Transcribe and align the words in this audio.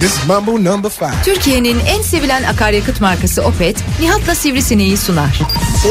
this 0.00 0.12
is 0.18 0.26
Mambo 0.26 0.64
number 0.64 0.90
five. 0.90 1.12
Türkiye'nin 1.24 1.80
en 1.86 2.02
sevilen 2.02 2.42
akaryakıt 2.42 3.00
markası 3.00 3.42
Opet, 3.42 3.76
Nihat'la 4.00 4.34
Sivrisineği 4.34 4.96
sunar. 4.96 5.40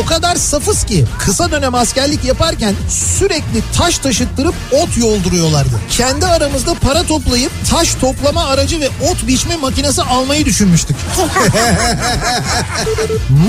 O 0.03 0.05
kadar 0.05 0.35
safız 0.35 0.83
ki 0.85 1.05
kısa 1.19 1.51
dönem 1.51 1.75
askerlik 1.75 2.25
yaparken 2.25 2.73
sürekli 2.89 3.61
taş 3.77 3.97
taşıttırıp 3.97 4.55
ot 4.71 4.97
yolduruyorlardı. 4.97 5.79
Kendi 5.89 6.25
aramızda 6.25 6.73
para 6.73 7.03
toplayıp 7.03 7.51
taş 7.71 7.95
toplama 7.95 8.45
aracı 8.45 8.81
ve 8.81 8.87
ot 8.87 9.27
biçme 9.27 9.55
makinesi 9.55 10.01
almayı 10.01 10.45
düşünmüştük. 10.45 10.97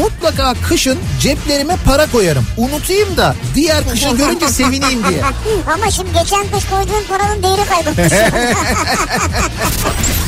Mutlaka 0.00 0.54
kışın 0.68 0.98
ceplerime 1.20 1.76
para 1.84 2.06
koyarım. 2.06 2.46
Unutayım 2.56 3.16
da 3.16 3.34
diğer 3.54 3.90
kışı 3.90 4.08
görünce 4.16 4.48
sevineyim 4.48 5.02
diye. 5.08 5.22
Ama 5.74 5.90
şimdi 5.90 6.12
geçen 6.12 6.42
kış 6.54 6.64
koyduğun 6.70 7.04
paranın 7.08 7.42
değeri 7.42 7.64
kaybolmuş. 7.68 8.12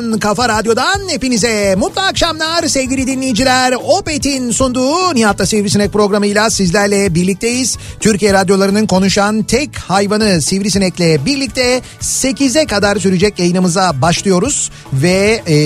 Radyosundan, 0.00 0.18
kafa 0.18 0.48
radyodan 0.48 1.08
hepinize 1.08 1.74
mutlu 1.78 2.00
akşamlar 2.00 2.68
sevgili 2.68 3.06
dinleyiciler. 3.06 3.72
Opet'in 3.72 4.50
sunduğu 4.50 5.14
Nihat'ta 5.14 5.46
Sivrisinek 5.46 5.92
programıyla 5.92 6.50
sizlerle 6.50 7.14
birlikteyiz. 7.14 7.78
Türkiye 8.00 8.32
radyolarının 8.32 8.86
konuşan 8.86 9.42
tek 9.42 9.76
hayvanı 9.78 10.42
Sivrisinek'le 10.42 11.26
birlikte 11.26 11.82
8'e 12.00 12.66
kadar 12.66 12.96
sürecek 12.96 13.38
yayınımıza 13.38 14.02
başlıyoruz. 14.02 14.70
Ve 14.92 15.42
e, 15.48 15.56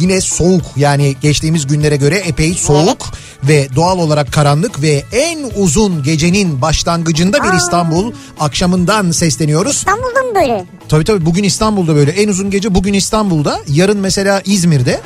yine 0.00 0.20
soğuk 0.20 0.64
yani 0.76 1.16
geçtiğimiz 1.22 1.66
günlere 1.66 1.96
göre 1.96 2.16
epey 2.16 2.54
soğuk 2.54 3.06
ve 3.44 3.68
doğal 3.76 3.98
olarak 3.98 4.32
karanlık 4.32 4.82
ve 4.82 5.04
en 5.12 5.50
uzun 5.56 6.02
gecenin 6.02 6.62
başlangıcında 6.62 7.38
bir 7.44 7.52
İstanbul 7.58 8.12
akşamından 8.40 9.10
sesleniyoruz. 9.10 9.74
İstanbul'da 9.76 10.22
mı 10.22 10.34
böyle? 10.34 10.64
Tabii 10.88 11.04
tabii 11.04 11.26
bugün 11.26 11.44
İstanbul'da 11.44 11.94
böyle 11.94 12.10
en 12.10 12.28
uzun 12.28 12.50
gece 12.50 12.74
bugün 12.74 12.94
İstanbul'da 12.94 13.60
yarın 13.68 13.98
mesela 13.98 14.42
İzmir'de 14.44 15.00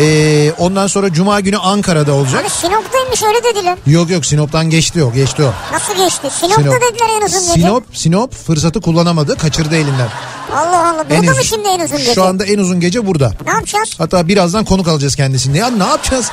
Ee, 0.00 0.52
ondan 0.58 0.86
sonra 0.86 1.12
Cuma 1.12 1.40
günü 1.40 1.56
Ankara'da 1.58 2.12
olacak. 2.14 2.34
Hani 2.40 2.50
Sinop'taymış 2.50 3.22
öyle 3.22 3.44
dediler. 3.54 3.78
Yok 3.86 4.10
yok 4.10 4.26
Sinop'tan 4.26 4.70
geçti 4.70 5.04
o 5.04 5.12
geçti 5.12 5.42
o. 5.42 5.74
Nasıl 5.74 5.96
geçti? 6.04 6.28
Sinop'ta 6.40 6.62
Sinop. 6.62 6.74
dediler 6.82 7.08
en 7.20 7.26
uzun 7.26 7.40
gece. 7.40 7.52
Sinop, 7.52 7.84
Sinop 7.92 8.34
fırsatı 8.34 8.80
kullanamadı 8.80 9.36
kaçırdı 9.36 9.76
elinden. 9.76 10.08
Allah 10.56 10.88
Allah. 10.90 11.04
En 11.10 11.18
Burada 11.18 11.30
mı 11.30 11.40
uzun- 11.40 11.42
şimdi 11.42 11.68
en 11.68 11.80
uzun 11.80 11.98
gece? 11.98 12.14
Şu 12.14 12.24
anda 12.24 12.44
en 12.44 12.58
uzun 12.58 12.80
gece 12.80 13.06
burada. 13.06 13.32
Ne 13.46 13.50
yapacağız? 13.52 13.94
Hatta 13.98 14.28
birazdan 14.28 14.64
konuk 14.64 14.88
alacağız 14.88 15.16
kendisini. 15.16 15.58
Ya 15.58 15.70
ne 15.70 15.84
yapacağız? 15.86 16.30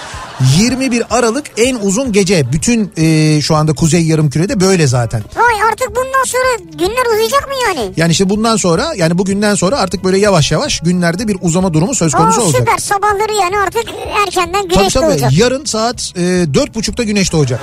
21 0.57 1.03
Aralık 1.09 1.46
en 1.57 1.75
uzun 1.75 2.12
gece. 2.12 2.51
Bütün 2.51 2.91
e, 2.97 3.41
şu 3.41 3.56
anda 3.56 3.73
Kuzey 3.73 4.03
Yarımküre'de 4.06 4.59
böyle 4.59 4.88
zaten. 4.88 5.23
Vay 5.35 5.62
artık 5.72 5.90
bundan 5.90 6.23
sonra 6.25 6.44
günler 6.88 7.13
uzayacak 7.13 7.47
mı 7.47 7.53
yani? 7.68 7.91
Yani 7.97 8.12
işte 8.12 8.29
bundan 8.29 8.56
sonra 8.56 8.94
yani 8.96 9.18
bugünden 9.18 9.56
sonra 9.56 9.78
artık 9.78 10.03
böyle 10.03 10.18
yavaş 10.18 10.51
yavaş 10.51 10.79
günlerde 10.79 11.28
bir 11.28 11.38
uzama 11.41 11.73
durumu 11.73 11.96
söz 11.96 12.13
konusu 12.13 12.41
Aa, 12.41 12.44
olacak. 12.44 12.59
süper 12.59 12.78
sabahları 12.78 13.34
yani 13.41 13.59
artık 13.59 13.84
erkenden 14.28 14.63
Tabii 14.63 14.75
güneş 14.75 14.94
tabii 14.94 15.06
doğacak. 15.06 15.34
yarın 15.38 15.66
saat 15.66 16.13
e, 16.16 16.22
dört 16.53 16.75
buçukta 16.75 17.03
güneş 17.03 17.31
doğacak. 17.34 17.59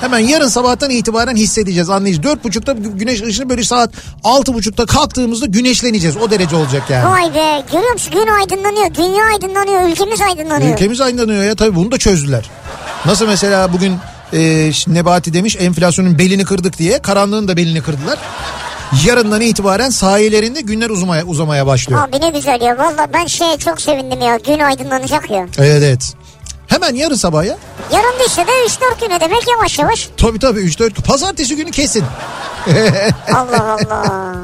Hemen 0.00 0.18
yarın 0.18 0.48
sabahtan 0.48 0.90
itibaren 0.90 1.36
hissedeceğiz 1.36 1.90
anlayacağız. 1.90 2.22
Dört 2.22 2.44
buçukta 2.44 2.72
gü- 2.72 2.96
güneş 2.98 3.22
ışını 3.22 3.48
böyle 3.50 3.64
saat 3.64 3.90
altı 4.24 4.54
buçukta 4.54 4.86
kalktığımızda 4.86 5.46
güneşleneceğiz. 5.46 6.16
O 6.16 6.30
derece 6.30 6.56
olacak 6.56 6.82
yani. 6.90 7.10
Vay 7.10 7.34
be 7.34 7.62
görüyor 7.72 7.92
musun 7.92 8.12
gün 8.12 8.26
aydınlanıyor 8.40 8.94
dünya 8.94 9.24
aydınlanıyor 9.34 9.88
ülkemiz 9.88 10.20
aydınlanıyor. 10.20 10.72
Ülkemiz 10.72 11.00
aydınlanıyor 11.00 11.44
ya 11.44 11.54
tabii 11.54 11.76
bunu 11.76 11.92
da 11.92 11.98
çözdüler. 11.98 12.50
Nasıl 13.06 13.26
mesela 13.26 13.72
bugün 13.72 13.96
e, 14.32 14.70
Nebati 14.86 15.32
demiş 15.32 15.56
enflasyonun 15.60 16.18
belini 16.18 16.44
kırdık 16.44 16.78
diye 16.78 16.98
karanlığın 17.02 17.48
da 17.48 17.56
belini 17.56 17.82
kırdılar. 17.82 18.18
Yarından 19.06 19.40
itibaren 19.40 19.90
sahilerinde 19.90 20.60
günler 20.60 20.90
uzamaya, 20.90 21.24
uzamaya 21.24 21.66
başlıyor. 21.66 22.08
Abi 22.08 22.20
ne 22.20 22.30
güzel 22.30 22.60
ya 22.60 22.78
valla 22.78 23.06
ben 23.14 23.26
şeye 23.26 23.56
çok 23.58 23.80
sevindim 23.80 24.20
ya 24.20 24.36
gün 24.46 24.58
aydınlanacak 24.58 25.30
ya. 25.30 25.46
Evet 25.58 25.82
evet. 25.82 26.14
Hemen 26.78 26.94
yarın 26.94 27.14
sabah 27.14 27.44
ya. 27.44 27.58
Yarın 27.92 28.18
değilse 28.18 28.46
de 28.46 28.50
3-4 28.50 29.00
güne 29.00 29.20
demek 29.20 29.48
yavaş 29.48 29.78
yavaş. 29.78 30.08
Tabii 30.16 30.38
tabii 30.38 30.60
3-4 30.60 31.02
pazartesi 31.02 31.56
günü 31.56 31.70
kesin. 31.70 32.04
Allah 33.34 33.72
Allah. 33.72 34.36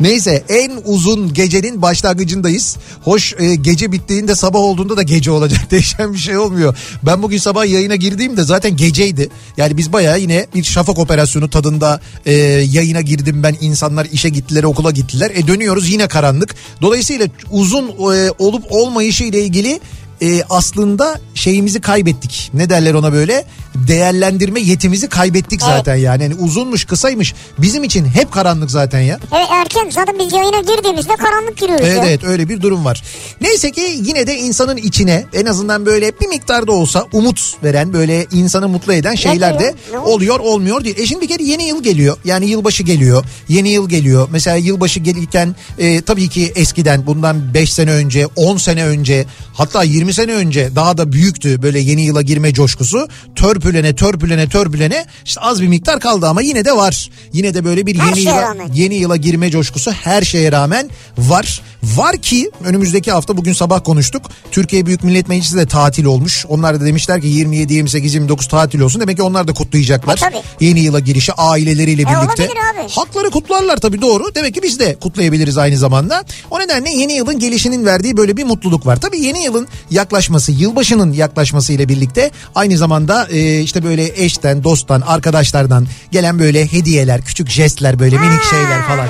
Neyse 0.00 0.44
en 0.48 0.72
uzun 0.84 1.34
gecenin 1.34 1.82
başlangıcındayız. 1.82 2.76
Hoş 3.02 3.34
e, 3.38 3.54
gece 3.54 3.92
bittiğinde 3.92 4.34
sabah 4.34 4.58
olduğunda 4.58 4.96
da 4.96 5.02
gece 5.02 5.30
olacak. 5.30 5.60
Değişen 5.70 6.12
bir 6.12 6.18
şey 6.18 6.38
olmuyor. 6.38 6.76
Ben 7.02 7.22
bugün 7.22 7.38
sabah 7.38 7.66
yayına 7.66 7.96
girdiğimde 7.96 8.42
zaten 8.42 8.76
geceydi. 8.76 9.30
Yani 9.56 9.76
biz 9.76 9.92
bayağı 9.92 10.20
yine 10.20 10.46
bir 10.54 10.64
şafak 10.64 10.98
operasyonu 10.98 11.50
tadında 11.50 12.00
e, 12.26 12.32
yayına 12.72 13.00
girdim 13.00 13.42
ben. 13.42 13.56
İnsanlar 13.60 14.06
işe 14.12 14.28
gittiler 14.28 14.62
okula 14.62 14.90
gittiler. 14.90 15.30
E 15.34 15.46
dönüyoruz 15.46 15.90
yine 15.90 16.08
karanlık. 16.08 16.54
Dolayısıyla 16.82 17.26
uzun 17.50 17.88
e, 17.88 18.30
olup 18.38 18.64
olmayışı 18.70 19.24
ile 19.24 19.42
ilgili 19.44 19.80
e, 20.22 20.42
aslında 20.50 21.20
şeyimizi 21.34 21.80
kaybettik. 21.80 22.50
Ne 22.54 22.70
derler 22.70 22.94
ona 22.94 23.12
böyle? 23.12 23.44
Değerlendirme 23.74 24.60
yetimizi 24.60 25.08
kaybettik 25.08 25.62
zaten 25.62 25.96
yani. 25.96 26.22
yani. 26.22 26.34
Uzunmuş 26.34 26.84
kısaymış 26.84 27.34
bizim 27.58 27.84
için 27.84 28.04
hep 28.04 28.32
karanlık 28.32 28.70
zaten 28.70 29.00
ya. 29.00 29.20
Evet 29.32 29.46
erken 29.50 29.90
zaten 29.90 30.18
biz 30.18 30.32
yayına 30.32 30.60
girdiğimizde 30.60 31.16
karanlık 31.16 31.56
giriyoruz 31.56 31.86
Evet 31.86 31.98
ya. 31.98 32.06
evet 32.06 32.24
öyle 32.24 32.48
bir 32.48 32.60
durum 32.62 32.84
var. 32.84 33.02
Neyse 33.40 33.70
ki 33.70 33.98
yine 34.02 34.26
de 34.26 34.36
insanın 34.36 34.76
içine 34.76 35.24
en 35.32 35.46
azından 35.46 35.86
böyle 35.86 36.12
bir 36.20 36.26
miktarda 36.26 36.72
olsa 36.72 37.06
umut 37.12 37.54
veren 37.64 37.92
böyle 37.92 38.26
insanı 38.32 38.68
mutlu 38.68 38.92
eden 38.92 39.14
şeyler 39.14 39.58
de 39.58 39.74
oluyor 40.04 40.40
olmuyor 40.40 40.84
değil. 40.84 40.98
E 40.98 41.06
şimdi 41.06 41.22
bir 41.22 41.28
kere 41.28 41.42
yeni 41.42 41.64
yıl 41.64 41.82
geliyor. 41.82 42.16
Yani 42.24 42.46
yılbaşı 42.46 42.82
geliyor. 42.82 43.24
Yeni 43.48 43.68
yıl 43.68 43.88
geliyor. 43.88 44.28
Mesela 44.32 44.56
yılbaşı 44.56 45.00
gelirken 45.00 45.56
e, 45.78 46.00
tabii 46.02 46.28
ki 46.28 46.52
eskiden 46.54 47.06
bundan 47.06 47.54
5 47.54 47.72
sene 47.72 47.90
önce 47.90 48.26
10 48.36 48.56
sene 48.56 48.84
önce 48.84 49.26
hatta 49.54 49.82
20 49.82 50.09
sene 50.12 50.32
önce 50.32 50.70
daha 50.76 50.98
da 50.98 51.12
büyüktü 51.12 51.62
böyle 51.62 51.78
yeni 51.78 52.02
yıla 52.02 52.22
girme 52.22 52.52
coşkusu. 52.54 53.08
Törpülene 53.36 53.94
törpülene 53.96 54.48
törpülene 54.48 55.06
işte 55.24 55.40
az 55.40 55.62
bir 55.62 55.68
miktar 55.68 56.00
kaldı 56.00 56.26
ama 56.26 56.42
yine 56.42 56.64
de 56.64 56.76
var. 56.76 57.10
Yine 57.32 57.54
de 57.54 57.64
böyle 57.64 57.86
bir 57.86 57.98
Her 57.98 58.08
yeni 58.08 58.20
yıla, 58.20 58.42
rağmen. 58.42 58.70
yeni 58.74 58.94
yıla 58.94 59.16
girme 59.16 59.50
coşkusu 59.50 59.90
her 59.92 60.22
şeye 60.22 60.52
rağmen 60.52 60.90
var. 61.18 61.62
Var 61.82 62.16
ki 62.16 62.50
önümüzdeki 62.64 63.12
hafta 63.12 63.36
bugün 63.36 63.52
sabah 63.52 63.84
konuştuk. 63.84 64.22
Türkiye 64.50 64.86
Büyük 64.86 65.04
Millet 65.04 65.28
Meclisi 65.28 65.56
de 65.56 65.66
tatil 65.66 66.04
olmuş. 66.04 66.46
Onlar 66.48 66.80
da 66.80 66.84
demişler 66.86 67.20
ki 67.20 67.26
27, 67.28 67.74
28, 67.74 68.14
29 68.14 68.48
tatil 68.48 68.80
olsun. 68.80 69.00
Demek 69.00 69.16
ki 69.16 69.22
onlar 69.22 69.48
da 69.48 69.52
kutlayacaklar. 69.54 70.16
E, 70.16 70.20
tabii. 70.20 70.36
Yeni 70.60 70.80
yıla 70.80 71.00
girişi 71.00 71.32
aileleriyle 71.32 72.02
E, 72.02 72.04
birlikte. 72.06 72.18
olabilir 72.42 72.58
abi. 72.74 72.90
Hakları 72.90 73.30
kutlarlar 73.30 73.76
tabii 73.76 74.00
doğru. 74.02 74.34
Demek 74.34 74.54
ki 74.54 74.60
biz 74.62 74.78
de 74.78 74.96
kutlayabiliriz 75.00 75.58
aynı 75.58 75.76
zamanda. 75.78 76.24
O 76.50 76.60
nedenle 76.60 76.90
yeni 76.90 77.12
yılın 77.12 77.38
gelişinin 77.38 77.86
verdiği 77.86 78.16
böyle 78.16 78.36
bir 78.36 78.44
mutluluk 78.44 78.86
var. 78.86 79.00
Tabii 79.00 79.20
yeni 79.20 79.44
yılın 79.44 79.68
yaklaşması, 80.04 80.52
yılbaşının 80.52 81.12
yaklaşması 81.12 81.72
ile 81.72 81.88
birlikte 81.88 82.30
aynı 82.54 82.76
zamanda 82.76 83.26
e, 83.30 83.60
işte 83.60 83.84
böyle 83.84 84.22
eşten, 84.24 84.64
dosttan, 84.64 85.00
arkadaşlardan 85.00 85.86
gelen 86.12 86.38
böyle 86.38 86.72
hediyeler, 86.72 87.22
küçük 87.22 87.50
jestler 87.50 87.98
böyle 87.98 88.18
minik 88.18 88.42
şeyler 88.50 88.82
falan. 88.82 89.08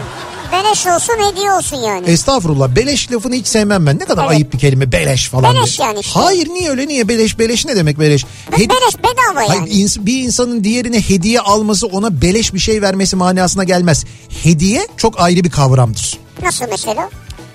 Beleş 0.52 0.86
olsun 0.86 1.14
hediye 1.30 1.52
olsun 1.52 1.76
yani. 1.76 2.06
Estağfurullah 2.10 2.68
beleş 2.76 3.12
lafını 3.12 3.34
hiç 3.34 3.46
sevmem 3.46 3.86
ben. 3.86 3.98
Ne 3.98 4.04
kadar 4.04 4.22
Evet. 4.22 4.30
ayıp 4.32 4.52
bir 4.52 4.58
kelime 4.58 4.92
beleş 4.92 5.28
falan. 5.28 5.54
Beleş 5.54 5.78
diye. 5.78 5.88
yani 5.88 6.00
işte. 6.00 6.20
Hayır 6.20 6.48
niye 6.48 6.70
öyle 6.70 6.88
niye 6.88 7.08
beleş 7.08 7.38
beleş 7.38 7.66
ne 7.66 7.76
demek 7.76 7.98
beleş? 8.00 8.24
Hedi- 8.50 8.68
Beleş 8.68 8.94
bedava 8.98 9.48
Hayır, 9.48 9.60
yani. 9.60 9.70
ins- 9.70 10.06
bir 10.06 10.22
insanın 10.22 10.64
diğerine 10.64 11.00
hediye 11.00 11.40
alması 11.40 11.86
ona 11.86 12.22
beleş 12.22 12.54
bir 12.54 12.58
şey 12.58 12.82
vermesi 12.82 13.16
manasına 13.16 13.64
gelmez. 13.64 14.04
Hediye 14.42 14.86
çok 14.96 15.20
ayrı 15.20 15.44
bir 15.44 15.50
kavramdır. 15.50 16.18
Nasıl 16.42 16.64
mesela? 16.70 17.10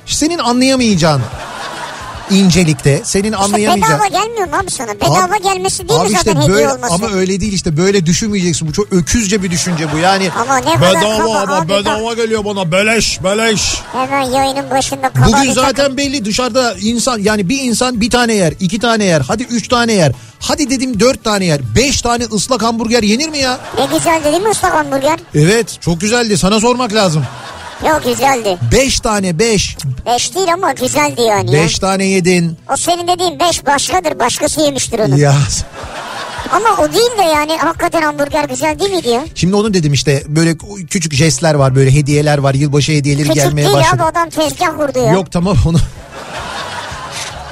Senin 0.05 0.37
anlayamayacağın 0.37 1.21
incelikte. 2.31 3.01
Senin 3.03 3.23
İşte 3.31 3.37
anlayamayacağın. 3.37 3.99
bedava 3.99 4.07
gelmiyor 4.07 4.47
mu 4.47 4.55
abi 4.63 4.71
sana? 4.71 4.93
Bedava 4.95 5.33
Abi- 5.35 5.43
gelmesi 5.43 5.89
değil 5.89 5.99
Abi 5.99 6.09
mi 6.09 6.13
işte 6.13 6.23
zaten 6.29 6.41
hediye 6.41 6.55
böyle 6.57 6.69
olması? 6.73 6.93
ama 6.93 7.09
öyle 7.11 7.39
değil 7.41 7.53
işte 7.53 7.77
böyle 7.77 8.05
düşünmeyeceksin. 8.05 8.67
Bu 8.67 8.73
çok 8.73 8.93
öküzce 8.93 9.43
bir 9.43 9.51
düşünce 9.51 9.91
bu 9.93 9.97
yani. 9.97 10.29
Ama 10.41 10.57
ne 10.57 10.81
bedava 10.81 11.15
ama 11.23 11.39
abi 11.39 11.69
bak. 11.69 11.69
bedava 11.69 12.13
geliyor 12.13 12.45
bana 12.45 12.71
beleş 12.71 13.23
beleş. 13.23 13.81
Hemen 13.93 14.21
yayının 14.21 14.69
başında 14.69 15.09
kaba 15.09 15.25
Bugün 15.27 15.51
zaten 15.53 15.73
takım- 15.75 15.97
belli 15.97 16.25
dışarıda 16.25 16.75
insan 16.81 17.19
yani 17.19 17.49
bir 17.49 17.61
insan 17.63 18.01
bir 18.01 18.09
tane 18.09 18.33
yer, 18.33 18.53
iki 18.59 18.79
tane 18.79 19.03
yer, 19.05 19.21
hadi 19.27 19.43
üç 19.43 19.67
tane 19.67 19.93
yer. 19.93 20.11
Hadi 20.39 20.69
dedim 20.69 20.99
dört 20.99 21.23
tane 21.23 21.45
yer. 21.45 21.61
Beş 21.75 22.01
tane 22.01 22.23
ıslak 22.23 22.63
hamburger 22.63 23.03
yenir 23.03 23.29
mi 23.29 23.37
ya? 23.37 23.59
Ne 23.79 23.85
güzeldi 23.97 24.23
değil 24.25 24.43
mi 24.43 24.49
ıslak 24.49 24.73
hamburger? 24.73 25.19
Evet 25.35 25.77
çok 25.81 26.01
güzeldi 26.01 26.37
sana 26.37 26.59
sormak 26.59 26.93
lazım. 26.93 27.25
Yok 27.83 28.03
güzeldi. 28.05 28.57
Beş 28.71 28.99
tane 28.99 29.39
beş. 29.39 29.77
Beş 30.05 30.35
değil 30.35 30.53
ama 30.53 30.71
güzeldi 30.71 31.21
yani. 31.21 31.55
ya. 31.55 31.63
Beş 31.63 31.79
tane 31.79 32.05
yedin. 32.05 32.57
O 32.73 32.77
senin 32.77 33.07
dediğin 33.07 33.39
beş 33.39 33.65
başkadır. 33.65 34.19
Başkası 34.19 34.61
yemiştir 34.61 34.99
onu. 34.99 35.19
Ya 35.19 35.33
Ama 36.51 36.69
o 36.83 36.93
değil 36.93 37.11
de 37.17 37.23
yani 37.23 37.57
hakikaten 37.57 38.01
hamburger 38.01 38.43
güzel 38.43 38.79
değil 38.79 38.91
miydi 38.91 39.09
ya? 39.09 39.21
şimdi 39.35 39.55
onu 39.55 39.73
dedim 39.73 39.93
işte 39.93 40.23
böyle 40.27 40.57
küçük 40.89 41.13
jestler 41.13 41.53
var 41.53 41.75
böyle 41.75 41.93
hediyeler 41.93 42.37
var 42.37 42.53
yılbaşı 42.53 42.91
hediyeleri 42.91 43.23
Küçük 43.27 43.43
gelmeye 43.43 43.65
değil 43.65 43.75
başladı. 43.77 44.03
abi 44.03 44.03
adam 44.03 44.29
tezgah 44.29 44.77
kurdu 44.77 44.99
ya. 44.99 45.11
Yok 45.13 45.31
tamam 45.31 45.57
onu. 45.65 45.77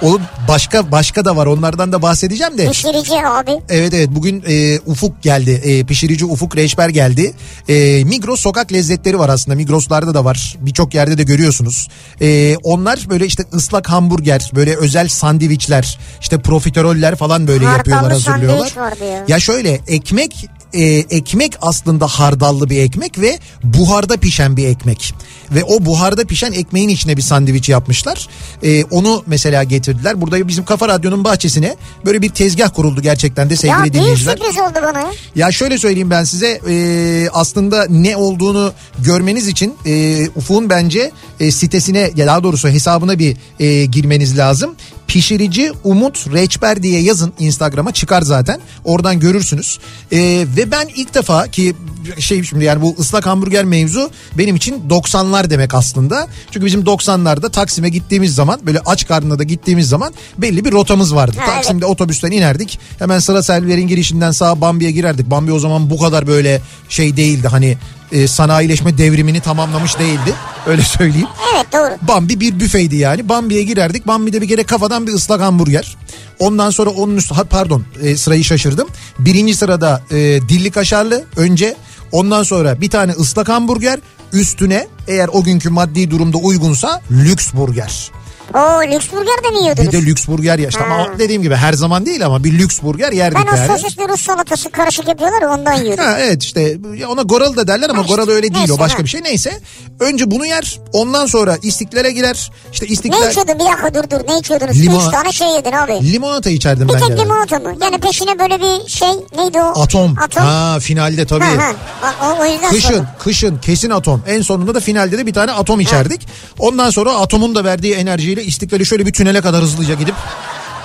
Oğlum 0.01 0.21
başka 0.47 0.91
başka 0.91 1.25
da 1.25 1.35
var 1.35 1.45
onlardan 1.45 1.91
da 1.91 2.01
bahsedeceğim 2.01 2.57
de. 2.57 2.67
Pişirici 2.67 3.27
abi. 3.27 3.51
Evet 3.69 3.93
evet 3.93 4.09
bugün 4.11 4.43
e, 4.47 4.79
Ufuk 4.85 5.21
geldi. 5.21 5.51
E, 5.63 5.83
pişirici 5.83 6.25
Ufuk 6.25 6.57
Reçber 6.57 6.89
geldi. 6.89 7.33
E, 7.69 8.03
Migros 8.03 8.39
sokak 8.41 8.73
lezzetleri 8.73 9.19
var 9.19 9.29
aslında. 9.29 9.55
Migros'larda 9.55 10.13
da 10.13 10.25
var. 10.25 10.55
Birçok 10.59 10.93
yerde 10.93 11.17
de 11.17 11.23
görüyorsunuz. 11.23 11.87
E, 12.21 12.55
onlar 12.63 12.99
böyle 13.09 13.25
işte 13.25 13.43
ıslak 13.53 13.89
hamburger, 13.89 14.51
böyle 14.55 14.75
özel 14.75 15.07
sandviçler, 15.07 15.99
işte 16.21 16.37
profiteroller 16.37 17.15
falan 17.15 17.47
böyle 17.47 17.65
Hardallı 17.65 17.77
yapıyorlar, 17.77 18.11
hazırlıyorlar. 18.11 18.73
vardı 18.77 19.03
ya. 19.11 19.23
Ya 19.27 19.39
şöyle 19.39 19.79
ekmek 19.87 20.49
e, 20.73 20.83
ekmek 20.85 21.53
aslında 21.61 22.07
hardallı 22.07 22.69
bir 22.69 22.79
ekmek 22.79 23.19
ve 23.21 23.39
buharda 23.63 24.17
pişen 24.17 24.57
bir 24.57 24.67
ekmek. 24.67 25.13
Ve 25.51 25.63
o 25.63 25.85
buharda 25.85 26.25
pişen 26.25 26.51
ekmeğin 26.51 26.89
içine 26.89 27.17
bir 27.17 27.21
sandviç 27.21 27.69
yapmışlar. 27.69 28.27
E, 28.63 28.83
onu 28.83 29.23
mesela 29.27 29.63
getirdiler. 29.63 30.21
Burada 30.21 30.47
bizim 30.47 30.65
Kafa 30.65 30.87
Radyo'nun 30.87 31.23
bahçesine 31.23 31.75
böyle 32.05 32.21
bir 32.21 32.29
tezgah 32.29 32.69
kuruldu 32.73 33.01
gerçekten 33.01 33.49
de 33.49 33.55
sevgili 33.55 33.87
Ya 33.87 33.93
dinleyiciler. 33.93 34.37
sürpriz 34.37 34.57
oldu 34.57 34.79
bana 34.83 34.99
ya. 34.99 35.11
Ya 35.35 35.51
şöyle 35.51 35.77
söyleyeyim 35.77 36.09
ben 36.09 36.23
size 36.23 36.61
e, 36.69 37.29
aslında 37.33 37.85
ne 37.89 38.17
olduğunu 38.17 38.73
görmeniz 38.99 39.47
için 39.47 39.75
e, 39.85 40.25
Ufuk'un 40.35 40.69
bence 40.69 41.11
e, 41.39 41.51
sitesine 41.51 42.11
ya 42.15 42.27
daha 42.27 42.43
doğrusu 42.43 42.69
hesabına 42.69 43.19
bir 43.19 43.37
e, 43.59 43.85
girmeniz 43.85 44.37
lazım. 44.37 44.75
Pişirici 45.07 45.71
Umut 45.83 46.27
Reçber 46.33 46.83
diye 46.83 47.01
yazın 47.01 47.33
Instagram'a 47.39 47.91
çıkar 47.91 48.21
zaten 48.21 48.59
oradan 48.83 49.19
görürsünüz. 49.19 49.79
E, 50.11 50.19
ve 50.57 50.71
ben 50.71 50.87
ilk 50.95 51.13
defa 51.13 51.47
ki 51.47 51.75
şey 52.19 52.43
şimdi 52.43 52.65
yani 52.65 52.81
bu 52.81 52.95
ıslak 52.99 53.25
hamburger 53.25 53.65
mevzu 53.65 54.11
benim 54.37 54.55
için 54.55 54.83
90'lar 54.89 55.42
demek 55.49 55.73
aslında. 55.73 56.27
Çünkü 56.51 56.65
bizim 56.65 56.81
90'larda 56.81 57.51
Taksim'e 57.51 57.89
gittiğimiz 57.89 58.35
zaman 58.35 58.59
böyle 58.65 58.79
aç 58.79 59.07
karnına 59.07 59.39
da 59.39 59.43
gittiğimiz 59.43 59.89
zaman 59.89 60.13
belli 60.37 60.65
bir 60.65 60.71
rotamız 60.71 61.15
vardı. 61.15 61.37
Ha, 61.39 61.43
evet. 61.45 61.55
Taksim'de 61.55 61.85
otobüsten 61.85 62.31
inerdik. 62.31 62.79
Hemen 62.99 63.19
sıra 63.19 63.43
servilerin 63.43 63.87
girişinden 63.87 64.31
sağ 64.31 64.61
Bambi'ye 64.61 64.91
girerdik. 64.91 65.29
Bambi 65.29 65.51
o 65.51 65.59
zaman 65.59 65.89
bu 65.89 65.99
kadar 65.99 66.27
böyle 66.27 66.61
şey 66.89 67.17
değildi. 67.17 67.47
Hani 67.47 67.77
e, 68.11 68.27
sanayileşme 68.27 68.97
devrimini 68.97 69.39
tamamlamış 69.39 69.99
değildi. 69.99 70.33
Öyle 70.67 70.81
söyleyeyim. 70.81 71.27
Evet 71.55 71.65
doğru. 71.73 72.07
Bambi 72.07 72.39
bir 72.39 72.59
büfeydi 72.59 72.95
yani. 72.95 73.29
Bambi'ye 73.29 73.63
girerdik. 73.63 74.07
Bambi'de 74.07 74.41
bir 74.41 74.47
kere 74.47 74.63
kafadan 74.63 75.07
bir 75.07 75.13
ıslak 75.13 75.41
hamburger. 75.41 75.97
Ondan 76.39 76.69
sonra 76.69 76.89
onun 76.89 77.17
üstü 77.17 77.35
ha, 77.35 77.43
pardon 77.43 77.83
e, 78.01 78.17
sırayı 78.17 78.43
şaşırdım. 78.43 78.87
Birinci 79.19 79.55
sırada 79.55 80.01
e, 80.11 80.15
dilli 80.49 80.71
kaşarlı 80.71 81.23
önce. 81.35 81.75
Ondan 82.11 82.43
sonra 82.43 82.81
bir 82.81 82.89
tane 82.89 83.11
ıslak 83.11 83.49
hamburger. 83.49 83.99
Üstüne 84.33 84.87
eğer 85.07 85.29
o 85.33 85.43
günkü 85.43 85.69
maddi 85.69 86.11
durumda 86.11 86.37
uygunsa 86.37 87.01
lüks 87.11 87.53
burger. 87.53 88.11
Oo 88.53 88.81
lüks 88.83 89.11
burger 89.11 89.43
de 89.43 89.49
mi 89.49 89.55
Bir 89.55 89.61
yiyordunuz? 89.61 89.91
de 89.91 90.01
lüks 90.05 90.27
burger 90.27 90.59
ya. 90.59 90.69
İşte 90.69 90.83
ama 90.83 91.07
dediğim 91.19 91.41
gibi 91.41 91.55
her 91.55 91.73
zaman 91.73 92.05
değil 92.05 92.25
ama 92.25 92.43
bir 92.43 92.59
lüks 92.59 92.81
burger 92.81 93.11
yerdik 93.11 93.37
ben 93.47 93.53
o 93.53 93.55
yani. 93.55 93.67
sosisli 93.79 94.09
Rus 94.09 94.21
salatası 94.21 94.69
karışık 94.71 95.07
yapıyorlar 95.07 95.41
ya, 95.41 95.49
ondan 95.49 95.73
yiyordum. 95.73 96.03
Ha, 96.05 96.17
evet 96.19 96.43
işte 96.43 96.77
ona 97.09 97.21
goral 97.21 97.55
da 97.55 97.67
derler 97.67 97.89
ama 97.89 98.03
Ha 98.03 98.07
goral 98.07 98.27
öyle 98.29 98.41
değil 98.41 98.53
neyse, 98.57 98.73
o 98.73 98.79
başka 98.79 98.99
ha. 98.99 99.03
bir 99.03 99.09
şey. 99.09 99.23
Neyse 99.23 99.59
önce 99.99 100.31
bunu 100.31 100.45
yer 100.45 100.79
ondan 100.93 101.25
sonra 101.25 101.57
istiklale 101.61 102.11
girer. 102.11 102.51
İşte 102.73 102.85
ne 102.85 102.89
istiklal 102.89 103.29
içiyordun 103.29 103.55
bir 103.59 103.65
dakika 103.65 103.93
dur 103.93 104.03
dur 104.09 104.27
ne 104.33 104.39
içiyordunuz? 104.39 104.77
Limon- 104.77 105.07
Üç 105.07 105.11
tane 105.13 105.31
şey 105.31 105.47
yedin 105.47 105.71
abi. 105.71 106.11
limonata 106.13 106.49
içerdim 106.49 106.87
Bir 106.89 106.93
ben 106.93 106.99
tek 106.99 107.07
genelde. 107.07 107.23
limonata 107.23 107.59
mı? 107.59 107.73
Yani 107.81 107.97
peşine 107.97 108.39
böyle 108.39 108.59
bir 108.61 108.89
şey 108.89 109.09
neydi 109.37 109.59
o? 109.61 109.81
Atom. 109.81 110.15
Atom. 110.21 110.43
Ha 110.43 110.77
finalde 110.79 111.25
tabii. 111.25 111.43
Ha, 111.43 111.71
ha. 112.01 112.15
O, 112.37 112.41
o 112.41 112.45
yüzden 112.45 112.69
Kışın, 112.69 112.89
sordum. 112.89 113.07
kışın 113.23 113.57
kesin 113.57 113.89
atom. 113.89 114.23
En 114.27 114.41
sonunda 114.41 114.75
da 114.75 114.79
finalde 114.79 115.17
de 115.17 115.25
bir 115.27 115.33
tane 115.33 115.51
atom 115.51 115.79
içerdik. 115.79 116.27
Ondan 116.59 116.89
sonra 116.89 117.11
atomun 117.13 117.55
da 117.55 117.63
verdiği 117.63 117.93
enerjiyle 118.33 118.43
istiklali 118.49 118.85
şöyle 118.85 119.05
bir 119.05 119.13
tünele 119.13 119.41
kadar 119.41 119.61
hızlıca 119.61 119.93
gidip 119.93 120.15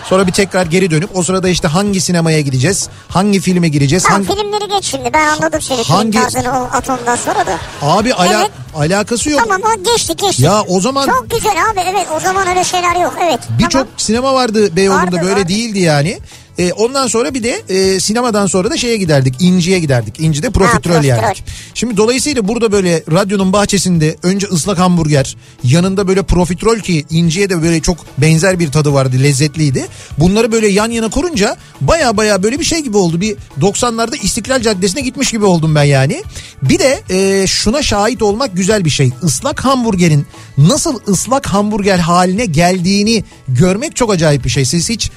sonra 0.04 0.26
bir 0.26 0.32
tekrar 0.32 0.66
geri 0.66 0.90
dönüp 0.90 1.16
o 1.16 1.22
sırada 1.22 1.48
işte 1.48 1.68
hangi 1.68 2.00
sinemaya 2.00 2.40
gideceğiz? 2.40 2.88
Hangi 3.08 3.40
filme 3.40 3.68
gireceğiz? 3.68 4.02
Tamam 4.04 4.24
hangi... 4.26 4.40
filmleri 4.40 4.68
geç 4.68 4.84
şimdi 4.84 5.10
ben 5.12 5.28
anladım 5.28 5.60
seni 5.60 5.82
Hangi- 5.82 6.12
film 6.12 6.22
tarzını 6.22 6.50
o 6.60 6.68
atomdan 6.76 7.16
sonra 7.16 7.46
da. 7.46 7.58
Abi 7.82 8.14
ala- 8.14 8.40
Evet. 8.40 8.50
alakası 8.74 9.30
yok. 9.30 9.40
Tamam 9.42 9.60
o 9.62 9.82
geçti 9.84 10.16
geçti. 10.16 10.42
Ya 10.42 10.62
o 10.62 10.80
zaman 10.80 11.06
Çok 11.06 11.30
güzel 11.30 11.52
abi 11.70 11.80
evet 11.80 12.06
o 12.16 12.20
zaman 12.20 12.46
öyle 12.48 12.64
şeyler 12.64 12.96
yok 13.00 13.14
evet. 13.22 13.40
Birçok 13.58 13.72
Tamam. 13.72 13.88
sinema 13.96 14.34
vardı 14.34 14.76
Beyoğlu'nda 14.76 15.22
böyle 15.22 15.32
vardı. 15.40 15.48
değildi 15.48 15.78
yani. 15.78 16.18
E, 16.58 16.72
ondan 16.72 17.06
sonra 17.06 17.34
bir 17.34 17.42
de 17.42 17.62
e, 17.68 18.00
sinemadan 18.00 18.46
sonra 18.46 18.70
da 18.70 18.76
şeye 18.76 18.96
giderdik. 18.96 19.34
İnci'ye 19.40 19.78
giderdik. 19.78 20.20
İnci'de 20.20 20.50
profiterol 20.50 20.94
profiterol. 20.94 21.22
yerdik. 21.22 21.44
Şimdi 21.74 21.96
dolayısıyla 21.96 22.48
burada 22.48 22.72
böyle 22.72 23.02
radyonun 23.12 23.52
bahçesinde 23.52 24.16
önce 24.22 24.46
ıslak 24.46 24.78
hamburger, 24.78 25.36
yanında 25.64 26.08
böyle 26.08 26.22
profiterol 26.22 26.78
ki 26.78 27.04
İnci'ye 27.10 27.50
de 27.50 27.62
böyle 27.62 27.80
çok 27.80 27.96
benzer 28.18 28.58
bir 28.58 28.72
tadı 28.72 28.92
vardı, 28.92 29.16
lezzetliydi. 29.22 29.86
Bunları 30.18 30.52
böyle 30.52 30.68
yan 30.68 30.90
yana 30.90 31.10
kurunca 31.10 31.56
baya 31.80 32.16
baya 32.16 32.42
böyle 32.42 32.58
bir 32.58 32.64
şey 32.64 32.80
gibi 32.80 32.96
oldu. 32.96 33.20
Bir 33.20 33.36
90'larda 33.60 34.16
İstiklal 34.22 34.62
Caddesi'ne 34.62 35.00
gitmiş 35.00 35.30
gibi 35.30 35.44
oldum 35.44 35.74
ben 35.74 35.84
yani. 35.84 36.22
Bir 36.62 36.78
de 36.78 37.00
e, 37.10 37.46
şuna 37.46 37.82
şahit 37.82 38.22
olmak 38.22 38.56
güzel 38.56 38.84
bir 38.84 38.90
şey. 38.90 39.10
Islak 39.22 39.64
hamburgerin 39.64 40.26
nasıl 40.58 41.00
ıslak 41.08 41.46
hamburger 41.46 41.98
haline 41.98 42.46
geldiğini 42.46 43.24
görmek 43.48 43.96
çok 43.96 44.12
acayip 44.12 44.44
bir 44.44 44.50
şey. 44.50 44.64
Siz 44.64 44.88
hiç 44.88 45.10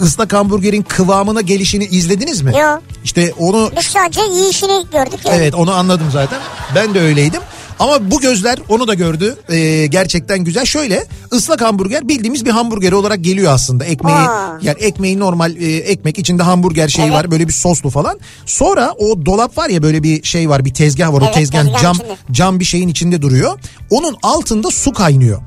ıslak 0.00 0.32
hamburgerin 0.32 0.82
kıvamına 0.82 1.40
gelişini 1.40 1.84
izlediniz 1.84 2.42
mi? 2.42 2.52
Yok. 2.58 2.82
İşte 3.04 3.32
onu 3.38 3.70
Biz 3.78 3.86
sadece 3.86 4.20
yiyişini 4.20 4.84
gördük 4.92 5.20
yani. 5.24 5.36
evet 5.36 5.54
onu 5.54 5.72
anladım 5.74 6.06
zaten. 6.12 6.38
Ben 6.74 6.94
de 6.94 7.00
öyleydim. 7.00 7.40
Ama 7.78 8.10
bu 8.10 8.20
gözler 8.20 8.58
onu 8.68 8.88
da 8.88 8.94
gördü. 8.94 9.36
Ee, 9.50 9.86
gerçekten 9.86 10.38
güzel. 10.44 10.64
Şöyle 10.64 11.06
ıslak 11.32 11.60
hamburger 11.60 12.08
bildiğimiz 12.08 12.44
bir 12.44 12.50
hamburger 12.50 12.92
olarak 12.92 13.24
geliyor 13.24 13.52
aslında. 13.52 13.84
Ekmeği 13.84 14.16
Aa. 14.16 14.58
yani 14.62 14.78
ekmeği 14.80 15.18
normal 15.18 15.56
e, 15.56 15.76
ekmek 15.76 16.18
içinde 16.18 16.42
hamburger 16.42 16.88
şeyi 16.88 17.04
Evet. 17.06 17.14
var 17.16 17.30
böyle 17.30 17.48
bir 17.48 17.52
soslu 17.52 17.90
falan. 17.90 18.18
Sonra 18.46 18.92
o 18.98 19.26
dolap 19.26 19.58
var 19.58 19.68
ya 19.68 19.82
böyle 19.82 20.02
bir 20.02 20.22
şey 20.22 20.48
var 20.50 20.64
bir 20.64 20.74
tezgah 20.74 21.12
var. 21.12 21.20
o 21.20 21.24
Evet, 21.24 21.34
tezgahın 21.34 21.64
tezgahın 21.66 21.82
cam 21.82 21.94
içinde. 21.96 22.16
cam 22.32 22.60
bir 22.60 22.64
şeyin 22.64 22.88
içinde 22.88 23.22
duruyor. 23.22 23.58
Onun 23.90 24.16
altında 24.22 24.70
su 24.70 24.92
kaynıyor. 24.92 25.40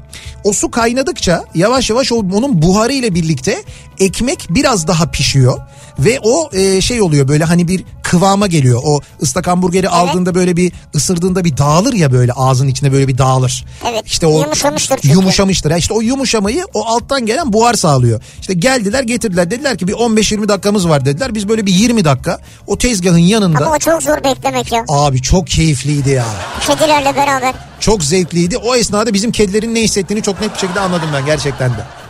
O 0.44 0.54
su 0.54 0.72
kaynadıkça 0.72 1.46
yavaş 1.56 1.90
yavaş 1.90 2.12
onun 2.12 2.62
buharı 2.62 2.94
ile 2.94 3.16
birlikte 3.16 3.64
ekmek 4.00 4.48
biraz 4.50 4.88
daha 4.88 5.12
pişiyor 5.12 5.60
ve 6.00 6.20
o 6.24 6.50
e, 6.54 6.82
şey 6.82 7.02
oluyor 7.02 7.28
böyle 7.28 7.44
hani 7.44 7.68
bir 7.68 7.84
kıvama 8.04 8.48
geliyor. 8.48 8.82
O 8.86 9.00
ıslak 9.22 9.48
hamburgeri 9.48 9.90
aldığında 9.90 10.36
böyle 10.36 10.58
bir 10.58 10.72
ısırdığında 10.96 11.44
bir 11.46 11.58
dağılır 11.58 11.94
ya 11.94 12.12
böyle 12.12 12.34
ağzın 12.34 12.68
içinde 12.68 12.92
böyle 12.92 13.08
bir 13.08 13.18
dağılır. 13.18 13.66
Evet, 13.92 14.04
İşte 14.06 14.28
o 14.28 14.42
yumuşamıştır 14.42 14.98
çünkü. 15.02 15.16
Yumuşamıştır. 15.16 15.76
İşte 15.76 15.94
o 15.94 16.02
yumuşamayı 16.02 16.66
o 16.74 16.86
alttan 16.86 17.26
gelen 17.26 17.54
buhar 17.54 17.74
sağlıyor. 17.74 18.22
İşte 18.42 18.54
geldiler 18.54 19.04
getirdiler 19.04 19.52
dediler 19.52 19.78
ki 19.78 19.88
bir 19.88 19.94
15-20 19.94 20.48
dakikamız 20.48 20.90
var 20.90 21.06
dediler. 21.06 21.36
Biz 21.36 21.50
böyle 21.50 21.66
bir 21.66 21.74
20 21.74 22.06
dakika 22.06 22.40
o 22.68 22.78
tezgahın 22.78 23.18
yanında 23.18 23.66
Ama 23.66 23.76
o 23.76 23.80
çok 23.80 24.04
zor 24.04 24.24
beklemek 24.24 24.72
ya. 24.72 24.86
abi 24.88 25.22
çok 25.22 25.48
keyifliydi 25.48 26.10
ya. 26.10 26.26
Kedilerle 26.68 27.16
beraber. 27.16 27.54
Çok 27.82 28.04
zevkliydi. 28.04 28.58
O 28.58 28.76
esnada 28.76 29.14
bizim 29.14 29.32
kedilerin 29.32 29.76
ne 29.76 29.82
hissettiğini 29.82 30.24
çok 30.24 30.42
net 30.42 30.54
bir 30.54 30.60
şekilde 30.60 30.80
anladım 30.80 31.10
ben 31.14 31.26
gerçekten 31.26 31.72
de. 31.72 32.01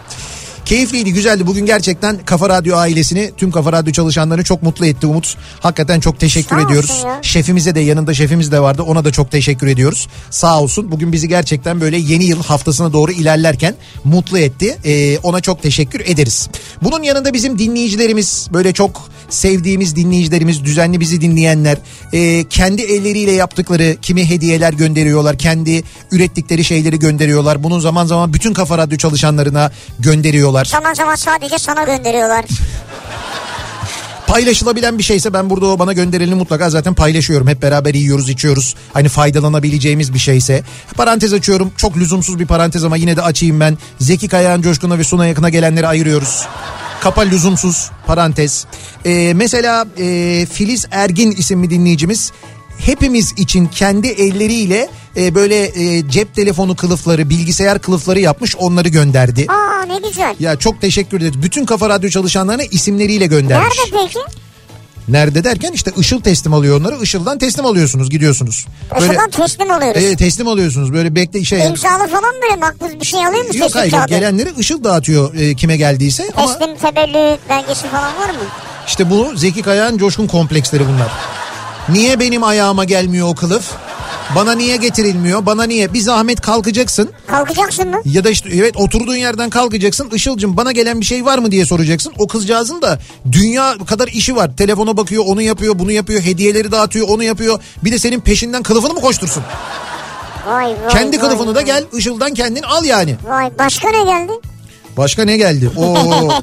Keyifliydi, 0.71 1.13
güzeldi. 1.13 1.47
Bugün 1.47 1.65
gerçekten 1.65 2.17
Kafa 2.25 2.49
Radyo 2.49 2.75
ailesini, 2.75 3.31
tüm 3.37 3.51
Kafa 3.51 3.71
Radyo 3.73 3.93
çalışanlarını 3.93 4.43
çok 4.43 4.63
mutlu 4.63 4.85
etti 4.85 5.07
Umut. 5.07 5.37
Hakikaten 5.59 5.99
çok 5.99 6.19
teşekkür 6.19 6.55
Sağ 6.55 6.61
ediyoruz. 6.61 7.01
ya. 7.05 7.19
Şefimize 7.21 7.75
de 7.75 7.79
yanında 7.79 8.13
şefimiz 8.13 8.51
de 8.51 8.59
vardı. 8.59 8.81
Ona 8.83 9.05
da 9.05 9.11
çok 9.11 9.31
teşekkür 9.31 9.67
ediyoruz. 9.67 10.07
Sağ 10.29 10.61
olsun. 10.61 10.91
Bugün 10.91 11.11
bizi 11.11 11.27
gerçekten 11.27 11.81
böyle 11.81 11.97
yeni 11.97 12.23
yıl 12.23 12.43
haftasına 12.43 12.93
doğru 12.93 13.11
ilerlerken 13.11 13.75
mutlu 14.03 14.39
etti. 14.39 14.77
Ee, 14.85 15.17
ona 15.17 15.41
çok 15.41 15.63
teşekkür 15.63 15.99
ederiz. 16.05 16.49
Bunun 16.81 17.03
yanında 17.03 17.33
bizim 17.33 17.59
dinleyicilerimiz 17.59 18.47
böyle 18.53 18.73
çok 18.73 19.11
sevdiğimiz 19.29 19.95
dinleyicilerimiz, 19.95 20.63
düzenli 20.63 20.99
bizi 20.99 21.21
dinleyenler 21.21 21.77
e, 22.13 22.43
kendi 22.49 22.81
elleriyle 22.81 23.31
yaptıkları 23.31 23.97
kimi 24.01 24.29
hediyeler 24.29 24.73
gönderiyorlar. 24.73 25.37
Kendi 25.37 25.83
ürettikleri 26.11 26.63
şeyleri 26.63 26.99
gönderiyorlar. 26.99 27.63
Bunu 27.63 27.79
zaman 27.79 28.05
zaman 28.05 28.33
bütün 28.33 28.53
Kafa 28.53 28.77
Radyo 28.77 28.97
çalışanlarına 28.97 29.71
gönderiyorlar. 30.63 30.65
Zaman 30.65 30.93
zaman 30.93 31.15
sadece 31.15 31.59
sana 31.59 31.83
gönderiyorlar. 31.83 32.45
Paylaşılabilen 34.27 34.97
bir 34.97 35.03
şeyse 35.03 35.33
ben 35.33 35.49
burada 35.49 35.65
o 35.65 35.79
bana 35.79 35.93
gönderileni 35.93 36.35
mutlaka 36.35 36.69
zaten 36.69 36.93
paylaşıyorum. 36.93 37.47
Hep 37.47 37.61
beraber 37.61 37.93
yiyoruz 37.93 38.29
içiyoruz. 38.29 38.75
Hani 38.93 39.09
faydalanabileceğimiz 39.09 40.13
bir 40.13 40.19
şeyse. 40.19 40.63
Parantez 40.95 41.33
açıyorum. 41.33 41.71
Çok 41.77 41.97
lüzumsuz 41.97 42.39
bir 42.39 42.45
parantez 42.45 42.83
ama 42.83 42.97
yine 42.97 43.15
de 43.15 43.21
açayım 43.21 43.59
ben. 43.59 43.77
Zeki 43.99 44.27
Kayağan 44.27 44.61
Coşkun'a 44.61 44.97
ve 44.97 45.03
Suna 45.03 45.27
Yakın'a 45.27 45.49
gelenleri 45.49 45.87
ayırıyoruz. 45.87 46.45
Kapa 47.01 47.21
lüzumsuz 47.21 47.91
parantez. 48.07 48.65
Ee, 49.05 49.33
mesela 49.35 49.85
e, 49.97 50.45
Filiz 50.51 50.85
Ergin 50.91 51.31
isimli 51.31 51.69
dinleyicimiz 51.69 52.31
hepimiz 52.85 53.33
için 53.37 53.67
kendi 53.67 54.07
elleriyle 54.07 54.89
e, 55.17 55.35
böyle 55.35 55.65
e, 55.65 56.09
cep 56.09 56.35
telefonu 56.35 56.75
kılıfları, 56.75 57.29
bilgisayar 57.29 57.79
kılıfları 57.79 58.19
yapmış 58.19 58.55
onları 58.55 58.89
gönderdi. 58.89 59.45
Aa 59.49 59.85
ne 59.85 60.07
güzel. 60.09 60.35
Ya 60.39 60.55
çok 60.55 60.81
teşekkür 60.81 61.21
ederiz. 61.21 61.41
Bütün 61.43 61.65
Kafa 61.65 61.89
Radyo 61.89 62.09
çalışanlarına 62.09 62.63
isimleriyle 62.63 63.25
göndermiş. 63.25 63.77
Nerede 63.77 64.03
peki? 64.07 64.19
Nerede 65.07 65.43
derken 65.43 65.71
işte 65.71 65.91
Işıl 65.97 66.21
teslim 66.21 66.53
alıyor 66.53 66.79
onları. 66.79 67.03
Işıl'dan 67.03 67.37
teslim 67.37 67.65
alıyorsunuz 67.65 68.09
gidiyorsunuz. 68.09 68.67
Işıl'dan 68.99 69.29
teslim 69.29 69.71
alıyoruz. 69.71 70.03
e, 70.03 70.15
teslim 70.15 70.47
alıyorsunuz. 70.47 70.93
Böyle 70.93 71.15
bekle 71.15 71.43
şey. 71.43 71.67
İmzalı 71.67 72.07
falan 72.07 72.33
böyle 72.43 72.55
makbuz 72.55 72.99
bir 72.99 73.05
şey 73.05 73.25
alıyor 73.25 73.45
mu? 73.45 73.57
Yok 73.57 73.75
hayır 73.75 73.91
kağıdı? 73.91 74.07
gelenleri 74.09 74.49
Işıl 74.57 74.83
dağıtıyor 74.83 75.33
e, 75.35 75.55
kime 75.55 75.77
geldiyse. 75.77 76.29
Ama 76.37 76.57
Teslim 76.57 76.77
tebellü 76.77 77.37
belgesi 77.49 77.87
falan 77.87 78.17
var 78.19 78.29
mı? 78.29 78.35
işte 78.87 79.09
bu 79.09 79.31
Zeki 79.35 79.61
Kayağan 79.61 79.97
coşkun 79.97 80.27
kompleksleri 80.27 80.83
bunlar. 80.87 81.11
Niye 81.89 82.19
benim 82.19 82.43
ayağıma 82.43 82.83
gelmiyor 82.83 83.27
o 83.27 83.35
kılıf? 83.35 83.71
Bana 84.35 84.53
niye 84.53 84.75
getirilmiyor? 84.77 85.45
Bana 85.45 85.63
niye? 85.63 85.93
Bir 85.93 85.99
zahmet 86.01 86.41
kalkacaksın. 86.41 87.09
Kalkacaksın 87.27 87.89
mı? 87.89 88.01
Ya 88.05 88.23
da 88.23 88.29
işte 88.29 88.49
evet 88.53 88.77
oturduğun 88.77 89.15
yerden 89.15 89.49
kalkacaksın. 89.49 90.09
Işıl'cım 90.09 90.57
bana 90.57 90.71
gelen 90.71 90.99
bir 91.01 91.05
şey 91.05 91.25
var 91.25 91.37
mı 91.37 91.51
diye 91.51 91.65
soracaksın. 91.65 92.13
O 92.17 92.27
kızcağızın 92.27 92.81
da 92.81 92.99
dünya 93.31 93.75
kadar 93.87 94.07
işi 94.07 94.35
var. 94.35 94.51
Telefona 94.57 94.97
bakıyor, 94.97 95.23
onu 95.27 95.41
yapıyor, 95.41 95.79
bunu 95.79 95.91
yapıyor, 95.91 96.21
hediyeleri 96.21 96.71
dağıtıyor, 96.71 97.07
onu 97.09 97.23
yapıyor. 97.23 97.59
Bir 97.83 97.91
de 97.91 97.99
senin 97.99 98.19
peşinden 98.19 98.63
kılıfını 98.63 98.93
mı 98.93 99.01
koştursun? 99.01 99.43
Vay 100.47 100.65
vay. 100.65 100.75
Kendi 100.89 101.17
vay, 101.21 101.27
kılıfını 101.27 101.55
da 101.55 101.59
vay. 101.59 101.65
gel 101.65 101.83
Işıl'dan 101.93 102.33
kendin 102.33 102.63
al 102.63 102.83
yani. 102.83 103.15
Vay 103.27 103.51
başka 103.59 103.89
ne 103.89 104.03
geldi? 104.03 104.31
Başka 104.97 105.25
ne 105.25 105.37
geldi? 105.37 105.69
Oo. 105.77 106.29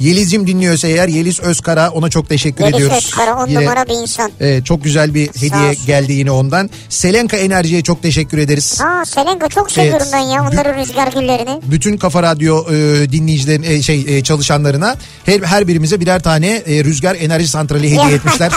Yeliz'cim 0.00 0.46
dinliyorsa 0.46 0.88
eğer 0.88 1.08
Yeliz 1.08 1.40
Özkara 1.40 1.90
ona 1.90 2.10
çok 2.10 2.28
teşekkür 2.28 2.64
Yeliz 2.64 2.76
ediyoruz. 2.76 2.96
Özkara 2.96 3.34
on 3.36 3.46
Yine, 3.46 3.60
numara 3.60 3.84
bir 3.86 3.94
insan. 3.94 4.30
e, 4.40 4.64
çok 4.64 4.84
güzel 4.84 5.14
bir 5.14 5.28
hediye 5.28 5.70
olsun. 5.70 5.86
geldi 5.86 6.12
yine 6.12 6.30
ondan. 6.30 6.70
Selenka 6.88 7.36
Enerji'ye 7.36 7.82
çok 7.82 8.02
teşekkür 8.02 8.38
ederiz. 8.38 8.80
Aa 8.82 9.04
Selenka 9.04 9.48
çok 9.48 9.70
seviyorum 9.72 10.02
Evet. 10.02 10.12
ben 10.12 10.18
ya 10.20 10.42
onların 10.42 10.74
rüzgar 10.80 11.12
güllerini. 11.12 11.60
bütün 11.62 11.96
Kafa 11.96 12.22
Radyo 12.22 12.64
e, 12.72 12.74
dinleyicilerin 13.12 13.62
e, 13.62 13.82
şey 13.82 14.04
e, 14.08 14.22
çalışanlarına 14.22 14.96
her 15.26 15.40
her 15.40 15.68
birimize 15.68 16.00
birer 16.00 16.22
tane 16.22 16.46
e, 16.66 16.84
rüzgar 16.84 17.14
enerji 17.20 17.48
santrali 17.48 17.86
hediye 17.90 18.14
etmişler. 18.16 18.52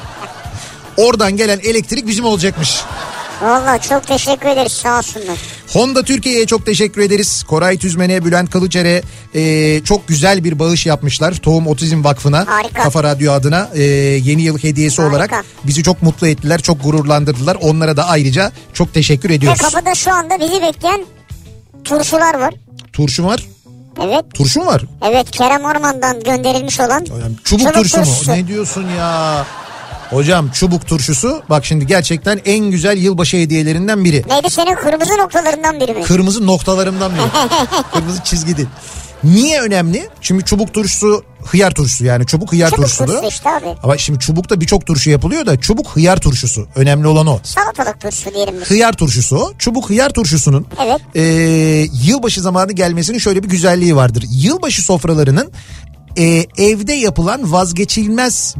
Oradan 0.96 1.36
gelen 1.36 1.58
elektrik 1.62 2.06
bizim 2.06 2.24
olacakmış. 2.24 2.80
Valla 3.42 3.78
çok 3.78 4.06
teşekkür 4.06 4.48
ederiz 4.48 4.72
sağ 4.72 4.98
olsunlar. 4.98 5.38
Honda 5.72 6.02
Türkiye'ye 6.02 6.46
çok 6.46 6.66
teşekkür 6.66 7.00
ederiz. 7.02 7.42
Koray 7.48 7.78
Tüzmen'e, 7.78 8.24
Bülent 8.24 8.50
Kılıçer'e 8.50 9.02
e, 9.34 9.80
çok 9.84 10.08
güzel 10.08 10.44
bir 10.44 10.58
bağış 10.58 10.86
yapmışlar. 10.86 11.34
Tohum 11.34 11.66
Otizm 11.66 12.04
Vakfı'na. 12.04 12.44
Harika. 12.48 12.82
Kafa 12.82 13.02
Radyo 13.04 13.32
adına 13.32 13.68
e, 13.74 13.82
yeni 13.82 14.42
yıl 14.42 14.58
hediyesi 14.58 15.02
Harika. 15.02 15.16
olarak 15.16 15.44
bizi 15.64 15.82
çok 15.82 16.02
mutlu 16.02 16.28
ettiler. 16.28 16.60
Çok 16.62 16.82
gururlandırdılar. 16.84 17.56
Onlara 17.60 17.96
da 17.96 18.06
ayrıca 18.06 18.52
çok 18.72 18.94
teşekkür 18.94 19.28
Ve 19.28 19.34
ediyoruz. 19.34 19.60
kapıda 19.62 19.94
şu 19.94 20.12
anda 20.14 20.40
bizi 20.40 20.62
bekleyen 20.62 21.04
turşular 21.84 22.34
var. 22.40 22.54
Turşu 22.92 23.24
var. 23.24 23.46
Evet. 24.04 24.24
Turşu 24.34 24.60
mu 24.60 24.66
var? 24.66 24.82
Evet 25.10 25.30
Kerem 25.30 25.64
Orman'dan 25.64 26.20
gönderilmiş 26.24 26.80
olan 26.80 27.00
Yani 27.20 27.36
çubuk, 27.44 27.60
Çubuk 27.60 27.74
turşu 27.74 27.98
mu? 27.98 28.04
turşusu. 28.04 28.30
Ne 28.32 28.46
diyorsun 28.46 28.86
ya? 28.98 29.46
Hocam 30.10 30.50
çubuk 30.50 30.86
turşusu 30.86 31.42
bak 31.50 31.64
şimdi 31.64 31.86
gerçekten 31.86 32.40
en 32.44 32.70
güzel 32.70 32.96
yılbaşı 32.98 33.36
hediyelerinden 33.36 34.04
biri. 34.04 34.24
neydi 34.28 34.50
senin 34.50 34.74
kırmızı 34.74 35.18
noktalarından 35.18 35.80
biri 35.80 35.92
mi? 35.94 36.02
Kırmızı 36.02 36.46
noktalarımdan 36.46 37.12
biri. 37.12 37.22
Kırmızı 37.94 38.22
çizgi 38.24 38.56
değil. 38.56 38.68
Niye 39.24 39.60
önemli? 39.60 40.08
Çünkü 40.20 40.44
çubuk 40.44 40.74
turşusu 40.74 41.24
hıyar 41.44 41.70
turşusu 41.70 42.04
yani 42.04 42.26
çubuk 42.26 42.52
hıyar 42.52 42.70
Çubuk 42.70 42.82
turşusu. 42.84 43.06
turşusu 43.06 43.26
işte 43.28 43.50
abi. 43.50 43.66
Ama 43.82 43.98
şimdi 43.98 44.18
çubukta 44.18 44.60
birçok 44.60 44.86
turşu 44.86 45.10
yapılıyor 45.10 45.46
da 45.46 45.60
çubuk 45.60 45.88
hıyar 45.88 46.16
turşusu. 46.20 46.66
Önemli 46.76 47.06
olan 47.06 47.26
o. 47.26 47.38
Salatalık 47.42 48.00
turşusu 48.00 48.34
diyelim 48.34 48.54
biz. 48.60 48.70
Hıyar 48.70 48.92
turşusu 48.92 49.36
o. 49.36 49.52
Çubuk 49.58 49.90
hıyar 49.90 50.10
turşusunun 50.10 50.66
Evet. 50.84 51.00
e, 51.14 51.22
yılbaşı 52.04 52.40
zamanı 52.40 52.72
gelmesinin 52.72 53.18
şöyle 53.18 53.42
bir 53.42 53.48
güzelliği 53.48 53.96
vardır. 53.96 54.24
Yılbaşı 54.30 54.82
sofralarının 54.82 55.52
e, 56.18 56.44
evde 56.58 56.92
yapılan 56.92 57.52
vazgeçilmez 57.52 58.54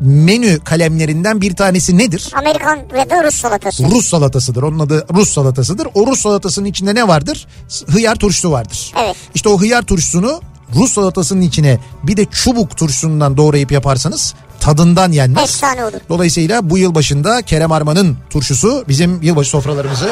menü 0.00 0.60
kalemlerinden 0.64 1.40
bir 1.40 1.56
tanesi 1.56 1.98
nedir? 1.98 2.32
Amerikan 2.36 2.78
ve 2.92 3.10
de 3.10 3.24
Rus 3.24 3.34
salatası. 3.34 3.84
Rus 3.84 4.08
salatasıdır. 4.08 4.62
Onun 4.62 4.78
adı 4.78 5.06
Rus 5.14 5.30
salatasıdır. 5.30 5.88
O 5.94 6.06
Rus 6.06 6.20
salatasının 6.20 6.66
içinde 6.66 6.94
ne 6.94 7.08
vardır? 7.08 7.46
Hıyar 7.88 8.16
turşusu 8.16 8.50
vardır. 8.50 8.92
Evet. 9.04 9.16
İşte 9.34 9.48
o 9.48 9.60
hıyar 9.60 9.82
turşusunu 9.82 10.40
Rus 10.74 10.92
salatasının 10.92 11.40
içine 11.40 11.78
bir 12.02 12.16
de 12.16 12.24
çubuk 12.24 12.76
turşusundan 12.76 13.36
doğrayıp 13.36 13.72
yaparsanız 13.72 14.34
tadından 14.60 15.12
yenmez. 15.12 15.44
Efsane 15.44 15.84
olur. 15.84 15.98
Dolayısıyla 16.08 16.70
bu 16.70 16.78
yıl 16.78 16.94
başında 16.94 17.42
Kerem 17.42 17.72
Arman'ın 17.72 18.16
turşusu 18.30 18.84
bizim 18.88 19.22
yılbaşı 19.22 19.50
sofralarımızı 19.50 20.10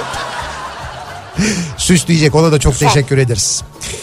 süsleyecek. 1.77 2.35
Ona 2.35 2.53
da 2.53 2.61
çok 2.61 2.79
teşekkür 2.79 3.19
ederiz. 3.19 3.63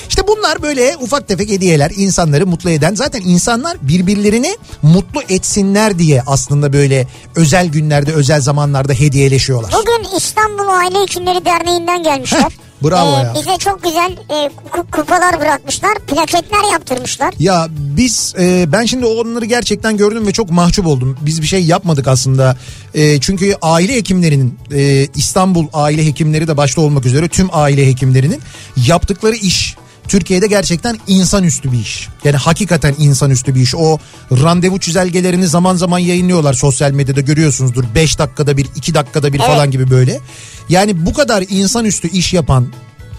İşte 0.10 0.28
bunlar 0.28 0.62
böyle 0.62 0.98
ufak 1.02 1.28
tefek 1.28 1.50
hediyeler 1.50 1.92
insanları 1.96 2.48
mutlu 2.48 2.70
eden. 2.70 2.96
Zaten 2.96 3.22
insanlar 3.26 3.78
birbirlerini 3.82 4.58
mutlu 4.82 5.22
etsinler 5.30 6.00
diye 6.00 6.24
aslında 6.28 6.74
böyle 6.74 7.08
özel 7.36 7.68
günlerde 7.68 8.14
özel 8.14 8.42
zamanlarda 8.42 8.94
hediyeleşiyorlar. 8.94 9.72
Bugün 9.72 10.18
İstanbul 10.18 10.68
Aile 10.68 11.02
Hekimleri 11.02 11.46
Derneği'nden 11.46 12.04
gelmişler. 12.04 12.52
Bravo 12.84 13.12
ya. 13.12 13.34
Bize 13.36 13.58
çok 13.58 13.84
güzel 13.84 14.12
e, 14.30 14.34
ku- 14.72 14.92
kupalar 14.92 15.40
bırakmışlar. 15.40 15.94
Plaketler 16.08 16.72
yaptırmışlar. 16.72 17.34
Ya 17.40 17.68
biz 17.70 18.36
e, 18.40 18.72
ben 18.72 18.86
şimdi 18.86 19.06
onları 19.06 19.46
gerçekten 19.46 19.98
gördüm 19.98 20.28
ve 20.28 20.32
çok 20.32 20.52
mahcup 20.52 20.88
oldum. 20.88 21.18
Biz 21.22 21.42
bir 21.42 21.48
şey 21.48 21.64
yapmadık 21.66 22.08
aslında. 22.08 22.58
E, 22.94 23.20
çünkü 23.20 23.56
aile 23.62 23.96
hekimlerinin 23.96 24.60
e, 24.74 25.08
İstanbul 25.16 25.68
aile 25.74 26.06
hekimleri 26.06 26.48
de 26.48 26.58
başta 26.58 26.82
olmak 26.82 27.06
üzere 27.06 27.28
tüm 27.28 27.50
aile 27.52 27.88
hekimlerinin 27.88 28.42
yaptıkları 28.88 29.36
iş 29.36 29.76
Türkiye'de 30.10 30.48
gerçekten 30.48 30.98
insanüstü 31.08 31.72
bir 31.72 31.80
iş. 31.80 32.10
Yani 32.24 32.38
hakikaten 32.38 32.96
insanüstü 33.00 33.56
bir 33.56 33.62
iş. 33.62 33.76
O 33.76 34.00
randevu 34.32 34.80
çizelgelerini 34.80 35.48
zaman 35.48 35.76
zaman 35.76 36.00
yayınlıyorlar 36.00 36.54
sosyal 36.54 36.92
medyada 36.92 37.22
görüyorsunuzdur. 37.22 37.84
5 37.96 38.20
dakikada 38.20 38.58
bir, 38.58 38.68
2 38.76 38.94
dakikada 38.94 39.34
bir 39.34 39.40
Evet. 39.40 39.48
falan 39.48 39.72
gibi 39.72 39.90
böyle. 39.90 40.20
Yani 40.70 41.06
bu 41.06 41.14
kadar 41.14 41.44
insanüstü 41.50 42.10
iş 42.10 42.34
yapan 42.34 42.68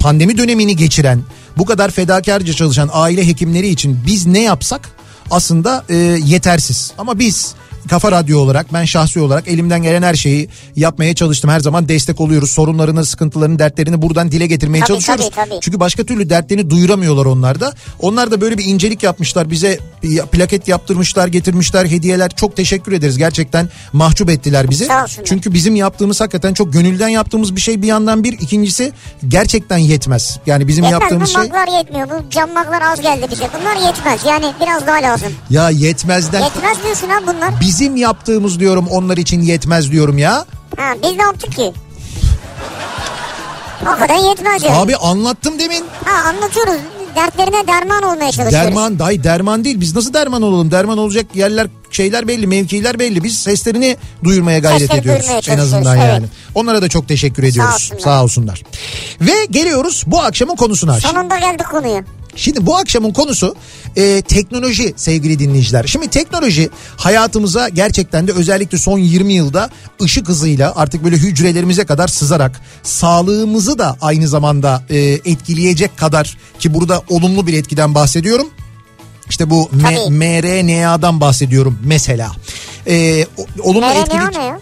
pandemi 0.00 0.38
dönemini 0.38 0.76
geçiren, 0.76 1.22
bu 1.58 1.64
kadar 1.64 1.90
fedakarca 1.90 2.52
çalışan 2.52 2.90
aile 2.92 3.26
hekimleri 3.26 3.68
için 3.68 3.98
biz 4.06 4.26
ne 4.26 4.42
yapsak 4.42 4.90
aslında 5.30 5.84
e, 5.88 5.94
yetersiz. 6.24 6.92
Ama 6.98 7.18
biz 7.18 7.54
Kafa 7.88 8.12
Radyo 8.12 8.38
olarak 8.38 8.72
ben 8.72 8.84
şahsi 8.84 9.20
olarak 9.20 9.48
elimden 9.48 9.82
gelen 9.82 10.02
her 10.02 10.14
şeyi 10.14 10.48
yapmaya 10.76 11.14
çalıştım. 11.14 11.50
Her 11.50 11.60
zaman 11.60 11.88
destek 11.88 12.20
oluyoruz. 12.20 12.50
Sorunlarını, 12.50 13.04
sıkıntılarını, 13.04 13.58
dertlerini 13.58 14.02
buradan 14.02 14.32
dile 14.32 14.46
getirmeye 14.46 14.80
Tabii, 14.80 14.88
çalışıyoruz. 14.88 15.30
tabii, 15.34 15.48
tabii. 15.50 15.60
Çünkü 15.60 15.80
başka 15.80 16.04
türlü 16.04 16.30
dertlerini 16.30 16.70
duyuramıyorlar 16.70 17.24
onlar 17.24 17.60
da. 17.60 17.72
Onlar 18.00 18.30
da 18.30 18.40
böyle 18.40 18.58
bir 18.58 18.64
incelik 18.64 19.02
yapmışlar. 19.02 19.50
Bize 19.50 19.78
bir 20.02 20.20
plaket 20.22 20.68
yaptırmışlar, 20.68 21.28
getirmişler 21.28 21.86
hediyeler. 21.86 22.30
Çok 22.30 22.56
teşekkür 22.56 22.92
ederiz. 22.92 23.18
Gerçekten 23.18 23.68
mahcup 23.92 24.30
ettiler 24.30 24.70
bizi. 24.70 24.88
Çünkü 25.24 25.54
bizim 25.54 25.76
yaptığımız 25.76 26.20
hakikaten 26.20 26.54
çok 26.54 26.72
gönülden 26.72 27.08
yaptığımız 27.08 27.56
bir 27.56 27.60
şey 27.60 27.82
bir 27.82 27.86
yandan 27.86 28.24
bir. 28.24 28.32
ikincisi 28.32 28.92
gerçekten 29.28 29.78
yetmez. 29.78 30.38
Yani 30.46 30.68
bizim 30.68 30.84
Yetmez 30.84 31.00
yaptığımız 31.00 31.28
bu 31.28 31.32
şey 31.32 31.42
maklar 31.42 31.78
yetmiyor. 31.78 32.10
Bu 32.10 32.30
cam 32.30 32.52
maklar 32.52 32.82
az 32.82 33.00
geldi 33.00 33.26
bize. 33.30 33.48
Bunlar 33.60 33.86
yetmez. 33.86 34.20
Yani 34.26 34.52
biraz 34.60 34.86
daha 34.86 34.96
lazım. 34.96 35.28
ya 35.50 35.70
yetmezden 35.70 36.40
Yetmez 36.42 36.82
diyorsun 36.84 37.08
ha 37.08 37.20
bunlar. 37.26 37.60
Bizim 37.70 37.96
yaptığımız 37.96 38.60
diyorum 38.60 38.86
onlar 38.90 39.16
için 39.16 39.40
yetmez 39.42 39.92
diyorum 39.92 40.18
ya. 40.18 40.44
Ha, 40.76 40.94
biz 41.02 41.16
ne 41.16 41.22
yaptık 41.22 41.52
ki? 41.52 41.72
Hakikaten 43.84 44.16
yetmez 44.16 44.62
yani. 44.62 44.76
Abi 44.76 44.96
anlattım 44.96 45.58
demin. 45.58 45.84
Ha 46.04 46.28
anlatıyoruz. 46.28 46.80
Dertlerine 47.16 47.66
derman 47.66 48.02
olmaya 48.02 48.32
çalışıyoruz. 48.32 48.52
Derman 48.52 48.98
day 48.98 49.24
derman 49.24 49.64
değil. 49.64 49.80
Biz 49.80 49.94
nasıl 49.94 50.14
derman 50.14 50.42
olalım? 50.42 50.70
Derman 50.70 50.98
olacak 50.98 51.26
yerler 51.34 51.66
şeyler 51.90 52.28
belli, 52.28 52.46
mevkiler 52.46 52.98
belli. 52.98 53.24
Biz 53.24 53.38
seslerini 53.38 53.96
duyurmaya 54.24 54.58
gayret 54.58 54.80
Sesleri 54.80 55.00
ediyoruz 55.00 55.48
en 55.48 55.58
azından 55.58 55.96
evet. 55.96 56.08
yani. 56.08 56.26
Onlara 56.54 56.82
da 56.82 56.88
çok 56.88 57.08
teşekkür 57.08 57.42
ediyoruz. 57.42 57.74
olsunlar. 57.74 58.00
Sağ 58.00 58.24
olsunlar. 58.24 58.62
Ve 59.20 59.44
geliyoruz 59.50 60.04
bu 60.06 60.20
akşamın 60.20 60.56
konusuna. 60.56 61.00
Sonunda 61.00 61.38
geldik 61.38 61.66
konuya. 61.70 62.04
Şimdi 62.36 62.66
bu 62.66 62.76
akşamın 62.76 63.12
konusu 63.12 63.54
e, 63.96 64.22
teknoloji 64.22 64.94
sevgili 64.96 65.38
dinleyiciler. 65.38 65.86
Şimdi 65.86 66.08
teknoloji 66.08 66.70
hayatımıza 66.96 67.68
gerçekten 67.68 68.28
de 68.28 68.32
özellikle 68.32 68.78
son 68.78 68.98
20 68.98 69.32
yılda 69.32 69.70
ışık 70.02 70.28
hızıyla 70.28 70.72
artık 70.76 71.04
böyle 71.04 71.16
hücrelerimize 71.16 71.84
kadar 71.84 72.08
sızarak 72.08 72.60
sağlığımızı 72.82 73.78
da 73.78 73.96
aynı 74.00 74.28
zamanda 74.28 74.82
e, 74.90 74.98
etkileyecek 74.98 75.96
kadar 75.96 76.36
ki 76.58 76.74
burada 76.74 77.02
olumlu 77.08 77.46
bir 77.46 77.54
etkiden 77.54 77.94
bahsediyorum. 77.94 78.50
İşte 79.30 79.50
bu 79.50 79.70
M- 79.72 79.88
mRNA'dan 80.10 81.20
bahsediyorum 81.20 81.78
mesela. 81.84 82.32
E, 82.86 83.24
o- 83.36 83.46
olumlu 83.70 83.86
mRNA 83.86 83.94
etkileyici- 84.02 84.38
ne 84.38 84.44
ya? 84.44 84.58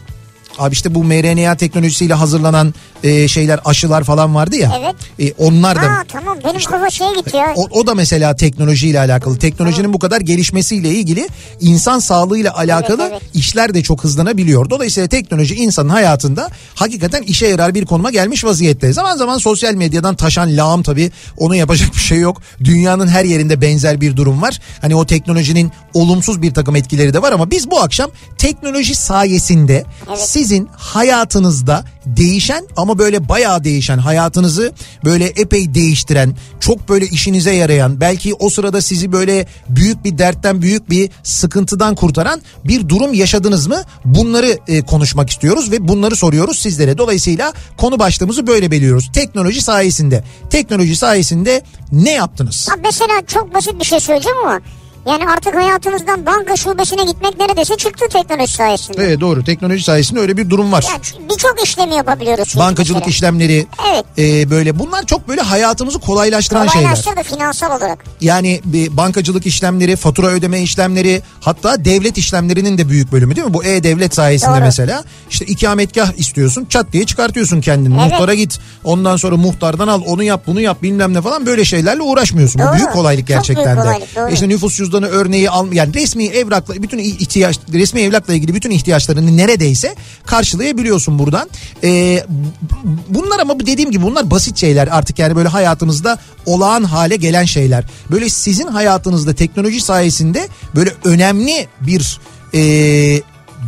Abi 0.59 0.73
işte 0.73 0.95
bu 0.95 1.05
mRNA 1.05 1.57
teknolojisiyle 1.57 2.15
hazırlanan 2.15 2.75
e, 3.05 3.29
şeyler 3.29 3.61
aşılar 3.65 4.05
falan 4.05 4.35
vardı 4.35 4.57
ya. 4.57 4.77
Evet. 4.81 4.95
E, 5.19 5.45
onlar 5.45 5.77
da 5.77 5.81
Ha 5.81 6.03
tamam 6.09 6.39
benim 6.45 6.61
kafa 6.61 6.91
şeye 6.91 7.13
gitti 7.15 7.37
ya. 7.37 7.53
o, 7.57 7.67
o 7.71 7.87
da 7.87 7.95
mesela 7.95 8.37
teknolojiyle 8.37 9.01
alakalı. 9.01 9.39
Teknolojinin 9.39 9.93
bu 9.93 9.99
kadar 9.99 10.21
gelişmesiyle 10.21 10.89
ilgili 10.89 11.29
insan 11.61 11.99
sağlığıyla 11.99 12.57
alakalı 12.57 13.09
evet. 13.11 13.23
işler 13.35 13.75
de 13.75 13.83
çok 13.83 14.05
hızlanabiliyor. 14.05 14.71
Dolayısıyla 14.71 15.09
teknoloji 15.09 15.55
insanın 15.55 15.89
hayatında 15.89 16.49
hakikaten 16.75 17.23
işe 17.23 17.47
yarar 17.47 17.75
bir 17.75 17.87
konuma 17.87 18.11
gelmiş 18.11 18.45
vaziyette. 18.45 18.93
Zaman 18.93 19.17
zaman 19.17 19.39
sosyal 19.39 19.75
medyadan 19.75 20.15
taşan 20.15 20.57
lağım 20.57 20.83
tabii 20.83 21.11
onu 21.37 21.55
yapacak 21.57 21.95
bir 21.95 22.01
şey 22.01 22.19
yok. 22.19 22.43
Dünyanın 22.65 23.09
her 23.09 23.25
yerinde 23.25 23.61
benzer 23.61 24.01
bir 24.01 24.17
durum 24.17 24.43
var. 24.43 24.61
Hani 24.81 24.95
o 24.95 25.07
teknolojinin 25.07 25.73
olumsuz 25.95 26.43
bir 26.43 26.55
takım 26.55 26.77
etkileri 26.77 27.15
de 27.15 27.23
var 27.23 27.33
ama 27.33 27.51
biz 27.51 27.71
bu 27.71 27.81
akşam 27.81 28.11
teknoloji 28.39 28.95
sayesinde 28.95 29.85
sizin 30.17 30.69
hayatınızda 30.77 31.85
değişen 32.17 32.67
ama 32.77 32.99
böyle 32.99 33.29
bayağı 33.29 33.65
değişen 33.65 33.99
hayatınızı 33.99 34.73
böyle 35.05 35.25
epey 35.25 35.75
değiştiren 35.75 36.35
çok 36.61 36.89
böyle 36.89 37.07
işinize 37.07 37.55
yarayan 37.55 38.01
belki 38.01 38.35
o 38.35 38.51
sırada 38.51 38.83
sizi 38.83 39.13
böyle 39.13 39.47
büyük 39.69 40.05
bir 40.05 40.19
dertten 40.19 40.63
büyük 40.63 40.91
bir 40.91 41.11
sıkıntıdan 41.23 41.95
kurtaran 41.95 42.41
bir 42.65 42.89
durum 42.89 43.15
yaşadınız 43.15 43.67
mı? 43.67 43.83
Bunları 44.05 44.59
e, 44.69 44.83
konuşmak 44.83 45.31
istiyoruz 45.31 45.71
ve 45.71 45.89
bunları 45.89 46.17
soruyoruz 46.17 46.59
sizlere. 46.59 46.99
Dolayısıyla 46.99 47.53
konu 47.77 47.99
başlığımızı 47.99 48.47
böyle 48.47 48.71
belirliyoruz. 48.71 49.11
Teknoloji 49.13 49.63
sayesinde. 49.63 50.25
Teknoloji 50.51 50.97
sayesinde 50.97 51.63
ne 51.93 52.13
yaptınız? 52.13 52.69
Abi 52.73 52.81
mesela 52.85 53.27
çok 53.27 53.55
basit 53.55 53.81
bir 53.81 53.85
şey 53.85 54.01
söyleyeceğim 54.01 54.39
ama 54.45 54.61
yani 55.09 55.29
artık 55.31 55.55
hayatımızdan 55.55 56.27
banka 56.27 56.57
şubesine 56.57 57.05
gitmek 57.05 57.39
neredeyse 57.39 57.77
çıktı 57.77 58.07
teknoloji 58.13 58.53
sayesinde. 58.53 59.05
Evet 59.05 59.21
doğru 59.21 59.45
teknoloji 59.45 59.85
sayesinde 59.85 60.21
öyle 60.21 60.37
bir 60.37 60.51
durum 60.51 60.73
var. 60.73 60.85
Yani 60.89 61.29
birçok 61.31 61.63
işlemi 61.65 61.95
yapabiliyoruz. 61.95 62.55
Bankacılık 62.59 63.01
mesela. 63.07 63.11
işlemleri 63.11 63.67
Evet. 63.93 64.05
e, 64.19 64.51
böyle 64.51 64.79
bunlar 64.79 65.07
çok 65.07 65.29
böyle 65.29 65.41
hayatımızı 65.41 65.99
kolaylaştıran 65.99 66.67
şeyler. 66.67 66.95
Kolaylaştırdı 66.95 67.23
finansal 67.37 67.79
olarak. 67.79 68.05
Yani 68.21 68.61
bir 68.65 68.97
bankacılık 68.97 69.47
işlemleri, 69.47 69.97
fatura 69.97 70.27
ödeme 70.27 70.61
işlemleri, 70.63 71.23
hatta 71.41 71.85
devlet 71.85 72.19
işlemlerinin 72.19 72.79
de 72.79 72.89
büyük 72.89 73.13
bölümü 73.13 73.37
değil 73.37 73.47
mi? 73.47 73.55
Bu 73.55 73.65
e-devlet 73.65 74.15
sayesinde 74.15 74.51
Doğru. 74.51 74.61
mesela 74.61 75.05
işte 75.31 75.45
ikametgah 75.45 76.13
istiyorsun, 76.17 76.65
çat 76.65 76.93
diye 76.93 77.05
çıkartıyorsun 77.07 77.61
kendini. 77.61 78.01
Evet. 78.01 78.11
Muhtara 78.13 78.35
git. 78.35 78.59
Ondan 78.85 79.17
sonra 79.17 79.37
muhtardan 79.37 79.89
al, 79.89 80.03
onu 80.07 80.23
yap, 80.23 80.43
bunu 80.47 80.61
yap, 80.61 80.83
bilmem 80.83 81.15
ne 81.15 81.23
falan 81.23 81.47
böyle 81.47 81.65
şeylerle 81.65 82.03
uğraşmıyorsun. 82.03 82.61
Bu 82.61 82.67
Doğru. 82.67 82.75
büyük 82.75 82.93
kolaylık 82.93 83.29
Çok 83.29 83.37
gerçekten 83.37 83.65
büyük 83.65 83.79
de. 83.79 83.83
kolaylık, 83.83 84.17
doğru. 84.17 84.31
İşte 84.33 84.49
nüfus 84.49 84.77
cüzdanı 84.77 84.98
örneği 85.07 85.51
al 85.51 85.73
yani 85.73 85.95
resmi 85.95 86.27
evrakla 86.27 86.83
bütün 86.83 86.99
ihtiyaç 86.99 87.59
resmi 87.73 88.01
evrakla 88.01 88.35
ilgili 88.35 88.55
bütün 88.55 88.71
ihtiyaçlarını 88.71 89.37
neredeyse 89.37 89.95
karşılayabiliyorsun 90.27 91.19
buradan. 91.19 91.51
Ee, 91.85 92.25
bunlar 93.09 93.39
ama 93.39 93.61
dediğim 93.61 93.91
gibi 93.91 94.03
bunlar 94.03 94.31
basit 94.31 94.57
şeyler 94.57 94.87
artık 94.87 95.19
yani 95.19 95.37
böyle 95.37 95.49
hayatımızda 95.49 96.19
olağan 96.47 96.85
hale 96.85 97.17
gelen 97.17 97.45
şeyler. 97.45 97.85
Böyle 98.11 98.31
sizin 98.31 98.67
hayatınızda 98.67 99.35
teknoloji 99.35 99.81
sayesinde 99.81 100.49
böyle 100.75 100.93
önemli 101.05 101.69
bir 101.81 102.21
e, 102.55 102.61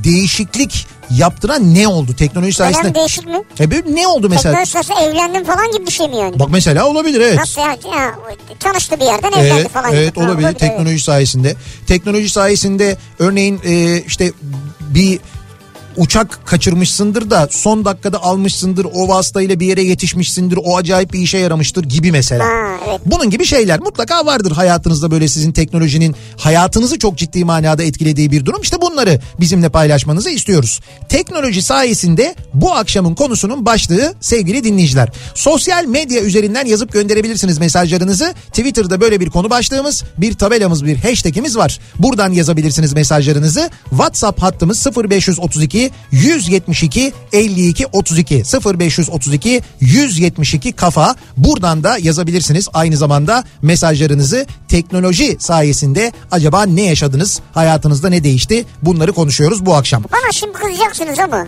değişiklik 0.05 0.87
yaptıran 1.17 1.75
ne 1.75 1.89
oldu 1.89 2.15
teknoloji 2.17 2.53
sayesinde? 2.53 2.83
Önemli 2.83 2.95
değişik 2.99 3.27
mi? 3.27 3.43
E, 3.61 3.95
ne 3.95 4.07
oldu 4.07 4.29
mesela? 4.29 4.43
Teknoloji 4.65 4.71
sayesinde 4.71 5.01
evlendim 5.01 5.45
falan 5.45 5.73
gibi 5.73 5.87
bir 5.87 5.91
şey 5.91 6.09
mi 6.09 6.17
yani? 6.17 6.39
Bak 6.39 6.49
mesela 6.51 6.87
olabilir 6.87 7.21
evet. 7.21 7.39
Nasıl 7.39 7.61
yani? 7.61 7.79
Ya, 7.97 8.15
tanıştı 8.61 9.01
bir 9.01 9.05
yerden 9.05 9.33
evlendi 9.33 9.61
Evet, 9.61 9.69
falan. 9.71 9.95
evet 9.95 10.15
gibi. 10.15 10.25
Ha, 10.25 10.31
olabilir 10.31 10.53
teknoloji 10.53 11.01
sayesinde. 11.01 11.55
Teknoloji 11.87 12.31
sayesinde 12.31 12.97
örneğin 13.19 13.61
e, 13.65 14.03
işte 14.07 14.33
bir 14.81 15.19
uçak 16.01 16.47
kaçırmışsındır 16.47 17.31
da 17.31 17.49
son 17.51 17.85
dakikada 17.85 18.23
almışsındır 18.23 18.87
o 18.95 19.09
vasıtayla 19.09 19.61
bir 19.61 19.67
yere 19.67 19.83
yetişmişsindir 19.83 20.59
o 20.65 20.77
acayip 20.77 21.13
bir 21.13 21.19
işe 21.19 21.39
yaramıştır 21.39 21.85
gibi 21.85 22.13
mesela. 22.13 22.45
Ha, 22.45 22.51
evet. 22.89 23.01
Bunun 23.07 23.31
gibi 23.31 23.45
şeyler 23.45 23.81
mutlaka 23.81 24.27
vardır 24.27 24.53
hayatınızda 24.53 25.11
böyle 25.11 25.29
sizin 25.29 25.53
teknolojinin 25.53 26.17
hayatınızı 26.37 26.99
çok 26.99 27.19
ciddi 27.19 27.45
manada 27.45 27.83
etkilediği 27.83 28.31
bir 28.31 28.45
durum. 28.45 28.63
İşte 28.63 28.81
bunları 28.81 29.21
bizimle 29.41 29.69
paylaşmanızı 29.69 30.31
istiyoruz. 30.31 30.81
Teknoloji 31.09 31.63
sayesinde 31.63 32.35
bu 32.55 32.73
akşamın 32.73 33.15
konusunun 33.15 33.67
başlığı 33.67 34.15
sevgili 34.21 34.65
dinleyiciler. 34.65 35.09
Sosyal 35.35 35.85
medya 35.85 36.21
üzerinden 36.21 36.67
yazıp 36.67 36.93
gönderebilirsiniz 36.93 37.59
mesajlarınızı. 37.59 38.35
Twitter'da 38.47 39.01
böyle 39.01 39.21
bir 39.21 39.31
konu 39.31 39.51
başlığımız, 39.51 40.05
bir 40.19 40.35
tabelamız, 40.35 40.85
bir 40.85 40.97
hashtagimiz 40.97 41.57
var. 41.57 41.79
Buradan 41.99 42.33
yazabilirsiniz 42.33 42.93
mesajlarınızı. 42.93 43.71
WhatsApp 43.91 44.43
hattımız 44.43 44.87
0532 44.97 45.90
172 46.13 47.13
52 47.33 47.87
32 47.87 48.43
0532 48.79 49.63
172 49.81 50.73
kafa. 50.73 51.15
Buradan 51.37 51.85
da 51.85 51.99
yazabilirsiniz. 51.99 52.69
Aynı 52.73 52.97
zamanda 52.97 53.45
mesajlarınızı 53.63 54.47
teknoloji 54.69 55.37
sayesinde 55.41 56.13
acaba 56.31 56.63
ne 56.67 56.83
yaşadınız? 56.83 57.41
Hayatınızda 57.55 58.09
ne 58.09 58.25
değişti? 58.25 58.65
Bunları 58.83 59.13
konuşuyoruz 59.13 59.67
bu 59.67 59.75
akşam. 59.75 60.05
Bana 60.13 60.33
şimdi 60.33 60.53
kızacaksınız 60.53 61.19
ama 61.19 61.47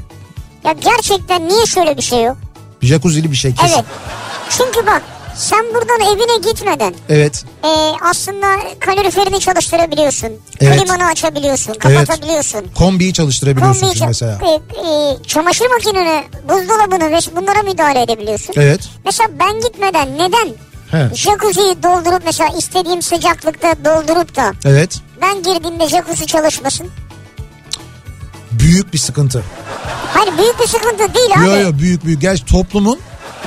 ya 0.65 0.73
gerçekten 0.73 1.49
niye 1.49 1.67
şöyle 1.67 1.97
bir 1.97 2.03
şey 2.03 2.25
yok? 2.25 2.37
Jacuzzi'li 2.83 3.31
bir 3.31 3.37
şey 3.37 3.55
kesin. 3.55 3.75
Evet. 3.75 3.85
Çünkü 4.51 4.87
bak 4.87 5.03
sen 5.37 5.65
buradan 5.75 6.01
evine 6.01 6.51
gitmeden 6.51 6.95
Evet. 7.09 7.45
e, 7.65 7.69
aslında 8.11 8.47
kaloriferini 8.81 9.41
çalıştırabiliyorsun. 9.41 10.29
Evet. 10.61 10.79
Klimanı 10.81 11.05
açabiliyorsun, 11.05 11.75
Evet. 11.87 11.99
kapatabiliyorsun. 11.99 12.65
Kombiyi 12.75 13.13
çalıştırabiliyorsun 13.13 13.81
Kombiyi 13.81 13.97
şimdi 13.99 14.09
mesela. 14.09 14.39
e, 14.43 14.55
e, 14.55 15.17
çamaşır 15.27 15.67
makineni, 15.71 16.25
buzdolabını 16.49 17.11
ve 17.13 17.19
bunlara 17.37 17.63
müdahale 17.63 18.03
edebiliyorsun. 18.03 18.55
Evet. 18.57 18.81
Mesela 19.05 19.31
ben 19.41 19.61
gitmeden 19.61 20.19
neden 20.19 20.49
He. 20.91 21.15
jacuzziyi 21.15 21.83
doldurup 21.83 22.23
mesela 22.25 22.51
istediğim 22.59 23.03
sıcaklıkta 23.03 23.75
doldurup 23.85 24.37
da 24.37 24.53
Evet. 24.65 24.99
ben 25.21 25.43
girdiğimde 25.43 25.89
jacuzzi 25.89 26.27
çalışmasın? 26.27 26.89
Büyük 28.53 28.93
bir 28.93 28.99
sıkıntı. 28.99 29.45
Hani 30.15 30.39
büyük 30.39 30.61
bir 30.61 30.67
sıkıntı 30.67 31.15
değil 31.15 31.31
abi. 31.37 31.47
Yo 31.47 31.57
yo 31.57 31.79
büyük 31.79 32.05
büyük. 32.05 32.21
Gerçi 32.21 32.45
toplumun 32.47 32.99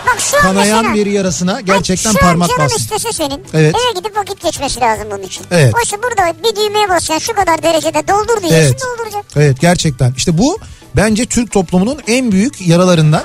Bak 0.06 0.20
şu 0.20 0.38
an 0.38 0.42
kanayan 0.44 0.86
mesela. 0.86 0.94
bir 1.06 1.06
yarasına 1.12 1.62
gerçekten 1.62 2.14
Bak, 2.14 2.22
şu 2.22 2.26
an 2.28 2.30
parmak 2.32 2.50
canın 2.50 2.62
bastı. 2.66 2.78
istese 2.80 3.12
senin 3.12 3.44
Evet. 3.54 3.76
eve 3.76 4.00
gidip 4.00 4.18
vakit 4.18 4.42
geçmesi 4.42 4.80
lazım 4.82 5.06
bunun 5.12 5.24
için. 5.24 5.46
Evet. 5.52 5.74
Oysa 5.76 5.98
burada 6.04 6.34
bir 6.44 6.56
düğmeye 6.56 6.90
basacaksın 6.90 7.26
şu 7.26 7.36
kadar 7.40 7.64
derecede 7.64 8.08
doldur 8.08 8.42
diyorsun 8.42 8.58
Evet. 8.58 8.82
dolduracak. 8.86 9.26
Evet 9.36 9.60
gerçekten. 9.62 10.14
İşte 10.18 10.38
bu 10.38 10.60
bence 10.96 11.26
Türk 11.26 11.52
toplumunun 11.52 12.00
en 12.08 12.32
büyük 12.32 12.68
yaralarından, 12.68 13.24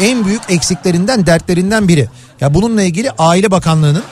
en 0.00 0.24
büyük 0.24 0.42
eksiklerinden, 0.48 1.26
dertlerinden 1.26 1.88
biri. 1.88 2.08
Ya 2.40 2.54
bununla 2.54 2.82
ilgili 2.82 3.10
Aile 3.18 3.50
Bakanlığı'nın 3.50 4.02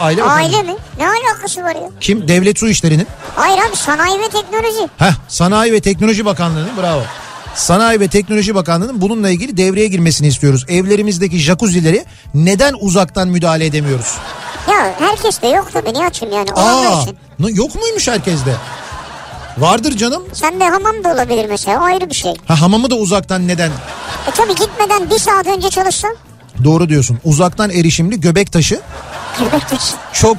Aile 0.00 0.20
Bakanlığı. 0.22 0.36
Aile 0.42 0.62
mi? 0.62 0.76
Ne 0.98 1.06
alakası 1.08 1.62
var 1.62 1.74
ya? 1.74 1.90
Kim? 2.00 2.28
Devlet 2.28 2.58
Su 2.58 2.68
İşleri'nin. 2.68 3.06
Hayır 3.36 3.58
abi 3.68 3.76
sanayi 3.76 4.18
ve 4.20 4.28
teknoloji. 4.28 4.88
Heh, 4.98 5.12
Sanayi 5.28 5.72
ve 5.72 5.80
Teknoloji 5.80 6.24
Bakanlığı'nın 6.24 6.76
bravo. 6.82 7.02
Sanayi 7.54 8.00
ve 8.00 8.08
Teknoloji 8.08 8.54
Bakanlığı'nın 8.54 9.00
bununla 9.00 9.30
ilgili 9.30 9.56
devreye 9.56 9.88
girmesini 9.88 10.26
istiyoruz. 10.28 10.64
Evlerimizdeki 10.68 11.38
jacuzzileri 11.38 12.04
neden 12.34 12.74
uzaktan 12.80 13.28
müdahale 13.28 13.66
edemiyoruz? 13.66 14.14
Ya 14.70 14.94
herkes 14.98 15.42
de 15.42 15.46
yok 15.46 15.68
tabii 15.72 15.94
niye 15.94 16.06
açayım 16.06 16.34
yani 16.36 16.52
Aa, 16.52 17.04
yok 17.48 17.74
muymuş 17.74 18.08
herkeste? 18.08 18.56
Vardır 19.58 19.96
canım. 19.96 20.22
Sende 20.32 20.64
hamam 20.64 21.04
da 21.04 21.12
olabilir 21.14 21.46
mesela 21.48 21.80
ayrı 21.80 22.10
bir 22.10 22.14
şey. 22.14 22.34
Ha 22.48 22.60
hamamı 22.60 22.90
da 22.90 22.94
uzaktan 22.94 23.48
neden? 23.48 23.70
E 24.28 24.30
tabii 24.36 24.54
gitmeden 24.54 25.10
bir 25.10 25.18
saat 25.18 25.46
önce 25.46 25.70
çalışsan. 25.70 26.16
Doğru 26.64 26.88
diyorsun. 26.88 27.18
Uzaktan 27.24 27.70
erişimli 27.70 28.20
göbek 28.20 28.52
taşı 28.52 28.80
Göbek 29.38 29.68
taşı. 29.68 29.94
çok 30.12 30.36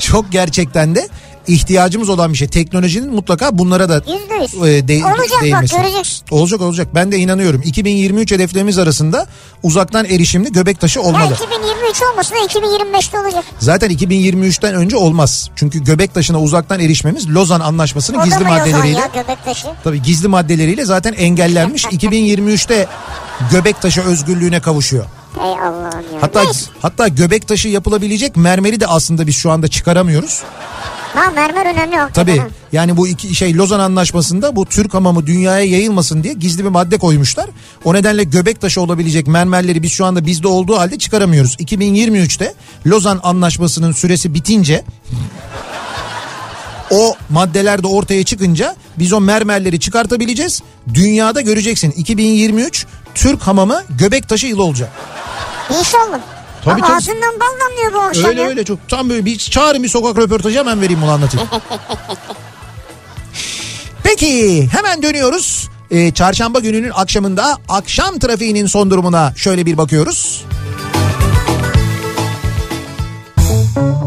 çok 0.00 0.32
gerçekten 0.32 0.94
de 0.94 1.08
ihtiyacımız 1.48 2.08
olan 2.08 2.32
bir 2.32 2.38
şey. 2.38 2.48
Teknolojinin 2.48 3.14
mutlaka 3.14 3.58
bunlara 3.58 3.88
da 3.88 3.96
e, 3.96 4.88
de- 4.88 5.04
Olacak 5.04 5.18
bak, 5.36 5.42
değmesi. 5.42 5.76
göreceksin. 5.76 6.24
Olacak 6.30 6.60
olacak. 6.60 6.88
Ben 6.94 7.12
de 7.12 7.16
inanıyorum. 7.18 7.62
2023 7.64 8.32
hedeflerimiz 8.32 8.78
arasında 8.78 9.26
uzaktan 9.62 10.04
erişimli 10.04 10.52
göbek 10.52 10.80
taşı 10.80 10.98
Ya 10.98 11.04
olmalı. 11.04 11.34
2023 11.34 12.02
olmasa 12.12 12.34
da 12.34 12.38
2025'te 12.38 13.18
olacak. 13.18 13.44
Zaten 13.58 13.90
2023'ten 13.90 14.74
önce 14.74 14.96
olmaz. 14.96 15.50
Çünkü 15.56 15.84
göbek 15.84 16.14
taşına 16.14 16.40
uzaktan 16.40 16.80
erişmemiz 16.80 17.30
Lozan 17.30 17.60
Anlaşması'nın 17.60 18.24
gizli 18.24 18.44
maddeleriyle 18.44 18.98
ya 18.98 19.06
göbek 19.14 19.44
taşı? 19.44 19.66
tabii 19.84 20.02
gizli 20.02 20.28
maddeleriyle 20.28 20.84
zaten 20.84 21.12
engellenmiş. 21.12 21.84
2023'te 22.30 22.86
göbek 23.52 23.82
taşı 23.82 24.00
özgürlüğüne 24.02 24.60
kavuşuyor. 24.60 25.04
Ey 25.44 25.50
Allah'ım 25.50 26.14
ya. 26.14 26.20
Hatta 26.22 26.42
Neyse. 26.44 26.70
hatta 26.82 27.08
göbek 27.08 27.48
taşı 27.48 27.68
yapılabilecek 27.68 28.36
mermeri 28.36 28.80
de 28.80 28.86
aslında 28.86 29.26
biz 29.26 29.36
şu 29.36 29.50
anda 29.50 29.68
çıkaramıyoruz. 29.68 30.42
Ha 31.16 31.30
mermer 31.30 31.66
önemli 31.66 31.96
hakikaten. 31.96 32.36
Tabii 32.36 32.50
yani 32.72 32.96
bu 32.96 33.08
iki 33.08 33.34
şey 33.34 33.56
Lozan 33.56 33.80
Anlaşması'nda 33.80 34.56
bu 34.56 34.66
Türk 34.66 34.94
hamamı 34.94 35.26
dünyaya 35.26 35.64
yayılmasın 35.64 36.22
diye 36.22 36.34
gizli 36.34 36.64
bir 36.64 36.68
madde 36.68 36.98
koymuşlar. 36.98 37.50
O 37.84 37.94
nedenle 37.94 38.24
göbek 38.24 38.60
taşı 38.60 38.80
olabilecek 38.80 39.26
mermerleri 39.26 39.82
biz 39.82 39.92
şu 39.92 40.04
anda 40.04 40.26
bizde 40.26 40.48
olduğu 40.48 40.78
halde 40.78 40.98
çıkaramıyoruz. 40.98 41.54
2023'te 41.54 42.54
Lozan 42.86 43.20
Anlaşması'nın 43.22 43.92
süresi 43.92 44.34
bitince 44.34 44.84
o 46.90 47.14
maddeler 47.28 47.82
de 47.82 47.86
ortaya 47.86 48.24
çıkınca 48.24 48.76
biz 48.98 49.12
o 49.12 49.20
mermerleri 49.20 49.80
çıkartabileceğiz. 49.80 50.62
Dünyada 50.94 51.40
göreceksin 51.40 51.90
2023 51.90 52.86
Türk 53.14 53.42
hamamı 53.42 53.82
göbek 53.98 54.28
taşı 54.28 54.46
yılı 54.46 54.62
olacak. 54.62 54.90
İnşallah. 55.78 56.35
Tabii, 56.66 56.74
Ama 56.80 56.86
tabii. 56.86 56.96
ağzından 56.96 57.34
bal 57.40 57.60
damlıyor 57.66 57.92
bu 57.92 57.98
akşam 58.00 58.24
Öyle 58.24 58.40
ya. 58.42 58.48
öyle 58.48 58.64
çok 58.64 58.88
tam 58.88 59.08
böyle 59.08 59.24
bir 59.24 59.38
çağırın 59.38 59.82
bir 59.82 59.88
sokak 59.88 60.18
röportajı 60.18 60.58
hemen 60.58 60.80
vereyim 60.80 61.02
bunu 61.02 61.10
anlatayım. 61.10 61.48
Peki 64.02 64.68
hemen 64.72 65.02
dönüyoruz. 65.02 65.68
Ee, 65.90 66.12
çarşamba 66.12 66.58
gününün 66.60 66.90
akşamında 66.94 67.58
akşam 67.68 68.18
trafiğinin 68.18 68.66
son 68.66 68.90
durumuna 68.90 69.32
şöyle 69.36 69.66
bir 69.66 69.78
bakıyoruz. 69.78 70.44
Kafa 73.36 74.05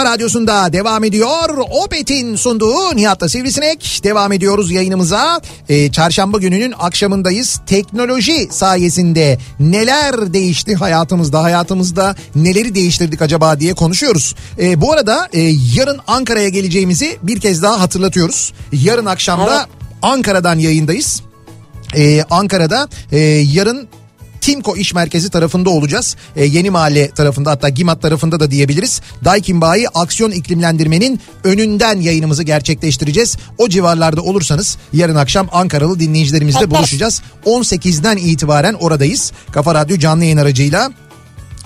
kafa 0.00 0.12
radyosunda 0.12 0.72
devam 0.72 1.04
ediyor. 1.04 1.58
Opet'in 1.70 2.36
sunduğu 2.36 2.96
Nihat'la 2.96 3.28
Sivrisinek. 3.28 4.00
Devam 4.04 4.32
ediyoruz 4.32 4.70
yayınımıza. 4.70 5.40
Ee, 5.68 5.92
çarşamba 5.92 6.38
gününün 6.38 6.74
akşamındayız. 6.78 7.60
Teknoloji 7.66 8.48
sayesinde 8.50 9.38
neler 9.60 10.32
değişti 10.32 10.74
hayatımızda? 10.74 11.42
Hayatımızda 11.42 12.16
neleri 12.34 12.74
değiştirdik 12.74 13.22
acaba 13.22 13.60
diye 13.60 13.74
konuşuyoruz. 13.74 14.34
Ee, 14.58 14.80
bu 14.80 14.92
arada 14.92 15.28
e, 15.32 15.40
yarın 15.76 16.00
Ankara'ya 16.06 16.48
geleceğimizi 16.48 17.18
bir 17.22 17.40
kez 17.40 17.62
daha 17.62 17.80
hatırlatıyoruz. 17.80 18.52
Yarın 18.72 19.06
akşamda 19.06 19.56
Evet. 19.56 19.66
Ankara'dan 20.02 20.58
yayındayız. 20.58 21.22
Ee, 21.96 22.22
Ankara'da 22.30 22.88
e, 23.12 23.18
yarın 23.28 23.88
Timko 24.40 24.76
İş 24.76 24.94
Merkezi 24.94 25.30
tarafında 25.30 25.70
olacağız. 25.70 26.16
Ee, 26.36 26.44
yeni 26.44 26.70
Mahalle 26.70 27.10
tarafında 27.10 27.50
hatta 27.50 27.68
Gimat 27.68 28.02
tarafında 28.02 28.40
da 28.40 28.50
diyebiliriz. 28.50 29.00
Daikin 29.24 29.60
Bayi 29.60 29.88
aksiyon 29.88 30.30
iklimlendirmenin 30.30 31.20
önünden 31.44 32.00
yayınımızı 32.00 32.42
gerçekleştireceğiz. 32.42 33.36
O 33.58 33.68
civarlarda 33.68 34.22
olursanız 34.22 34.78
yarın 34.92 35.16
akşam 35.16 35.48
Ankaralı 35.52 36.00
dinleyicilerimizle 36.00 36.70
buluşacağız. 36.70 37.22
18'den 37.46 38.16
itibaren 38.16 38.74
oradayız. 38.74 39.32
Kafa 39.52 39.74
Radyo 39.74 39.98
canlı 39.98 40.24
yayın 40.24 40.36
aracıyla 40.36 40.90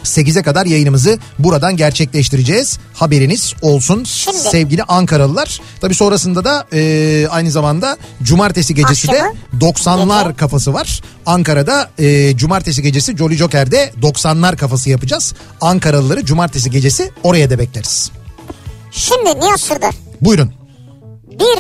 8'e 0.04 0.42
kadar 0.42 0.66
yayınımızı 0.66 1.18
buradan 1.38 1.76
gerçekleştireceğiz. 1.76 2.78
Haberiniz 2.94 3.54
olsun 3.62 4.04
Şimdi. 4.04 4.38
sevgili 4.38 4.82
Ankaralılar. 4.82 5.60
Tabii 5.80 5.94
sonrasında 5.94 6.44
da 6.44 6.66
e, 6.72 7.26
aynı 7.30 7.50
zamanda 7.50 7.96
cumartesi 8.22 8.74
gecesi 8.74 9.08
de 9.08 9.12
Akşamı. 9.22 9.34
90'lar 9.60 10.22
Gece. 10.24 10.36
kafası 10.36 10.72
var. 10.74 11.00
Ankara'da 11.26 11.90
e, 11.98 12.36
cumartesi 12.36 12.82
gecesi 12.82 13.16
Jolly 13.16 13.36
Joker'de 13.36 13.92
90'lar 14.02 14.56
kafası 14.56 14.90
yapacağız. 14.90 15.34
Ankaralıları 15.60 16.24
cumartesi 16.24 16.70
gecesi 16.70 17.10
oraya 17.22 17.50
da 17.50 17.58
bekleriz. 17.58 18.10
Şimdi 18.90 19.40
Nihat 19.40 19.60
Sırdar 19.60 19.94
Buyurun. 20.20 20.52
bir 21.30 21.58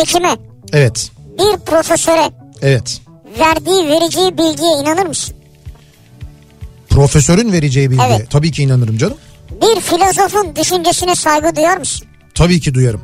hekime 0.00 0.36
Evet. 0.72 1.10
bir 1.38 1.58
profesöre 1.66 2.30
Evet. 2.62 3.00
verdiği 3.40 3.86
vereceği 3.88 4.38
bilgiye 4.38 4.70
inanır 4.82 5.06
mısın? 5.06 5.36
Profesörün 6.94 7.52
vereceği 7.52 7.90
bilgi. 7.90 8.02
Evet. 8.08 8.30
Tabii 8.30 8.50
ki 8.52 8.62
inanırım 8.62 8.98
canım. 8.98 9.16
Bir 9.62 9.80
filozofun 9.80 10.56
düşüncesine 10.56 11.14
saygı 11.14 11.56
duyar 11.56 11.76
mısın? 11.76 12.06
Tabii 12.34 12.60
ki 12.60 12.74
duyarım. 12.74 13.00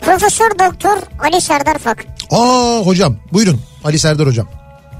Profesör 0.00 0.50
Doktor 0.50 0.98
Ali 1.24 1.40
Serdar 1.40 1.78
Fak. 1.78 2.04
Aa 2.30 2.80
hocam 2.84 3.16
buyurun 3.32 3.60
Ali 3.84 3.98
Serdar 3.98 4.26
hocam. 4.26 4.48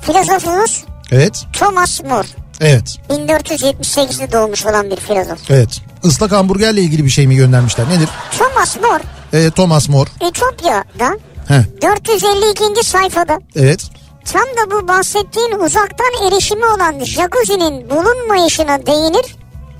Filozofumuz 0.00 0.84
Evet. 1.10 1.44
Thomas 1.52 2.02
More. 2.04 2.26
Evet. 2.60 2.96
1478'de 3.10 4.32
doğmuş 4.32 4.66
olan 4.66 4.90
bir 4.90 4.96
filozof. 4.96 5.50
Evet. 5.50 5.80
Islak 6.04 6.32
hamburgerle 6.32 6.80
ilgili 6.80 7.04
bir 7.04 7.10
şey 7.10 7.26
mi 7.26 7.36
göndermişler? 7.36 7.88
Nedir? 7.88 8.08
Thomas 8.38 8.76
More 8.80 9.02
Ee, 9.32 9.50
Thomas 9.50 9.88
More. 9.88 10.10
Ütopya'da 10.28 11.18
Heh. 11.48 11.62
452. 11.82 12.84
sayfada 12.84 13.38
Evet. 13.56 13.90
Tam 14.24 14.42
da 14.42 14.70
bu 14.70 14.88
bahsettiğin 14.88 15.58
uzaktan 15.58 16.26
erişimi 16.28 16.66
olan 16.66 17.04
jacuzzi'nin 17.04 17.90
bulunmayışına 17.90 18.86
değinir 18.86 19.36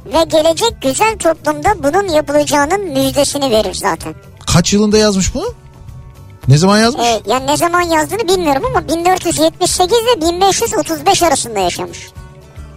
ve 0.07 0.25
gelecek 0.25 0.83
güzel 0.83 1.19
toplumda 1.19 1.69
bunun 1.83 2.09
yapılacağının 2.09 2.85
müjdesini 2.85 3.51
verir 3.51 3.75
zaten. 3.75 4.15
Kaç 4.47 4.73
yılında 4.73 4.99
yazmış 4.99 5.35
bunu? 5.35 5.55
Ne 6.49 6.59
zaman 6.59 6.79
yazmış? 6.79 7.07
Ee, 7.07 7.21
yani 7.27 7.47
ne 7.47 7.57
zaman 7.57 7.81
yazdığını 7.83 8.29
bilmiyorum 8.29 8.63
ama 8.71 8.89
1478 8.89 9.97
ile 9.99 10.21
1535 10.31 11.23
arasında 11.23 11.59
yaşamış. 11.59 11.99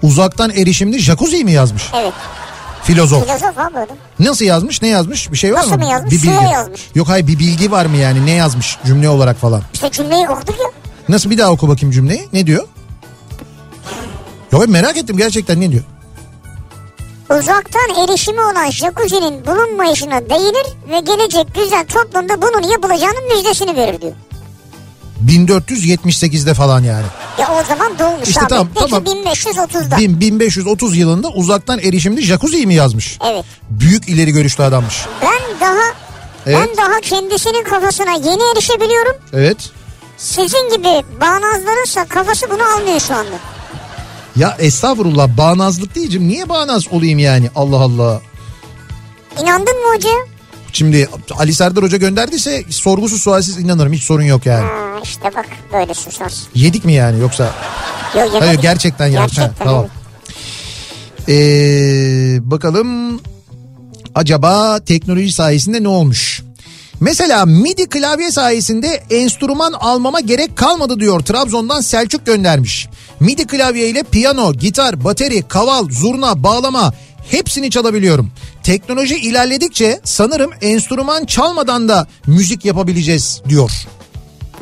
Uzaktan 0.03 0.49
erişimli 0.49 0.99
jacuzzi 0.99 1.43
mi 1.43 1.51
yazmış? 1.51 1.83
Evet. 1.95 2.13
Filozof. 2.83 3.23
Filozof 3.25 3.57
abi 3.59 3.77
adam. 3.77 3.97
Nasıl 4.19 4.45
yazmış? 4.45 4.81
Ne 4.81 4.87
yazmış? 4.87 5.31
Bir 5.31 5.37
şey 5.37 5.53
var 5.53 5.59
Nasıl 5.59 5.71
mı? 5.71 5.77
mı 5.77 5.85
yazmış? 5.85 6.11
Bir 6.13 6.17
bilgi. 6.17 6.53
Yazmış. 6.53 6.89
Yok 6.95 7.09
hayır 7.09 7.27
bir 7.27 7.39
bilgi 7.39 7.71
var 7.71 7.85
mı 7.85 7.97
yani? 7.97 8.25
Ne 8.25 8.31
yazmış 8.31 8.77
cümle 8.85 9.09
olarak 9.09 9.37
falan? 9.37 9.61
İşte 9.73 9.91
cümleyi 9.91 10.29
okuduk 10.29 10.59
ya. 10.59 10.65
Nasıl 11.09 11.29
bir 11.29 11.37
daha 11.37 11.51
oku 11.51 11.67
bakayım 11.67 11.91
cümleyi? 11.91 12.27
Ne 12.33 12.47
diyor? 12.47 12.63
Yok 14.51 14.61
ben 14.61 14.69
merak 14.69 14.97
ettim 14.97 15.17
gerçekten 15.17 15.61
ne 15.61 15.71
diyor? 15.71 15.83
Uzaktan 17.39 18.03
erişimi 18.03 18.41
olan 18.41 18.69
jacuzzi'nin 18.71 19.45
bulunmayışına 19.45 20.29
değinir 20.29 20.65
ve 20.89 20.99
gelecek 20.99 21.55
güzel 21.55 21.85
toplumda 21.87 22.41
bunun 22.41 22.71
yapılacağının 22.71 23.35
müjdesini 23.37 23.75
verir 23.75 24.01
diyor. 24.01 24.13
1478'de 25.27 26.53
falan 26.53 26.83
yani. 26.83 27.05
Ya 27.39 27.47
o 27.61 27.63
zaman 27.67 27.99
doğmuş 27.99 28.27
İşte 28.29 28.41
abi. 28.41 28.49
tamam, 28.49 28.67
Peki 28.75 28.89
tamam. 28.91 29.03
1530'da. 29.05 29.97
Bin- 29.97 30.19
1530 30.19 30.97
yılında 30.97 31.29
uzaktan 31.29 31.79
erişimli 31.79 32.21
jacuzzi 32.21 32.65
mi 32.67 32.73
yazmış? 32.73 33.17
Evet. 33.31 33.45
Büyük 33.69 34.09
ileri 34.09 34.31
görüşlü 34.31 34.63
adammış. 34.63 35.05
Ben 35.21 35.59
daha 35.61 35.81
Evet. 36.45 36.69
ben 36.69 36.77
daha 36.77 36.99
kendisinin 37.01 37.63
kafasına 37.63 38.11
yeni 38.11 38.43
erişebiliyorum. 38.55 39.15
Evet. 39.33 39.57
Sizin 40.17 40.75
gibi 40.75 41.03
bağnazlarınsa 41.21 42.05
kafası 42.05 42.45
bunu 42.49 42.63
almıyor 42.63 42.99
şu 42.99 43.15
anda. 43.15 43.35
Ya 44.35 44.55
estağfurullah 44.59 45.37
bağnazlık 45.37 45.95
diyeceğim. 45.95 46.27
Niye 46.27 46.49
bağnaz 46.49 46.87
olayım 46.91 47.19
yani? 47.19 47.49
Allah 47.55 47.77
Allah. 47.77 48.21
İnandın 49.41 49.83
mı 49.83 49.95
hocaya? 49.95 50.17
Şimdi 50.73 51.09
Ali 51.37 51.53
Serdar 51.53 51.83
Hoca 51.83 51.97
gönderdiyse 51.97 52.63
sorgusuz 52.69 53.21
sualsiz 53.21 53.57
inanırım. 53.59 53.93
Hiç 53.93 54.03
sorun 54.03 54.23
yok 54.23 54.45
yani. 54.45 54.65
Ha, 54.65 54.99
işte 55.03 55.23
bak 55.35 55.45
böyle 55.73 55.93
susarsın. 55.93 56.47
Yedik 56.55 56.85
mi 56.85 56.93
yani 56.93 57.19
yoksa? 57.19 57.43
Yok, 57.43 58.25
yemedik. 58.25 58.41
Hayır 58.41 58.59
gerçekten 58.59 59.07
yani. 59.07 59.27
Gerçekten. 59.27 59.47
Ha, 59.47 59.53
tamam. 59.63 59.87
Ee, 61.29 62.37
bakalım 62.41 63.19
acaba 64.15 64.79
teknoloji 64.79 65.31
sayesinde 65.31 65.83
ne 65.83 65.87
olmuş? 65.87 66.43
Mesela 66.99 67.45
MIDI 67.45 67.89
klavye 67.89 68.31
sayesinde 68.31 69.03
enstrüman 69.09 69.73
almama 69.73 70.19
gerek 70.19 70.55
kalmadı 70.55 70.99
diyor 70.99 71.19
Trabzon'dan 71.19 71.81
Selçuk 71.81 72.25
göndermiş. 72.25 72.87
MIDI 73.19 73.47
klavye 73.47 73.89
ile 73.89 74.03
piyano, 74.03 74.53
gitar, 74.53 75.03
bateri, 75.03 75.47
kaval, 75.47 75.89
zurna, 75.89 76.43
bağlama 76.43 76.93
hepsini 77.31 77.69
çalabiliyorum. 77.69 78.31
Teknoloji 78.63 79.15
ilerledikçe 79.15 79.99
sanırım 80.03 80.51
enstrüman 80.61 81.25
çalmadan 81.25 81.89
da 81.89 82.07
müzik 82.27 82.65
yapabileceğiz 82.65 83.41
diyor. 83.49 83.71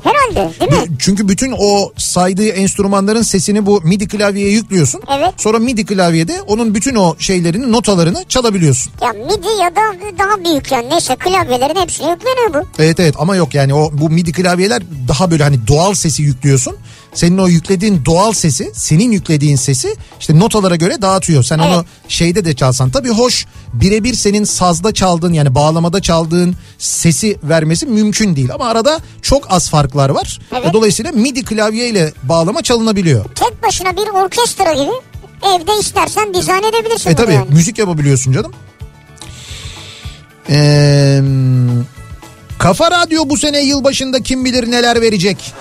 Herhalde 0.04 0.60
değil 0.60 0.72
mi? 0.72 0.96
Çünkü 1.00 1.28
bütün 1.28 1.54
o 1.60 1.92
saydığı 1.98 2.48
enstrümanların 2.48 3.22
sesini 3.22 3.66
bu 3.66 3.82
MIDI 3.84 4.08
klavyeye 4.08 4.52
yüklüyorsun. 4.52 5.02
Evet. 5.18 5.34
Sonra 5.38 5.60
MIDI 5.60 5.86
klavyede 5.86 6.42
onun 6.42 6.76
bütün 6.76 6.96
o 6.96 7.16
şeylerini, 7.20 7.72
notalarını 7.72 8.26
çalabiliyorsun. 8.30 8.94
Ya 9.02 9.13
MIDI 9.13 9.62
ya 9.62 9.76
da 9.76 9.82
daha 10.20 10.46
büyük 10.46 10.72
yani 10.72 10.89
neyse 10.89 11.16
klavyelerin 11.16 11.82
hepsine 11.82 12.10
yükleniyor 12.10 12.54
bu. 12.54 12.68
Evet 12.80 13.00
evet 13.00 13.16
ama 13.20 13.36
yok 13.36 13.54
yani 13.56 13.74
o 13.74 13.92
bu 13.94 14.10
MIDI 14.10 14.32
klavyeler 14.32 14.84
daha 15.08 15.32
böyle 15.32 15.44
hani 15.44 15.68
doğal 15.68 15.94
sesi 15.94 16.24
yüklüyorsun. 16.24 16.76
Senin 17.13 17.38
o 17.38 17.47
yüklediğin 17.47 18.06
doğal 18.06 18.34
sesi, 18.34 18.71
senin 18.76 19.12
yüklediğin 19.12 19.56
sesi 19.56 19.95
işte 20.19 20.39
notalara 20.39 20.76
göre 20.76 21.02
dağıtıyor. 21.02 21.43
Sen 21.43 21.60
onu 21.60 21.73
Evet. 21.76 21.86
şeyde 22.08 22.45
de 22.45 22.56
çalsan 22.56 22.89
tabii 22.89 23.10
hoş 23.10 23.45
birebir 23.73 24.13
senin 24.13 24.43
sazda 24.43 24.93
çaldığın 24.93 25.34
yani 25.34 25.56
bağlamada 25.56 26.02
çaldığın 26.02 26.56
sesi 26.78 27.38
vermesi 27.43 27.86
mümkün 27.86 28.36
değil. 28.36 28.54
Ama 28.54 28.65
arada 28.67 28.99
çok 29.21 29.52
az 29.52 29.69
farklar 29.69 30.10
var. 30.10 30.39
Evet. 30.56 30.73
Dolayısıyla 30.73 31.12
MIDI 31.12 31.43
klavye 31.43 31.89
ile 31.89 32.13
bağlama 32.23 32.62
çalınabiliyor. 32.62 33.26
Tek 33.36 33.63
başına 33.63 33.95
bir 33.97 34.08
orkestra 34.26 34.73
gibi 34.73 34.91
evde 35.56 35.71
istersen 35.80 36.34
dizayn 36.34 36.63
edebilirsin 36.63 37.10
E 37.10 37.15
tabii 37.15 37.34
yani. 37.34 37.47
müzik 37.49 37.78
yapabiliyorsun 37.78 38.32
canım. 38.34 38.54
Ee, 40.49 41.21
Kafa 42.60 42.91
Radyo 42.91 43.30
bu 43.30 43.38
sene 43.38 43.60
yılbaşında 43.65 44.23
kim 44.23 44.45
bilir 44.45 44.71
neler 44.71 45.02
verecek. 45.02 45.54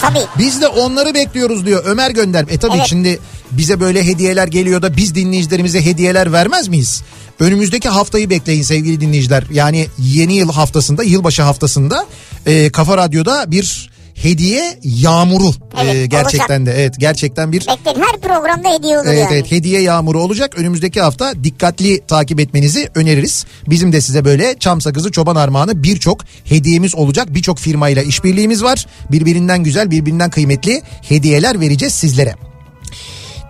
Tabii. 0.00 0.26
Biz 0.38 0.60
de 0.60 0.68
onları 0.68 1.14
bekliyoruz 1.14 1.66
diyor 1.66 1.82
Ömer 1.84 2.10
gönder. 2.10 2.44
E 2.50 2.58
tabii 2.58 2.76
Evet. 2.76 2.86
şimdi 2.88 3.18
bize 3.50 3.80
böyle 3.80 4.06
hediyeler 4.06 4.48
geliyor 4.48 4.82
da 4.82 4.96
biz 4.96 5.14
dinleyicilerimize 5.14 5.84
hediyeler 5.84 6.32
vermez 6.32 6.68
miyiz? 6.68 7.02
Önümüzdeki 7.40 7.88
haftayı 7.88 8.30
bekleyin 8.30 8.62
sevgili 8.62 9.00
dinleyiciler. 9.00 9.44
Yani 9.52 9.86
yeni 9.98 10.34
yıl 10.36 10.52
haftasında, 10.52 11.02
yılbaşı 11.02 11.42
haftasında 11.42 12.06
e, 12.46 12.70
Kafa 12.70 12.96
Radyo'da 12.96 13.50
bir 13.50 13.90
hediye 14.22 14.78
yağmuru 14.82 15.50
Evet, 15.82 15.94
e, 15.94 16.06
gerçekten 16.06 16.66
de 16.66 16.72
evet 16.72 16.94
gerçekten 16.98 17.52
bir 17.52 17.60
Bekleyin 17.60 18.00
her 18.00 18.20
programda 18.20 18.68
hediye 18.68 18.98
olur 18.98 19.06
Evet 19.08 19.18
yani. 19.20 19.34
evet 19.34 19.50
hediye 19.50 19.80
yağmuru 19.82 20.22
olacak. 20.22 20.58
Önümüzdeki 20.58 21.00
hafta 21.00 21.44
dikkatli 21.44 22.00
takip 22.06 22.40
etmenizi 22.40 22.88
öneririz. 22.94 23.46
Bizim 23.68 23.92
de 23.92 24.00
size 24.00 24.24
böyle 24.24 24.58
çam 24.58 24.80
sakızı 24.80 25.12
çoban 25.12 25.36
armağanı 25.36 25.82
birçok 25.82 26.20
hediyemiz 26.44 26.94
olacak. 26.94 27.34
Birçok 27.34 27.58
firmayla 27.58 28.02
işbirliğimiz 28.02 28.62
var. 28.62 28.86
Birbirinden 29.10 29.64
güzel 29.64 29.90
birbirinden 29.90 30.30
kıymetli 30.30 30.82
hediyeler 31.08 31.60
vereceğiz 31.60 31.94
sizlere. 31.94 32.34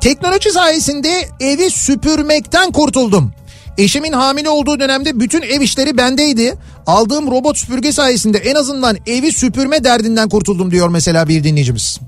Teknoloji 0.01 0.51
sayesinde 0.51 1.29
evi 1.41 1.71
süpürmekten 1.71 2.73
kurtuldum. 2.73 3.33
Eşimin 3.81 4.13
hamile 4.13 4.49
olduğu 4.49 4.81
dönemde 4.81 5.21
bütün 5.21 5.43
ev 5.43 5.61
işleri 5.61 5.97
bendeydi. 5.97 6.55
Aldığım 6.87 7.31
robot 7.31 7.59
süpürge 7.59 7.93
sayesinde 7.93 8.39
en 8.39 8.55
azından 8.55 8.97
evi 9.07 9.33
süpürme 9.33 9.85
derdinden 9.85 10.29
kurtuldum 10.29 10.71
diyor 10.71 10.89
mesela 10.89 11.29
bir 11.29 11.45
dinleyicimiz. 11.45 11.99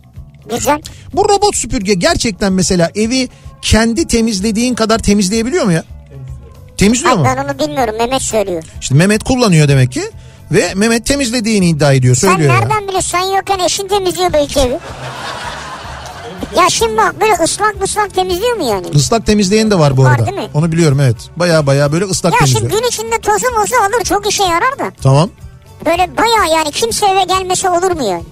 Güzel. 0.50 0.80
Bu 1.14 1.24
robot 1.28 1.56
süpürge 1.56 1.94
gerçekten 1.94 2.52
mesela 2.52 2.90
evi 2.94 3.28
kendi 3.62 4.06
temizlediğin 4.06 4.74
kadar 4.74 4.98
temizleyebiliyor 4.98 5.64
mu 5.64 5.72
ya? 5.72 5.84
Temizliyor 6.76 7.16
mu? 7.16 7.24
ben 7.24 7.44
onu 7.44 7.58
bilmiyorum 7.58 7.94
Mehmet 7.98 8.22
söylüyor. 8.22 8.62
İşte 8.80 8.94
Mehmet 8.94 9.24
kullanıyor 9.24 9.68
demek 9.68 9.92
ki. 9.92 10.02
Ve 10.50 10.74
Mehmet 10.74 11.06
temizlediğini 11.06 11.68
iddia 11.68 11.92
ediyor, 11.92 12.14
Sen 12.14 12.28
söylüyor. 12.28 12.54
ya. 12.54 12.60
nereden 12.60 12.88
biliyorsun? 12.88 13.10
Sen 13.10 13.36
yokken 13.36 13.58
eşin 13.58 13.88
temizliyor 13.88 14.32
belki 14.32 14.60
evi. 14.60 14.78
Ya 16.56 16.70
şimdi 16.70 16.96
bak 16.96 17.20
böyle 17.20 17.32
ıslak 17.44 17.74
ıslak 17.84 18.14
temizliyor 18.14 18.56
mu 18.56 18.68
yani? 18.70 18.86
Islak 18.92 19.26
temizleyen 19.26 19.70
de 19.70 19.78
var 19.78 19.96
bu 19.96 20.04
Var 20.04 20.10
arada. 20.10 20.26
değil 20.26 20.36
mi? 20.38 20.48
Onu 20.54 20.72
biliyorum 20.72 21.00
evet. 21.00 21.16
Baya 21.36 21.66
baya 21.66 21.92
böyle 21.92 22.04
ıslak 22.04 22.32
Ya 22.40 22.46
şimdi 22.46 22.58
temizliyor. 22.58 22.82
gün 22.82 22.88
içinde 22.88 23.18
tozu 23.18 23.54
mozu 23.60 23.74
alır 23.76 24.04
çok 24.04 24.28
işe 24.32 24.42
yarar 24.44 24.78
da. 24.78 24.92
Tamam. 25.02 25.30
Böyle 25.86 26.16
baya 26.16 26.54
yani 26.56 26.70
kimse 26.70 27.06
eve 27.06 27.24
gelmese 27.24 27.70
olur 27.70 27.90
mu 27.90 28.02
yani? 28.08 28.22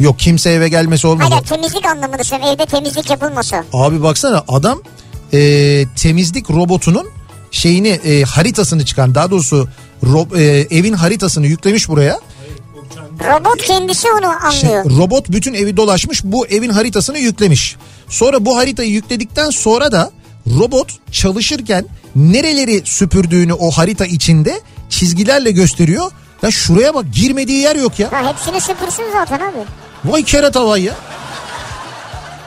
Yok 0.00 0.18
kimse 0.18 0.50
eve 0.50 0.68
gelmesi 0.68 1.06
olmadı. 1.06 1.28
Hayır 1.30 1.44
temizlik 1.46 1.86
anlamında 1.86 2.24
söylüyorum 2.24 2.54
evde 2.60 2.66
temizlik 2.70 3.10
yapılmasa. 3.10 3.64
Abi 3.72 4.02
baksana 4.02 4.44
adam 4.48 4.82
e, 5.32 5.38
temizlik 5.96 6.50
robotunun 6.50 7.08
şeyini 7.50 7.88
e, 7.88 8.22
haritasını 8.22 8.84
çıkan 8.84 9.14
daha 9.14 9.30
doğrusu 9.30 9.68
ro- 10.04 10.38
e, 10.40 10.76
evin 10.78 10.92
haritasını 10.92 11.46
yüklemiş 11.46 11.88
buraya. 11.88 12.20
Robot 13.24 13.62
kendisi 13.62 14.08
onu 14.12 14.52
Şey, 14.52 14.70
anlıyor. 14.78 14.98
robot 14.98 15.28
bütün 15.28 15.54
evi 15.54 15.76
dolaşmış 15.76 16.24
bu 16.24 16.46
evin 16.46 16.70
haritasını 16.70 17.18
yüklemiş. 17.18 17.76
Sonra 18.08 18.44
bu 18.44 18.56
haritayı 18.56 18.90
yükledikten 18.90 19.50
sonra 19.50 19.92
da 19.92 20.10
robot 20.46 21.12
çalışırken 21.12 21.84
nereleri 22.16 22.82
süpürdüğünü 22.84 23.52
o 23.52 23.70
harita 23.70 24.06
içinde 24.06 24.60
çizgilerle 24.88 25.50
gösteriyor. 25.50 26.10
Ya 26.42 26.50
şuraya 26.50 26.94
bak 26.94 27.04
girmediği 27.14 27.58
yer 27.58 27.76
yok 27.76 27.98
ya. 27.98 28.12
Ha, 28.12 28.32
hepsini 28.32 28.60
süpürsün 28.60 29.04
zaten 29.12 29.36
abi. 29.38 29.58
Vay 30.04 30.22
kerata 30.24 30.66
vay 30.66 30.82
ya. 30.82 30.94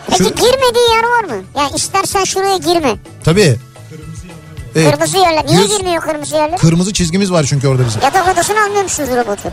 Peki 0.10 0.24
Şu- 0.24 0.30
girmediği 0.30 0.90
yer 0.96 1.04
var 1.04 1.24
mı? 1.36 1.44
Ya 1.58 1.70
istersen 1.76 2.24
şuraya 2.24 2.58
girme. 2.58 2.96
Tabii. 3.24 3.56
Evet, 4.76 4.92
Kırmızı 4.92 5.18
yerler. 5.18 5.46
Niye 5.46 5.62
yüz- 5.62 5.78
girmiyor 5.78 6.02
kırmızı 6.02 6.36
yerler? 6.36 6.58
Kırmızı 6.58 6.94
çizgimiz 6.94 7.32
var 7.32 7.46
çünkü 7.50 7.68
orada 7.68 7.86
bizim. 7.86 8.02
Yatak 8.02 8.34
odasını 8.34 8.64
almıyor 8.64 8.84
musunuz 8.84 9.10
robotu? 9.10 9.50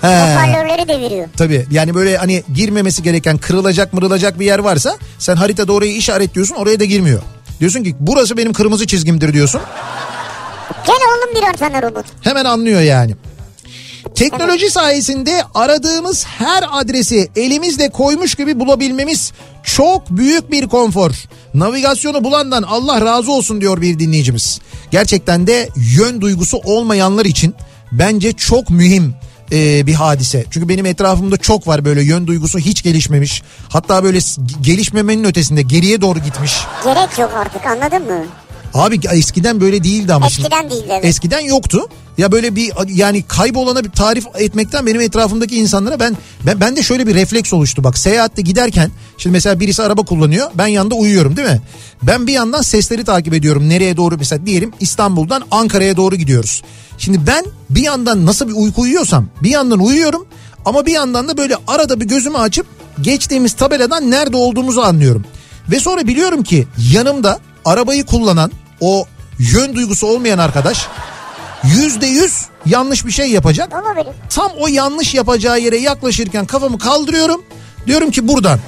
Hoparlörleri 0.00 0.88
deviriyor. 0.88 1.28
Tabii 1.36 1.66
yani 1.70 1.94
böyle 1.94 2.16
hani 2.16 2.42
girmemesi 2.54 3.02
gereken 3.02 3.38
kırılacak 3.38 3.92
mırılacak 3.92 4.40
bir 4.40 4.46
yer 4.46 4.58
varsa 4.58 4.96
sen 5.18 5.36
haritada 5.36 5.72
orayı 5.72 5.92
işaretliyorsun 5.92 6.54
oraya 6.54 6.80
da 6.80 6.84
girmiyor. 6.84 7.22
Diyorsun 7.60 7.84
ki 7.84 7.96
burası 8.00 8.36
benim 8.36 8.52
kırmızı 8.52 8.86
çizgimdir 8.86 9.32
diyorsun. 9.32 9.60
Gel 10.86 10.96
oğlum 10.96 11.36
birer 11.36 11.56
tane 11.56 11.82
robot. 11.82 12.04
Hemen 12.20 12.44
anlıyor 12.44 12.80
yani. 12.80 13.16
Teknoloji 14.20 14.70
sayesinde 14.70 15.42
aradığımız 15.54 16.26
her 16.26 16.64
adresi 16.72 17.28
elimizle 17.36 17.88
koymuş 17.88 18.34
gibi 18.34 18.60
bulabilmemiz 18.60 19.32
çok 19.62 20.10
büyük 20.10 20.50
bir 20.50 20.68
konfor. 20.68 21.10
Navigasyonu 21.54 22.24
bulandan 22.24 22.62
Allah 22.62 23.00
razı 23.04 23.32
olsun 23.32 23.60
diyor 23.60 23.80
bir 23.80 23.98
dinleyicimiz. 23.98 24.60
Gerçekten 24.90 25.46
de 25.46 25.68
yön 25.96 26.20
duygusu 26.20 26.56
olmayanlar 26.56 27.24
için 27.24 27.54
bence 27.92 28.32
çok 28.32 28.70
mühim 28.70 29.14
e, 29.52 29.86
bir 29.86 29.94
hadise. 29.94 30.44
Çünkü 30.50 30.68
benim 30.68 30.86
etrafımda 30.86 31.36
çok 31.36 31.68
var 31.68 31.84
böyle 31.84 32.02
yön 32.02 32.26
duygusu 32.26 32.58
hiç 32.58 32.82
gelişmemiş. 32.82 33.42
Hatta 33.68 34.04
böyle 34.04 34.18
gelişmemenin 34.60 35.24
ötesinde 35.24 35.62
geriye 35.62 36.00
doğru 36.00 36.18
gitmiş. 36.18 36.60
Gerek 36.84 37.18
yok 37.18 37.30
artık 37.36 37.66
anladın 37.66 38.02
mı? 38.02 38.24
Abi 38.74 39.00
eskiden 39.12 39.60
böyle 39.60 39.84
değildi 39.84 40.14
ama. 40.14 40.28
şimdi- 40.30 40.46
Eskiden 40.46 40.70
değildi 40.70 40.86
evet. 40.90 41.04
Eskiden 41.04 41.40
yoktu. 41.40 41.88
Ya 42.18 42.32
böyle 42.32 42.56
bir 42.56 42.72
yani 42.88 43.22
kaybolana 43.22 43.84
bir 43.84 43.90
tarif 43.90 44.24
etmekten 44.34 44.86
benim 44.86 45.00
etrafımdaki 45.00 45.56
insanlara 45.56 46.00
ben 46.00 46.16
ben 46.46 46.60
ben 46.60 46.76
de 46.76 46.82
şöyle 46.82 47.06
bir 47.06 47.14
refleks 47.14 47.52
oluştu 47.52 47.84
bak 47.84 47.98
seyahatte 47.98 48.42
giderken 48.42 48.90
şimdi 49.18 49.32
mesela 49.32 49.60
birisi 49.60 49.82
araba 49.82 50.02
kullanıyor 50.02 50.50
ben 50.54 50.66
yanında 50.66 50.94
uyuyorum 50.94 51.36
değil 51.36 51.48
mi? 51.48 51.60
Ben 52.02 52.26
bir 52.26 52.32
yandan 52.32 52.62
sesleri 52.62 53.04
takip 53.04 53.34
ediyorum 53.34 53.68
nereye 53.68 53.96
doğru 53.96 54.16
mesela 54.18 54.46
diyelim 54.46 54.72
İstanbul'dan 54.80 55.42
Ankara'ya 55.50 55.96
doğru 55.96 56.16
gidiyoruz. 56.16 56.62
Şimdi 56.98 57.26
ben 57.26 57.44
bir 57.70 57.82
yandan 57.82 58.26
nasıl 58.26 58.48
bir 58.48 58.54
uyku 58.54 58.80
uyuyorsam 58.82 59.26
bir 59.42 59.50
yandan 59.50 59.78
uyuyorum 59.78 60.26
ama 60.64 60.86
bir 60.86 60.92
yandan 60.92 61.28
da 61.28 61.36
böyle 61.36 61.54
arada 61.66 62.00
bir 62.00 62.06
gözümü 62.06 62.38
açıp 62.38 62.66
geçtiğimiz 63.00 63.52
tabeladan 63.52 64.10
nerede 64.10 64.36
olduğumuzu 64.36 64.80
anlıyorum. 64.80 65.24
Ve 65.70 65.80
sonra 65.80 66.06
biliyorum 66.06 66.42
ki 66.42 66.66
yanımda 66.92 67.38
arabayı 67.64 68.04
kullanan 68.06 68.52
o 68.80 69.04
yön 69.38 69.74
duygusu 69.74 70.06
olmayan 70.06 70.38
arkadaş 70.38 70.86
yüzde 71.64 72.06
yüz 72.06 72.44
yanlış 72.66 73.06
bir 73.06 73.12
şey 73.12 73.30
yapacak. 73.30 73.72
Olabilir. 73.74 74.14
Tam 74.30 74.52
o 74.60 74.66
yanlış 74.68 75.14
yapacağı 75.14 75.60
yere 75.60 75.78
yaklaşırken 75.78 76.46
kafamı 76.46 76.78
kaldırıyorum. 76.78 77.44
Diyorum 77.86 78.10
ki 78.10 78.28
buradan. 78.28 78.58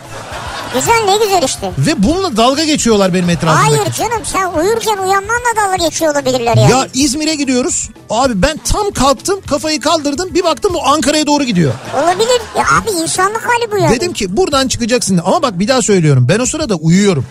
Güzel 0.74 1.04
ne 1.04 1.16
güzel 1.24 1.42
işte. 1.42 1.72
Ve 1.78 2.02
bununla 2.02 2.36
dalga 2.36 2.64
geçiyorlar 2.64 3.14
benim 3.14 3.30
etrafımdaki. 3.30 3.76
Hayır 3.76 3.92
canım 3.92 4.22
sen 4.24 4.46
uyurken 4.60 4.96
uyanmanla 4.96 5.56
dalga 5.56 5.76
geçiyor 5.76 6.12
olabilirler 6.12 6.56
yani. 6.56 6.70
Ya 6.70 6.88
İzmir'e 6.94 7.34
gidiyoruz. 7.34 7.88
Abi 8.10 8.42
ben 8.42 8.60
tam 8.64 8.90
kalktım 8.90 9.40
kafayı 9.50 9.80
kaldırdım 9.80 10.34
bir 10.34 10.44
baktım 10.44 10.74
bu 10.74 10.86
Ankara'ya 10.86 11.26
doğru 11.26 11.44
gidiyor. 11.44 11.72
Olabilir. 12.02 12.40
Ya 12.56 12.64
abi 12.78 12.90
insanlık 13.02 13.42
hali 13.46 13.72
bu 13.72 13.78
yani. 13.78 13.96
Dedim 13.96 14.12
ki 14.12 14.36
buradan 14.36 14.68
çıkacaksın 14.68 15.20
ama 15.24 15.42
bak 15.42 15.58
bir 15.58 15.68
daha 15.68 15.82
söylüyorum 15.82 16.26
ben 16.28 16.38
o 16.38 16.46
sırada 16.46 16.74
uyuyorum. 16.74 17.26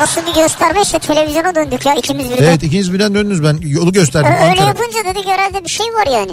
Nasıl 0.00 0.26
bir 0.26 0.34
gösterme 0.42 0.82
işte 0.82 0.98
televizyona 0.98 1.54
döndük 1.54 1.86
ya 1.86 1.94
ikimiz 1.94 2.30
birden. 2.30 2.42
Evet 2.44 2.62
ikiniz 2.62 2.92
birden 2.92 3.14
döndünüz 3.14 3.42
ben 3.42 3.58
yolu 3.62 3.92
gösterdim 3.92 4.30
Ö- 4.32 4.34
Öyle 4.34 4.44
Ankara. 4.50 4.66
yapınca 4.68 5.04
dedik 5.14 5.26
herhalde 5.26 5.64
bir 5.64 5.68
şey 5.70 5.86
var 5.86 6.06
yani. 6.06 6.32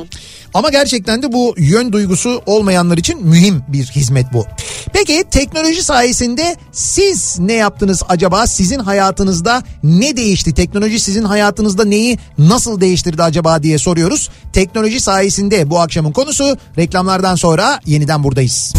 Ama 0.56 0.70
gerçekten 0.70 1.24
de 1.24 1.34
bu 1.34 1.56
yön 1.58 1.92
duygusu 1.92 2.42
olmayanlar 2.46 2.98
için 2.98 3.28
mühim 3.28 3.64
bir 3.68 3.86
hizmet 3.86 4.34
bu. 4.34 4.46
Peki 4.94 5.24
teknoloji 5.32 5.84
sayesinde 5.84 6.56
siz 6.72 7.40
ne 7.40 7.54
yaptınız 7.54 8.04
acaba? 8.10 8.48
Sizin 8.48 8.80
hayatınızda 8.80 9.64
ne 9.84 10.18
değişti? 10.18 10.54
Teknoloji 10.54 11.00
sizin 11.00 11.24
hayatınızda 11.24 11.86
neyi 11.86 12.18
nasıl 12.38 12.82
değiştirdi 12.82 13.24
acaba 13.24 13.64
diye 13.64 13.78
soruyoruz. 13.78 14.30
Teknoloji 14.54 15.00
sayesinde 15.00 15.70
bu 15.70 15.80
akşamın 15.80 16.12
konusu 16.12 16.58
reklamlardan 16.78 17.36
sonra 17.36 17.80
yeniden 17.86 18.24
buradayız. 18.24 18.74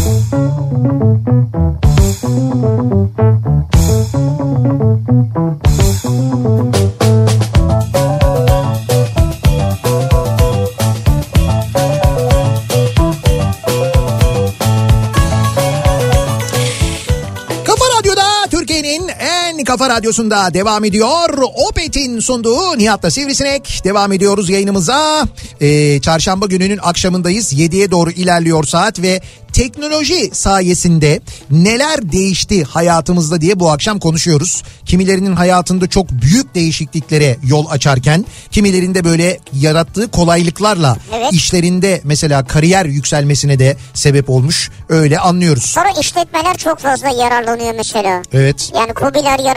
Kafa 19.67 19.89
Radyosu'nda 19.89 20.53
devam 20.53 20.85
ediyor. 20.85 21.29
Opet'in 21.69 22.19
sunduğu 22.19 22.77
Nihat'la 22.77 23.11
Sivrisinek. 23.11 23.81
Devam 23.83 24.11
ediyoruz 24.13 24.49
yayınımıza. 24.49 25.27
Ee, 25.61 26.01
çarşamba 26.01 26.45
gününün 26.45 26.79
akşamındayız. 26.83 27.53
7'ye 27.53 27.91
doğru 27.91 28.11
ilerliyor 28.11 28.63
saat 28.63 29.01
ve 29.01 29.21
teknoloji 29.53 30.29
sayesinde 30.33 31.19
neler 31.51 32.11
değişti 32.11 32.63
hayatımızda 32.63 33.41
diye 33.41 33.59
bu 33.59 33.71
akşam 33.71 33.99
konuşuyoruz. 33.99 34.63
Kimilerinin 34.85 35.35
hayatında 35.35 35.87
çok 35.87 36.09
büyük 36.11 36.55
değişikliklere 36.55 37.37
yol 37.43 37.65
açarken 37.69 38.25
kimilerinde 38.51 39.03
böyle 39.03 39.39
yarattığı 39.53 40.11
kolaylıklarla 40.11 40.97
Evet. 41.17 41.33
işlerinde 41.33 42.01
mesela 42.03 42.47
kariyer 42.47 42.85
yükselmesine 42.85 43.59
de 43.59 43.77
sebep 43.93 44.29
olmuş. 44.29 44.71
Öyle 44.89 45.19
anlıyoruz. 45.19 45.65
Sonra 45.65 45.89
işletmeler 46.01 46.57
çok 46.57 46.79
fazla 46.79 47.09
yararlanıyor 47.09 47.75
mesela. 47.75 48.21
Evet. 48.33 48.71
Yani 48.75 48.93
kobiler 48.93 49.39
yararlanıyor. 49.39 49.56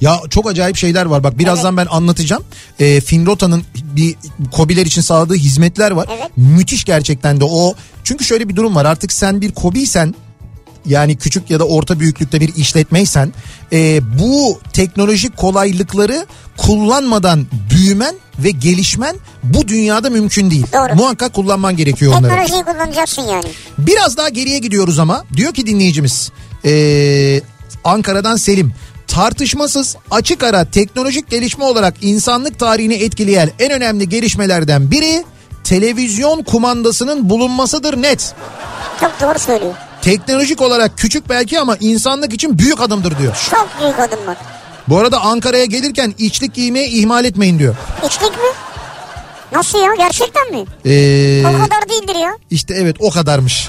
Ya 0.00 0.20
çok 0.30 0.50
acayip 0.50 0.76
şeyler 0.76 1.06
var. 1.06 1.24
Bak 1.24 1.38
birazdan 1.38 1.76
ben 1.76 1.86
anlatacağım. 1.90 2.44
Ee, 2.80 3.00
Finrota'nın 3.00 3.62
bir 3.74 4.16
kobiler 4.52 4.86
için 4.86 5.00
sağladığı 5.00 5.34
hizmetler 5.34 5.90
var. 5.90 6.08
Evet. 6.18 6.30
Müthiş 6.36 6.84
gerçekten 6.84 7.40
de 7.40 7.44
o. 7.44 7.74
Çünkü 8.04 8.24
şöyle 8.24 8.48
bir 8.48 8.56
durum 8.56 8.74
var. 8.74 8.84
Artık 8.84 9.12
sen 9.12 9.40
bir 9.40 9.52
kobiysen 9.52 10.14
yani 10.86 11.16
küçük 11.16 11.50
ya 11.50 11.60
da 11.60 11.64
orta 11.64 12.00
büyüklükte 12.00 12.40
bir 12.40 12.54
işletmeysen 12.56 13.32
e, 13.72 14.00
bu 14.18 14.60
teknolojik 14.72 15.36
kolaylıkları 15.36 16.26
kullanmadan 16.56 17.46
büyümen 17.70 18.14
ve 18.38 18.50
gelişmen 18.50 19.16
bu 19.42 19.68
dünyada 19.68 20.10
mümkün 20.10 20.50
değil. 20.50 20.66
Doğru. 20.72 20.94
Muhakkak 20.94 21.34
kullanman 21.34 21.76
gerekiyor 21.76 22.12
onları. 22.12 22.32
Teknolojiyi 22.32 22.64
kullanacaksın 22.64 23.22
yani. 23.22 23.46
Biraz 23.78 24.16
daha 24.16 24.28
geriye 24.28 24.58
gidiyoruz 24.58 24.98
ama 24.98 25.24
diyor 25.36 25.54
ki 25.54 25.66
dinleyicimiz 25.66 26.30
ee, 26.64 27.40
Ankara'dan 27.84 28.36
Selim 28.36 28.72
tartışmasız 29.08 29.96
açık 30.10 30.42
ara 30.42 30.64
teknolojik 30.64 31.30
gelişme 31.30 31.64
olarak 31.64 31.94
insanlık 32.00 32.58
tarihini 32.58 32.94
etkileyen 32.94 33.50
en 33.58 33.70
önemli 33.72 34.08
gelişmelerden 34.08 34.90
biri 34.90 35.24
televizyon 35.64 36.42
kumandasının 36.42 37.30
bulunmasıdır 37.30 38.02
net. 38.02 38.34
Çok 39.00 39.20
doğru 39.20 39.38
söylüyor. 39.38 39.74
Teknolojik 40.02 40.60
olarak 40.62 40.98
küçük 40.98 41.28
belki 41.28 41.60
ama 41.60 41.76
insanlık 41.80 42.32
için 42.32 42.58
büyük 42.58 42.80
adımdır 42.80 43.18
diyor. 43.18 43.36
Çok 43.50 43.68
büyük 43.80 43.98
adım 43.98 44.26
var. 44.26 44.36
Bu 44.88 44.98
arada 44.98 45.20
Ankara'ya 45.20 45.64
gelirken 45.64 46.14
içlik 46.18 46.54
giymeyi 46.54 46.88
ihmal 46.88 47.24
etmeyin 47.24 47.58
diyor. 47.58 47.74
İçlik 48.06 48.30
mi? 48.30 48.50
Nasıl 49.52 49.78
ya 49.78 49.94
gerçekten 49.98 50.50
mi? 50.50 50.64
Ee, 50.86 51.42
O 51.46 51.52
kadar 51.64 51.88
değildir 51.88 52.14
ya. 52.14 52.30
İşte 52.50 52.74
evet 52.74 52.96
o 53.00 53.10
kadarmış. 53.10 53.68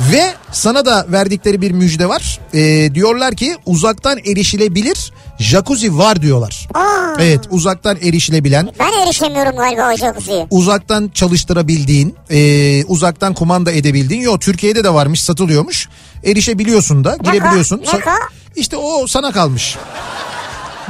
Ve 0.00 0.34
sana 0.52 0.84
da 0.86 1.06
verdikleri 1.08 1.60
bir 1.60 1.70
müjde 1.70 2.08
var. 2.08 2.40
Ee, 2.54 2.94
diyorlar 2.94 3.34
ki 3.34 3.56
uzaktan 3.66 4.18
erişilebilir 4.18 5.12
jacuzzi 5.38 5.98
var 5.98 6.22
diyorlar. 6.22 6.68
Aa, 6.74 7.14
Evet 7.20 7.40
uzaktan 7.50 7.96
erişilebilen, 8.02 8.68
Ben 8.78 8.92
erişemiyorum 9.06 9.56
galiba 9.56 9.92
o 9.92 9.96
jacuzziye. 9.96 10.46
uzaktan 10.50 11.10
çalıştırabildiğin, 11.14 12.14
e, 12.30 12.84
uzaktan 12.84 13.34
kumanda 13.34 13.72
edebildiğin. 13.72 14.20
Yok 14.20 14.40
Türkiye'de 14.40 14.84
de 14.84 14.94
varmış 14.94 15.22
satılıyormuş. 15.22 15.88
Erişebiliyorsun 16.24 17.04
da 17.04 17.16
girebiliyorsun. 17.16 17.82
Ne 17.94 18.00
ka? 18.00 18.14
İşte 18.56 18.76
o 18.76 19.06
sana 19.06 19.32
kalmış. 19.32 19.76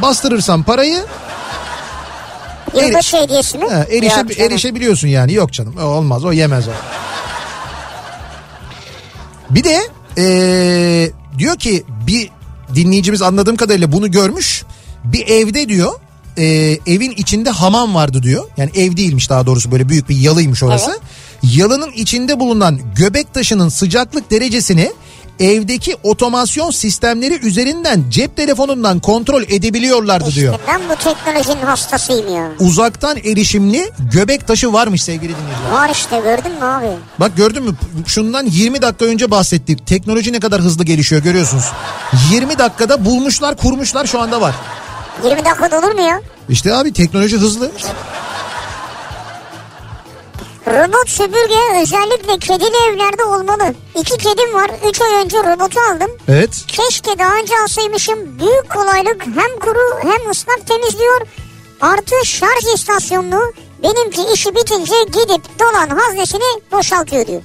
Bastırırsan 0.02 0.62
parayı 0.62 1.04
Yılbaşı 2.74 3.16
hediyesi 3.16 3.58
mi? 3.58 3.64
Erişe, 3.90 4.44
erişebiliyorsun 4.44 5.08
yani 5.08 5.32
yok 5.32 5.52
canım 5.52 5.76
olmaz 5.82 6.24
o 6.24 6.32
yemez 6.32 6.68
o. 6.68 6.70
Bir 9.50 9.64
de 9.64 9.80
ee, 10.18 11.10
diyor 11.38 11.56
ki 11.56 11.84
bir 12.06 12.30
dinleyicimiz 12.74 13.22
anladığım 13.22 13.56
kadarıyla 13.56 13.92
bunu 13.92 14.10
görmüş. 14.10 14.64
Bir 15.04 15.26
evde 15.26 15.68
diyor 15.68 15.92
ee, 16.38 16.78
evin 16.86 17.10
içinde 17.10 17.50
hamam 17.50 17.94
vardı 17.94 18.22
diyor. 18.22 18.44
Yani 18.56 18.70
ev 18.74 18.96
değilmiş 18.96 19.30
daha 19.30 19.46
doğrusu 19.46 19.72
böyle 19.72 19.88
büyük 19.88 20.08
bir 20.08 20.16
yalıymış 20.16 20.62
orası. 20.62 21.00
Yalının 21.42 21.92
içinde 21.92 22.40
bulunan 22.40 22.80
göbek 22.96 23.34
taşının 23.34 23.68
sıcaklık 23.68 24.30
derecesini 24.30 24.92
evdeki 25.40 25.96
otomasyon 26.03 26.70
sistemleri 26.70 27.35
üzerinden 27.46 28.05
cep 28.11 28.37
telefonundan 28.37 29.00
kontrol 29.00 29.42
edebiliyorlardı 29.42 30.31
diyor 30.35 30.55
İşte 30.55 30.64
ben 30.72 30.81
bu 30.88 30.96
teknolojinin 30.96 31.66
hastasıyım 31.66 32.35
ya. 32.35 32.48
uzaktan 32.61 33.16
erişimli 33.16 33.90
göbek 34.12 34.46
taşı 34.46 34.72
varmış 34.72 35.03
sevgili 35.03 35.33
dinleyiciler. 35.37 35.70
Var 35.72 35.90
işte 35.92 36.20
gördün 36.20 36.53
mü 36.53 36.64
abi? 36.64 36.87
Bak 37.20 37.37
gördün 37.37 37.62
mü 37.62 37.74
şundan 38.07 38.46
20 38.46 38.83
dakika 38.83 39.05
önce 39.05 39.31
bahsettik. 39.31 39.87
Teknoloji 39.87 40.33
ne 40.33 40.40
kadar 40.40 40.61
hızlı 40.61 40.85
gelişiyor 40.85 41.22
görüyorsunuz. 41.22 41.64
20 42.33 42.59
dakikada 42.59 43.05
bulmuşlar 43.05 43.57
kurmuşlar 43.57 44.07
şu 44.07 44.20
anda 44.20 44.40
var. 44.40 44.55
20 45.24 45.44
dakikada 45.44 45.79
olur 45.79 45.92
mu 45.94 46.00
ya? 46.00 46.20
İşte 46.48 46.74
abi 46.74 46.92
teknoloji 46.92 47.37
hızlı. 47.37 47.70
Robot 50.66 51.08
süpürge 51.08 51.80
özellikle 51.82 52.38
kedili 52.38 52.76
evlerde 52.90 53.24
olmalı. 53.24 53.74
İki 54.00 54.16
kedim 54.18 54.54
var. 54.54 54.70
Üç 54.88 55.00
ay 55.00 55.24
önce 55.24 55.36
robotu 55.38 55.80
aldım. 55.80 56.10
Evet. 56.28 56.50
Keşke 56.68 57.18
daha 57.18 57.34
önce 57.34 57.52
alsaymışım. 57.64 58.38
Büyük 58.38 58.70
kolaylık 58.70 59.26
hem 59.26 59.58
kuru 59.60 59.98
hem 60.02 60.30
ıslak 60.30 60.66
temizliyor. 60.66 61.20
Artı 61.80 62.14
şarj 62.24 62.64
istasyonlu. 62.74 63.52
Benimki 63.82 64.20
işi 64.34 64.54
bitince 64.54 64.94
gidip 65.06 65.42
dolan 65.60 65.88
haznesini 65.98 66.62
boşaltıyor 66.72 67.26
diyor. 67.26 67.42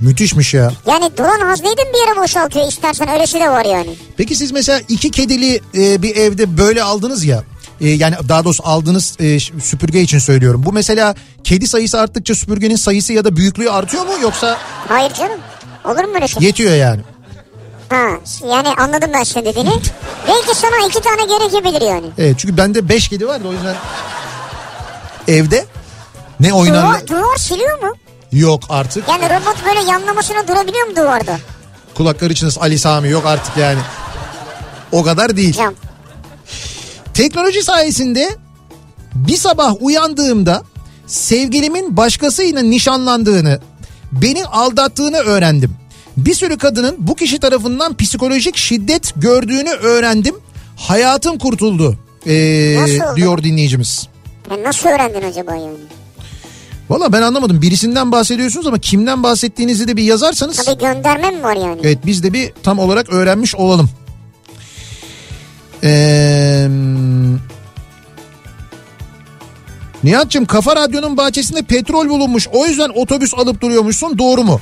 Müthişmiş 0.00 0.54
ya. 0.54 0.72
Yani 0.86 1.10
dolan 1.18 1.40
hazneyi 1.40 1.76
de 1.76 1.82
bir 1.94 2.08
yere 2.08 2.16
boşaltıyor 2.20 2.68
istersen 2.68 3.08
öylesi 3.08 3.40
de 3.40 3.50
var 3.50 3.64
yani. 3.64 3.96
Peki 4.16 4.36
siz 4.36 4.52
mesela 4.52 4.80
iki 4.88 5.10
kedili 5.10 5.60
e, 5.74 6.02
bir 6.02 6.16
evde 6.16 6.58
böyle 6.58 6.82
aldınız 6.82 7.24
ya. 7.24 7.44
E, 7.84 7.88
yani 7.88 8.14
daha 8.28 8.44
doğrusu 8.44 8.62
aldığınız 8.66 9.16
e, 9.20 9.40
süpürge 9.40 10.00
için 10.00 10.18
söylüyorum. 10.18 10.62
Bu 10.66 10.72
mesela 10.72 11.14
kedi 11.44 11.66
sayısı 11.66 12.00
arttıkça 12.00 12.34
süpürgenin 12.34 12.76
sayısı 12.76 13.12
ya 13.12 13.24
da 13.24 13.36
büyüklüğü 13.36 13.70
artıyor 13.70 14.06
mu 14.06 14.12
yoksa 14.22 14.58
Hayır 14.88 15.12
canım. 15.12 15.40
Olur 15.84 16.04
mu 16.04 16.14
öyle 16.14 16.28
şey? 16.28 16.42
yetiyor 16.42 16.74
yani? 16.74 17.00
Ha, 17.88 18.06
yani 18.50 18.68
anladım 18.68 19.10
ben 19.14 19.22
senin 19.22 19.44
dediğini. 19.44 19.70
Belki 20.28 20.54
sana 20.54 20.86
iki 20.88 21.00
tane 21.00 21.24
gerekebilir 21.24 21.82
yani. 21.82 22.06
Evet 22.18 22.34
çünkü 22.38 22.56
bende 22.56 22.88
5 22.88 23.08
kedi 23.08 23.28
var 23.28 23.44
da 23.44 23.48
o 23.48 23.52
yüzden 23.52 23.76
evde 25.28 25.66
ne 26.40 26.52
oynarlar? 26.52 27.06
Duvar, 27.06 27.22
duvar 27.22 27.36
siliyor 27.36 27.82
mu? 27.82 27.94
Yok 28.32 28.62
artık. 28.68 29.08
Yani 29.08 29.24
robot 29.24 29.56
böyle 29.66 29.90
yanlamasına 29.90 30.48
durabiliyor 30.48 30.86
mu 30.86 30.96
duvarda? 30.96 31.38
Kulakları 31.94 32.34
çınlasın 32.34 32.60
Ali 32.60 32.78
Sami 32.78 33.08
yok 33.08 33.26
artık 33.26 33.56
yani. 33.56 33.78
O 34.92 35.02
kadar 35.02 35.36
değil. 35.36 35.52
Cam. 35.52 35.74
Teknoloji 37.14 37.62
sayesinde 37.62 38.36
bir 39.14 39.36
sabah 39.36 39.74
uyandığımda 39.80 40.62
sevgilimin 41.06 41.96
başkasıyla 41.96 42.62
nişanlandığını, 42.62 43.60
beni 44.12 44.44
aldattığını 44.44 45.16
öğrendim. 45.16 45.70
Bir 46.16 46.34
sürü 46.34 46.58
kadının 46.58 46.96
bu 46.98 47.14
kişi 47.14 47.38
tarafından 47.38 47.96
psikolojik 47.96 48.56
şiddet 48.56 49.12
gördüğünü 49.16 49.70
öğrendim. 49.70 50.34
Hayatım 50.76 51.38
kurtuldu 51.38 51.98
ee, 52.26 52.76
Nasıl 52.80 53.16
diyor 53.16 53.42
dinleyicimiz. 53.42 54.08
Ya 54.50 54.62
nasıl 54.62 54.88
öğrendin 54.88 55.22
acaba 55.30 55.54
yani? 55.54 55.76
Valla 56.90 57.12
ben 57.12 57.22
anlamadım. 57.22 57.62
Birisinden 57.62 58.12
bahsediyorsunuz 58.12 58.66
ama 58.66 58.78
kimden 58.78 59.22
bahsettiğinizi 59.22 59.88
de 59.88 59.96
bir 59.96 60.02
yazarsanız. 60.02 60.56
Tabii 60.56 60.78
gönderme 60.78 61.30
mi 61.30 61.42
var 61.42 61.56
yani? 61.56 61.80
Evet 61.84 61.98
biz 62.06 62.22
de 62.22 62.32
bir 62.32 62.52
tam 62.62 62.78
olarak 62.78 63.12
öğrenmiş 63.12 63.54
olalım. 63.54 63.90
Ee, 65.84 66.68
Nihat'cığım 70.04 70.44
Kafa 70.46 70.76
Radyo'nun 70.76 71.16
bahçesinde 71.16 71.62
petrol 71.62 72.08
bulunmuş. 72.08 72.48
O 72.52 72.66
yüzden 72.66 72.90
otobüs 72.94 73.34
alıp 73.34 73.60
duruyormuşsun. 73.60 74.18
Doğru 74.18 74.42
mu? 74.44 74.60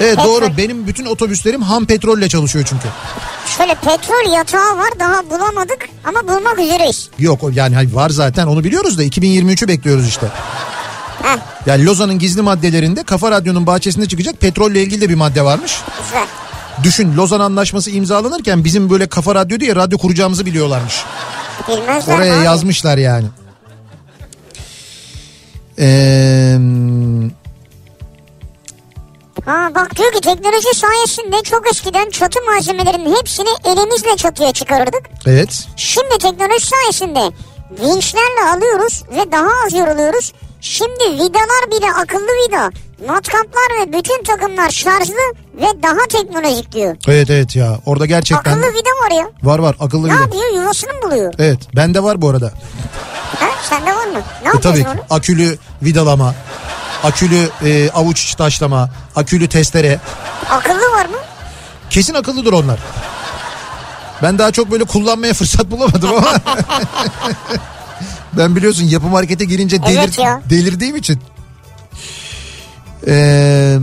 Evet 0.00 0.16
Petrol. 0.16 0.24
doğru. 0.42 0.56
Benim 0.56 0.86
bütün 0.86 1.06
otobüslerim 1.06 1.62
ham 1.62 1.86
petrolle 1.86 2.28
çalışıyor 2.28 2.64
çünkü. 2.68 2.88
Şöyle 3.58 3.74
petrol 3.74 4.32
yatağı 4.32 4.78
var 4.78 4.88
daha 4.98 5.30
bulamadık 5.30 5.88
ama 6.04 6.22
bulmak 6.28 6.58
üzereyiz. 6.58 7.08
Yok 7.18 7.40
yani 7.52 7.94
var 7.94 8.10
zaten 8.10 8.46
onu 8.46 8.64
biliyoruz 8.64 8.98
da 8.98 9.04
2023'ü 9.04 9.68
bekliyoruz 9.68 10.08
işte. 10.08 10.26
Heh 11.22 11.38
Yani 11.66 11.86
Lozan'ın 11.86 12.18
gizli 12.18 12.42
maddelerinde 12.42 13.02
Kafa 13.02 13.30
Radyo'nun 13.30 13.66
bahçesinde 13.66 14.08
çıkacak 14.08 14.40
petrolle 14.40 14.82
ilgili 14.82 15.00
de 15.00 15.08
bir 15.08 15.14
madde 15.14 15.42
varmış. 15.44 15.76
güzel. 16.04 16.26
Düşün 16.82 17.16
Lozan 17.16 17.40
Anlaşması 17.40 17.90
imzalanırken 17.90 18.64
bizim 18.64 18.90
böyle 18.90 19.06
Kafa 19.06 19.34
Radyo 19.34 19.60
diye 19.60 19.76
radyo 19.76 19.98
kuracağımızı 19.98 20.46
biliyorlarmış. 20.46 21.04
Bilmezler 21.68 22.14
Oraya 22.16 22.38
abi. 22.38 22.44
yazmışlar 22.44 22.98
yani. 22.98 23.26
Ee, 25.78 26.56
Ha 29.44 29.70
bak 29.74 29.96
diyor 29.96 30.12
ki 30.12 30.20
teknoloji 30.20 30.68
sayesinde 30.74 31.42
çok 31.42 31.66
eskiden 31.70 32.10
çatı 32.10 32.38
malzemelerinin 32.46 33.16
hepsini 33.16 33.48
elimizle 33.64 34.16
çatıya 34.16 34.52
çıkarırdık. 34.52 35.02
evet. 35.26 35.66
Şimdi 35.76 36.18
teknoloji 36.18 36.66
sayesinde 36.66 37.32
vinçlerle 37.70 38.50
alıyoruz 38.56 39.02
ve 39.16 39.32
daha 39.32 39.48
az 39.66 39.72
yoruluyoruz. 39.72 40.32
Şimdi 40.70 41.04
vidalar 41.04 41.70
bile 41.70 41.92
akıllı 41.92 42.28
vida. 42.48 42.70
Matkaplar 43.08 43.68
ve 43.80 43.92
bütün 43.98 44.22
takımlar 44.24 44.70
şarjlı 44.70 45.14
ve 45.54 45.82
daha 45.82 46.06
teknolojik 46.08 46.72
diyor. 46.72 46.96
Evet 47.08 47.30
evet 47.30 47.56
ya 47.56 47.78
orada 47.86 48.06
gerçekten 48.06 48.50
Akıllı 48.52 48.66
vida 48.72 48.88
var 49.04 49.10
ya. 49.20 49.30
var 49.42 49.58
var 49.58 49.76
akıllı 49.80 50.08
Ne 50.08 50.12
vida. 50.12 50.20
yapıyor? 50.20 50.44
Yuvasını 50.54 50.92
mı 50.92 51.02
buluyor? 51.02 51.34
Evet 51.38 51.58
bende 51.76 52.02
var 52.02 52.22
bu 52.22 52.28
arada. 52.30 52.46
Ha? 53.40 53.46
Sende 53.68 53.90
var 53.96 54.06
mı? 54.06 54.20
Ne 54.44 54.48
E, 54.58 54.60
tabii 54.60 54.86
onu? 54.94 55.00
akülü 55.10 55.58
vidalama, 55.82 56.34
akülü 57.04 57.48
e, 57.64 57.90
avuç 57.90 58.34
taşlama, 58.34 58.90
akülü 59.16 59.48
testere. 59.48 60.00
Akıllı 60.50 60.90
var 60.92 61.06
mı? 61.06 61.16
Kesin 61.90 62.14
akıllıdır 62.14 62.52
onlar. 62.52 62.78
Ben 64.22 64.38
daha 64.38 64.50
çok 64.52 64.70
böyle 64.70 64.84
kullanmaya 64.84 65.34
fırsat 65.40 65.70
bulamadım 65.70 66.10
ama. 66.16 66.32
ben 68.36 68.56
biliyorsun 68.56 68.84
yapı 68.84 69.06
markete 69.06 69.44
girince 69.44 69.82
delir, 69.82 69.98
Evet 69.98 70.18
ya. 70.18 70.42
delirdiğim 70.50 70.96
için. 70.96 71.18
Ee, 73.06 73.78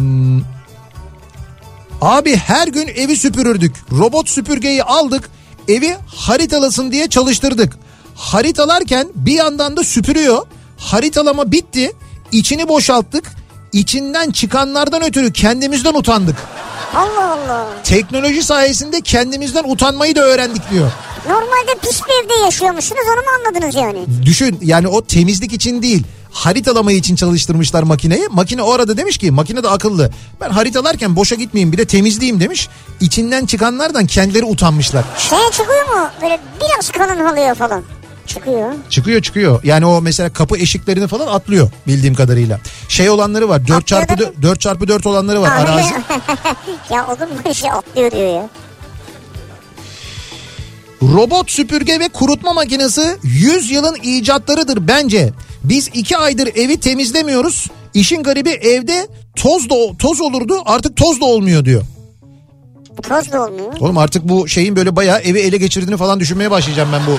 abi 2.01 2.35
her 2.35 2.67
gün 2.67 2.87
evi 2.87 3.15
süpürürdük. 3.17 3.75
Robot 3.91 4.29
süpürgeyi 4.29 4.83
aldık. 4.83 5.29
Evi 5.67 5.97
haritalasın 6.15 6.91
diye 6.91 7.07
çalıştırdık. 7.07 7.73
Haritalarken 8.15 9.07
bir 9.15 9.33
yandan 9.33 9.77
da 9.77 9.83
süpürüyor. 9.83 10.45
Haritalama 10.77 11.51
bitti. 11.51 11.91
İçini 12.31 12.67
boşalttık. 12.67 13.31
İçinden 13.73 14.31
çıkanlardan 14.31 15.03
ötürü 15.03 15.33
kendimizden 15.33 15.93
utandık. 15.93 16.35
Allah 16.95 17.31
Allah. 17.31 17.67
Teknoloji 17.83 18.43
sayesinde 18.43 19.01
kendimizden 19.01 19.63
utanmayı 19.67 20.15
da 20.15 20.21
öğrendik 20.21 20.71
diyor. 20.71 20.91
Normalde 21.29 21.75
pis 21.81 22.01
bir 22.07 22.25
evde 22.25 22.45
yaşıyormuşsunuz 22.45 23.01
onu 23.07 23.21
mu 23.21 23.27
anladınız 23.39 23.75
yani? 23.75 24.05
Düşün 24.25 24.59
yani 24.61 24.87
o 24.87 25.05
temizlik 25.05 25.53
için 25.53 25.81
değil 25.81 26.03
haritalamayı 26.33 26.97
için 26.97 27.15
çalıştırmışlar 27.15 27.83
makineyi. 27.83 28.27
Makine 28.31 28.61
orada 28.61 28.97
demiş 28.97 29.17
ki 29.17 29.31
makine 29.31 29.63
de 29.63 29.69
akıllı. 29.69 30.11
Ben 30.41 30.49
haritalarken 30.49 31.15
boşa 31.15 31.35
gitmeyeyim 31.35 31.71
bir 31.71 31.77
de 31.77 31.85
temizleyeyim 31.85 32.39
demiş. 32.39 32.69
İçinden 32.99 33.45
çıkanlardan 33.45 34.05
kendileri 34.05 34.45
utanmışlar. 34.45 35.03
Şeye 35.17 35.51
çıkıyor 35.51 35.85
mu? 35.85 36.09
Böyle 36.21 36.39
biraz 36.61 36.89
kalın 36.89 37.25
halıya 37.25 37.55
falan. 37.55 37.83
Çıkıyor. 38.27 38.73
Çıkıyor 38.89 39.21
çıkıyor. 39.21 39.63
Yani 39.63 39.85
o 39.85 40.01
mesela 40.01 40.33
kapı 40.33 40.57
eşiklerini 40.57 41.07
falan 41.07 41.27
atlıyor 41.27 41.71
bildiğim 41.87 42.15
kadarıyla. 42.15 42.59
Şey 42.89 43.09
olanları 43.09 43.49
var 43.49 43.67
4 43.67 43.87
çarpı 43.87 44.13
Atlıyor 44.13 44.33
4 44.41 44.61
çarpı 44.61 44.87
4 44.87 45.05
olanları 45.05 45.41
var 45.41 45.51
arazi. 45.51 45.93
ya 46.93 47.07
mu 47.07 47.17
bir 47.45 47.53
şey 47.53 47.71
atlıyor 47.71 48.11
diyor 48.11 48.35
ya. 48.35 48.49
Robot 51.11 51.51
süpürge 51.51 51.99
ve 51.99 52.09
kurutma 52.09 52.53
makinesi 52.53 53.17
100 53.23 53.71
yılın 53.71 53.95
icatlarıdır 54.03 54.87
bence. 54.87 55.29
Biz 55.63 55.89
2 55.93 56.17
aydır 56.17 56.47
evi 56.55 56.79
temizlemiyoruz. 56.79 57.67
İşin 57.93 58.23
garibi 58.23 58.49
evde 58.49 59.07
toz 59.35 59.69
da 59.69 59.75
toz 59.99 60.21
olurdu 60.21 60.53
artık 60.65 60.97
toz 60.97 61.21
da 61.21 61.25
olmuyor 61.25 61.65
diyor. 61.65 61.83
Toz 63.03 63.31
da 63.31 63.43
olmuyor. 63.43 63.73
Oğlum 63.79 63.97
artık 63.97 64.29
bu 64.29 64.47
şeyin 64.47 64.75
böyle 64.75 64.95
bayağı 64.95 65.19
evi 65.19 65.39
ele 65.39 65.57
geçirdiğini 65.57 65.97
falan 65.97 66.19
düşünmeye 66.19 66.51
başlayacağım 66.51 66.89
ben 66.93 67.01
bu 67.07 67.17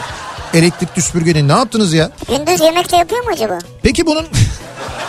elektrikli 0.58 1.02
süpürgenin. 1.02 1.48
Ne 1.48 1.52
yaptınız 1.52 1.92
ya? 1.92 2.10
Gündüz 2.28 2.60
yemek 2.60 2.92
de 2.92 2.96
yapıyor 2.96 3.24
mu 3.24 3.30
acaba? 3.32 3.58
Peki 3.82 4.06
bunun 4.06 4.24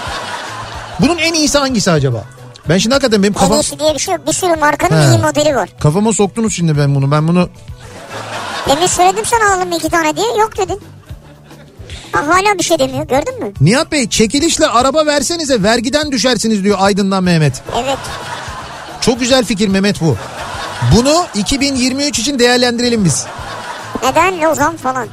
bunun 1.00 1.18
en 1.18 1.34
iyisi 1.34 1.58
hangisi 1.58 1.92
acaba? 1.92 2.24
Ben 2.70 2.78
şimdi 2.78 2.94
hakikaten 2.96 3.24
benim 3.24 3.34
En 3.34 3.40
kafam, 3.40 3.58
iyisi 3.60 3.80
diye 3.80 3.94
bir 3.94 4.00
şey 4.00 4.16
yok. 4.16 4.28
Bir 4.28 4.34
sürü 4.34 4.56
markanın 4.56 5.02
He. 5.12 5.16
iyi 5.16 5.22
modeli 5.22 5.56
var. 5.56 5.70
kafama 5.80 6.14
soktunuz 6.14 6.54
şimdi 6.56 6.78
ben 6.78 6.96
bunu. 6.96 7.12
Ben 7.12 7.28
bunu 7.28 7.50
Demin 8.70 8.88
söyledim 8.88 9.26
sana 9.26 9.54
alalım 9.54 9.72
iki 9.72 9.90
tane 9.90 10.16
diye. 10.16 10.26
Yok 10.40 10.58
dedin. 10.58 10.80
Ha, 12.12 12.28
hala 12.28 12.58
bir 12.58 12.64
şey 12.64 12.80
demiyor 12.80 13.08
gördün 13.08 13.44
mü? 13.44 13.54
Nihat 13.62 13.92
Bey 13.92 14.10
çekilişle 14.10 14.68
araba 14.68 15.06
versenize 15.06 15.64
vergiden 15.64 16.12
düşersiniz 16.12 16.64
diyor 16.64 16.78
Aydın'dan 16.82 17.24
Mehmet. 17.24 17.64
Evet. 17.84 17.98
Çok 19.02 19.20
güzel 19.20 19.46
fikir 19.46 19.68
Mehmet 19.68 20.02
bu. 20.02 20.18
Bunu 20.96 21.26
2023 21.36 22.20
için 22.20 22.40
değerlendirelim 22.40 23.06
biz. 23.06 23.26
Neden 24.04 24.42
Lozan 24.42 24.78
falan. 24.78 25.08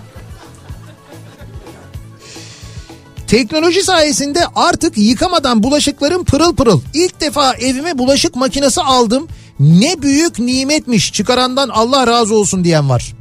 Teknoloji 3.26 3.82
sayesinde 3.82 4.40
artık 4.54 4.98
yıkamadan 4.98 5.62
bulaşıklarım 5.62 6.24
pırıl 6.24 6.56
pırıl. 6.56 6.80
İlk 6.94 7.20
defa 7.20 7.54
evime 7.54 7.98
bulaşık 7.98 8.36
makinesi 8.36 8.82
aldım. 8.82 9.28
Ne 9.60 10.02
büyük 10.02 10.38
nimetmiş 10.38 11.12
çıkarandan 11.12 11.68
Allah 11.68 12.06
razı 12.06 12.34
olsun 12.34 12.64
diyen 12.64 12.88
var. 12.88 13.12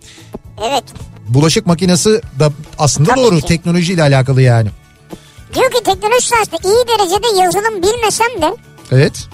Evet. 0.69 0.83
Bulaşık 1.27 1.65
makinesi 1.67 2.21
da 2.39 2.51
aslında 2.79 3.09
Tabii 3.09 3.19
doğru 3.21 3.39
ki. 3.39 3.45
teknolojiyle 3.45 4.01
alakalı 4.01 4.41
yani. 4.41 4.69
Diyor 5.55 5.71
ki 5.71 5.83
teknoloji 5.83 6.27
sayesinde 6.27 6.57
iyi 6.63 6.87
derecede 6.87 7.41
yazılım 7.41 7.83
bilmesem 7.83 8.27
de 8.41 8.55
Evet. 8.91 9.27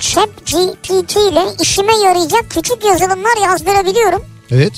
Chat 0.00 0.28
GPT 0.46 1.16
ile 1.16 1.42
işime 1.60 1.96
yarayacak 1.96 2.50
küçük 2.50 2.84
yazılımlar 2.84 3.42
yazdırabiliyorum. 3.42 4.22
Evet. 4.50 4.72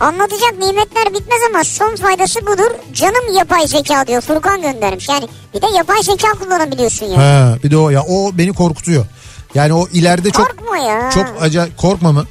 Anlatacak 0.00 0.58
nimetler 0.58 1.04
bitmez 1.14 1.40
ama 1.50 1.64
son 1.64 1.96
faydası 1.96 2.40
budur. 2.46 2.70
Canım 2.92 3.34
yapay 3.38 3.66
zeka 3.66 4.06
diyor 4.06 4.20
Furkan 4.20 4.62
göndermiş. 4.62 5.08
Yani 5.08 5.28
bir 5.54 5.62
de 5.62 5.66
yapay 5.76 6.02
zeka 6.02 6.28
kullanabiliyorsun 6.32 7.06
yani. 7.06 7.16
Ha, 7.16 7.56
bir 7.64 7.70
de 7.70 7.76
o 7.76 7.90
ya 7.90 8.02
o 8.02 8.30
beni 8.38 8.52
korkutuyor. 8.52 9.06
Yani 9.54 9.72
o 9.72 9.88
ileride 9.88 10.30
çok 10.30 10.46
Korkma 10.46 10.76
ya. 10.78 11.10
çok 11.10 11.26
acayip 11.40 11.76
korkma 11.78 12.12
mı? 12.12 12.24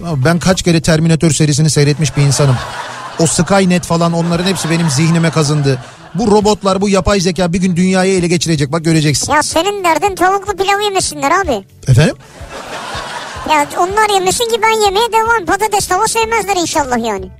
Ben 0.00 0.38
kaç 0.38 0.62
kere 0.62 0.80
Terminator 0.80 1.30
serisini 1.30 1.70
seyretmiş 1.70 2.16
bir 2.16 2.22
insanım. 2.22 2.56
O 3.18 3.26
Skynet 3.26 3.84
falan 3.84 4.12
onların 4.12 4.44
hepsi 4.46 4.70
benim 4.70 4.90
zihnime 4.90 5.30
kazındı. 5.30 5.78
Bu 6.14 6.30
robotlar 6.30 6.80
bu 6.80 6.88
yapay 6.88 7.20
zeka 7.20 7.52
bir 7.52 7.58
gün 7.60 7.76
dünyayı 7.76 8.18
ele 8.18 8.26
geçirecek 8.28 8.72
bak 8.72 8.84
göreceksin. 8.84 9.32
Ya 9.32 9.42
senin 9.42 9.84
derdin 9.84 10.14
tavuklu 10.14 10.56
pilav 10.56 10.80
yemesinler 10.80 11.30
abi. 11.30 11.64
Efendim? 11.88 12.16
Ya 13.50 13.66
onlar 13.78 14.14
yemesin 14.14 14.44
ki 14.44 14.62
ben 14.62 14.84
yemeye 14.84 15.12
devam. 15.12 15.46
Patates 15.46 15.86
tava 15.86 16.06
sevmezler 16.08 16.56
inşallah 16.56 16.98
yani. 17.06 17.30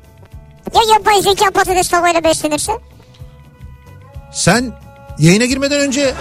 Ya 0.75 0.81
yapay 0.93 1.23
zeka 1.23 1.51
patates 1.51 1.89
tavayla 1.89 2.25
beslenirse? 2.25 2.73
Sen 4.33 4.73
yayına 5.19 5.45
girmeden 5.45 5.81
önce 5.81 6.15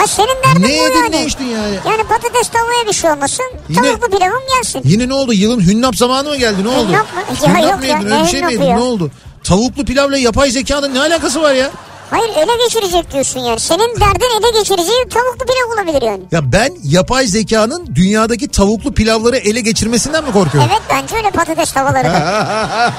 Ha 0.00 0.06
senin 0.06 0.42
derdin 0.44 0.62
ne 0.62 0.72
yedin 0.72 0.94
yani. 0.98 1.10
ne 1.16 1.26
içtin 1.26 1.44
yani? 1.44 1.74
Yani 1.88 2.02
patates 2.04 2.48
tavaya 2.48 2.86
bir 2.86 2.92
şey 2.92 3.10
olmasın. 3.10 3.44
Yine- 3.68 3.82
Tavuklu 3.82 4.08
pilavım 4.18 4.42
gelsin. 4.56 4.80
Yine 4.84 5.08
ne 5.08 5.14
oldu? 5.14 5.32
Yılın 5.32 5.60
hünnap 5.60 5.96
zamanı 5.96 6.28
mı 6.28 6.36
geldi? 6.36 6.64
Ne 6.64 6.68
oldu? 6.68 6.88
Hünnap 6.88 7.14
mı? 7.14 7.20
Ya 7.42 7.48
Hünnap 7.54 7.70
yok 7.70 7.78
mı 7.80 7.86
ya, 7.86 7.96
yedin? 7.96 8.10
ne 8.10 8.14
Öyle 8.14 8.24
bir 8.24 8.28
şey 8.28 8.42
mi 8.42 8.52
yedin? 8.52 8.64
ya? 8.64 8.76
Ne 8.76 8.82
oldu? 8.82 9.10
Tavuklu 9.44 9.84
pilavla 9.84 10.18
yapay 10.18 10.50
zekanın 10.50 10.94
ne 10.94 11.00
alakası 11.00 11.42
var 11.42 11.52
ya? 11.54 11.70
Hayır 12.10 12.28
ele 12.36 12.64
geçirecek 12.64 13.12
diyorsun 13.12 13.40
yani. 13.40 13.60
Senin 13.60 14.00
derdin 14.00 14.40
ele 14.40 14.58
geçireceği 14.58 15.08
tavuklu 15.08 15.46
pilav 15.46 15.74
olabilir 15.74 16.02
yani. 16.02 16.22
Ya 16.32 16.52
ben 16.52 16.72
yapay 16.84 17.26
zekanın 17.26 17.86
dünyadaki 17.94 18.48
tavuklu 18.48 18.92
pilavları 18.94 19.36
ele 19.36 19.60
geçirmesinden 19.60 20.24
mi 20.24 20.32
korkuyorum? 20.32 20.70
Evet 20.72 20.82
bence 20.90 21.16
öyle 21.16 21.30
patates 21.30 21.72
tavaları 21.72 22.04
da. 22.04 22.92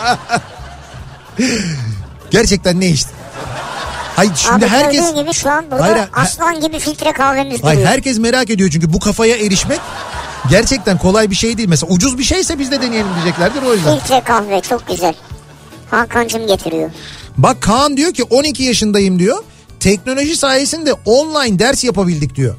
Gerçekten 2.32 2.80
ne 2.80 2.88
işte? 2.90 3.10
Hayır 4.16 4.32
şimdi 4.36 4.66
Abi 4.66 4.68
herkes 4.72 5.14
gibi 5.16 5.34
şu 5.34 5.50
an 5.50 5.66
burada 5.72 5.84
Hayır, 5.84 5.96
ha- 5.98 6.08
aslan 6.14 6.62
gibi 6.62 6.80
filtre 6.80 7.12
kahvemiz 7.12 7.64
Hayır, 7.64 7.76
duruyor. 7.78 7.92
herkes 7.92 8.18
merak 8.20 8.50
ediyor 8.50 8.70
çünkü 8.70 8.94
bu 8.94 9.00
kafaya 9.00 9.38
erişmek 9.38 9.80
gerçekten 10.50 10.98
kolay 10.98 11.30
bir 11.30 11.36
şey 11.36 11.58
değil. 11.58 11.70
Mesela 11.70 11.94
ucuz 11.94 12.18
bir 12.18 12.24
şeyse 12.24 12.60
biz 12.60 12.72
de 12.72 12.82
deneyelim 12.82 13.08
diyeceklerdir 13.16 13.62
o 13.64 13.74
yüzden. 13.74 14.00
Filtre 14.00 14.22
kahve 14.22 14.62
çok 14.62 14.88
güzel. 14.88 15.14
Hakan'cım 15.92 16.48
getiriyor. 16.48 16.90
Bak 17.38 17.62
Kaan 17.62 17.98
diyor 17.98 18.14
ki 18.14 18.24
12 18.24 18.64
yaşındayım 18.64 19.20
diyor. 19.20 19.44
Teknoloji 19.80 20.36
sayesinde 20.36 20.94
online 21.06 21.60
ders 21.60 21.84
yapabildik 21.84 22.36
diyor. 22.36 22.56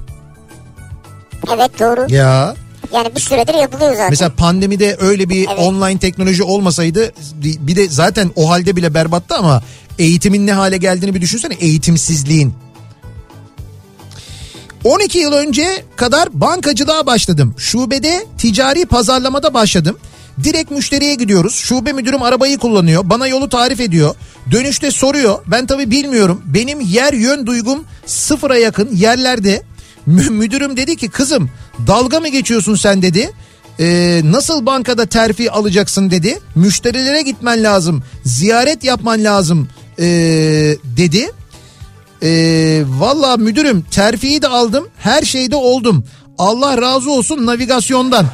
Evet 1.55 1.81
doğru. 1.81 2.07
Ya 2.09 2.55
Yani 2.95 3.15
bir 3.17 3.21
süredir 3.21 3.55
yapılıyor 3.55 3.91
zaten. 3.91 4.11
mesela 4.11 4.33
pandemide 4.37 4.97
öyle 5.01 5.29
bir 5.29 5.47
Evet. 5.49 5.59
online 5.59 5.99
teknoloji 5.99 6.43
olmasaydı 6.43 7.13
bir 7.43 7.77
de 7.77 7.89
zaten 7.89 8.31
o 8.37 8.51
halde 8.51 8.77
bile 8.77 8.95
berbattı 8.95 9.35
ama 9.35 9.63
eğitimin 9.99 10.47
ne 10.47 10.53
hale 10.53 10.77
geldiğini 10.77 11.15
bir 11.15 11.21
düşünsene 11.21 11.55
eğitimsizliğin. 11.55 12.55
12 14.85 15.19
yıl 15.19 15.33
önce 15.33 15.85
kadar 15.97 16.29
bankacılığa 16.41 17.07
başladım. 17.07 17.55
Şubede 17.59 18.27
ticari 18.39 18.87
pazarlamada 18.87 19.55
başladım. 19.55 19.99
Direkt 20.45 20.71
müşteriye 20.71 21.15
gidiyoruz. 21.15 21.55
Şube 21.55 21.93
müdürüm 21.93 22.23
arabayı 22.23 22.59
kullanıyor. 22.59 23.03
Bana 23.05 23.27
yolu 23.27 23.49
tarif 23.49 23.81
ediyor. 23.81 24.15
Dönüşte 24.51 24.91
soruyor. 24.91 25.39
Ben 25.47 25.67
tabii 25.67 25.91
bilmiyorum. 25.91 26.43
Benim 26.47 26.81
yer 26.81 27.13
yön 27.13 27.47
duygum 27.47 27.85
sıfıra 28.07 28.57
yakın 28.59 28.97
yerlerde. 28.97 29.63
Mü- 30.07 30.31
müdürüm 30.31 30.77
dedi 30.77 30.97
ki 30.97 31.09
kızım 31.09 31.51
dalga 31.87 32.21
mı 32.21 32.29
geçiyorsun 32.29 32.75
sen 32.75 33.03
dedi. 33.03 33.31
Ee, 33.81 34.21
nasıl 34.25 34.67
bankada 34.67 35.07
terfi 35.07 35.51
alacaksın 35.51 36.11
dedi. 36.11 36.39
Müşterilere 36.55 37.23
gitmen 37.23 37.63
lazım. 37.63 38.03
Ziyaret 38.25 38.85
yapman 38.85 39.25
lazım 39.25 39.69
ee, 39.99 40.05
dedi. 40.85 41.31
Ee, 42.23 42.83
Valla 42.87 43.37
müdürüm 43.37 43.83
terfiyi 43.83 44.43
de 44.43 44.49
aldım 44.49 44.89
her 44.99 45.23
şeyde 45.23 45.57
oldum. 45.57 46.05
Allah 46.39 46.83
razı 46.83 47.11
olsun 47.11 47.47
navigasyondan. 47.47 48.27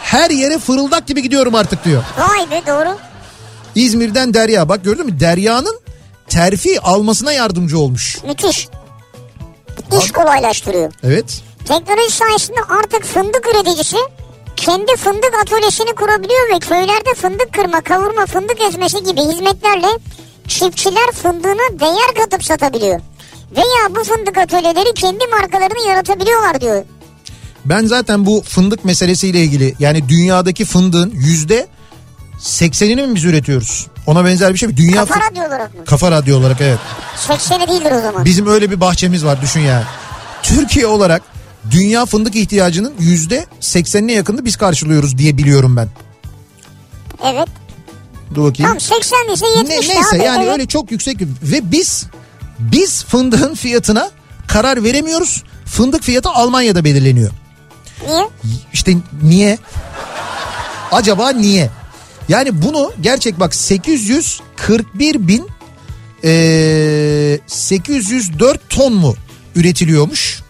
Her 0.00 0.30
yere 0.30 0.58
fırıldak 0.58 1.06
gibi 1.06 1.22
gidiyorum 1.22 1.54
artık 1.54 1.84
diyor. 1.84 2.02
Vay 2.18 2.50
be 2.50 2.62
doğru. 2.66 2.96
İzmir'den 3.74 4.34
Derya 4.34 4.68
bak 4.68 4.84
gördün 4.84 5.06
mü 5.06 5.20
Derya'nın 5.20 5.80
terfi 6.28 6.80
almasına 6.80 7.32
yardımcı 7.32 7.78
olmuş. 7.78 8.18
Müthiş. 8.28 8.68
İş 10.02 10.10
kolaylaştırıyor. 10.10 10.92
Evet. 11.04 11.42
Teknoloji 11.68 12.10
sayesinde 12.10 12.60
artık 12.68 13.04
fındık 13.04 13.46
üreticisi 13.54 13.96
kendi 14.56 14.96
fındık 14.96 15.34
atölyesini 15.42 15.94
kurabiliyor 15.94 16.54
ve 16.54 16.58
köylerde 16.58 17.14
fındık 17.16 17.52
kırma, 17.52 17.80
kavurma, 17.80 18.26
fındık 18.26 18.60
ezmesi 18.60 19.04
gibi 19.04 19.20
hizmetlerle 19.20 19.86
çiftçiler 20.48 21.12
fındığına 21.22 21.80
değer 21.80 22.14
katıp 22.22 22.44
satabiliyor. 22.44 23.00
Veya 23.56 23.96
bu 23.96 24.04
fındık 24.04 24.38
atölyeleri 24.38 24.94
kendi 24.94 25.26
markalarını 25.26 25.88
yaratabiliyorlar 25.88 26.60
diyor. 26.60 26.84
Ben 27.64 27.86
zaten 27.86 28.26
bu 28.26 28.42
fındık 28.46 28.84
meselesiyle 28.84 29.40
ilgili 29.40 29.74
yani 29.78 30.08
dünyadaki 30.08 30.64
fındığın 30.64 31.10
yüzde 31.10 31.66
seksenini 32.38 33.06
mi 33.06 33.14
biz 33.14 33.24
üretiyoruz? 33.24 33.86
Ona 34.06 34.24
benzer 34.24 34.52
bir 34.52 34.58
şey 34.58 34.68
mi? 34.68 34.76
Dünya 34.76 35.04
Kafa 35.04 35.20
radyo 35.30 35.46
olarak 35.46 35.74
mı? 35.74 35.84
Kafa 35.84 36.10
radyo 36.10 36.38
olarak 36.38 36.60
evet. 36.60 36.78
80'i 37.28 37.68
değildir 37.68 37.92
o 37.92 38.00
zaman. 38.00 38.24
Bizim 38.24 38.46
öyle 38.46 38.70
bir 38.70 38.80
bahçemiz 38.80 39.24
var 39.24 39.42
düşün 39.42 39.60
yani. 39.60 39.84
Türkiye 40.42 40.86
olarak 40.86 41.22
dünya 41.70 42.06
fındık 42.06 42.36
ihtiyacının 42.36 42.94
yüzde 42.98 43.46
seksenine 43.60 44.12
yakını 44.12 44.44
biz 44.44 44.56
karşılıyoruz 44.56 45.18
diye 45.18 45.38
biliyorum 45.38 45.76
ben. 45.76 45.88
Evet. 47.24 47.48
Dur 48.34 48.44
bakayım. 48.44 48.70
Tam 48.70 48.80
80 48.80 49.32
ise 49.34 49.46
70 49.46 49.68
Ne, 49.68 49.94
neyse 49.94 50.16
abi, 50.16 50.24
yani 50.24 50.42
evet. 50.44 50.52
öyle 50.52 50.66
çok 50.66 50.90
yüksek 50.90 51.20
ve 51.42 51.72
biz 51.72 52.06
biz 52.58 53.04
fındığın 53.04 53.54
fiyatına 53.54 54.10
karar 54.48 54.84
veremiyoruz. 54.84 55.42
Fındık 55.66 56.02
fiyatı 56.02 56.28
Almanya'da 56.28 56.84
belirleniyor. 56.84 57.30
Niye? 58.06 58.28
İşte 58.72 58.94
niye? 59.22 59.58
Acaba 60.92 61.30
niye? 61.30 61.70
Yani 62.28 62.62
bunu 62.62 62.92
gerçek 63.00 63.40
bak 63.40 63.54
841 63.54 65.28
bin 65.28 65.48
eee 66.22 67.40
804 67.46 68.68
ton 68.68 68.92
mu 68.92 69.14
üretiliyormuş? 69.54 70.40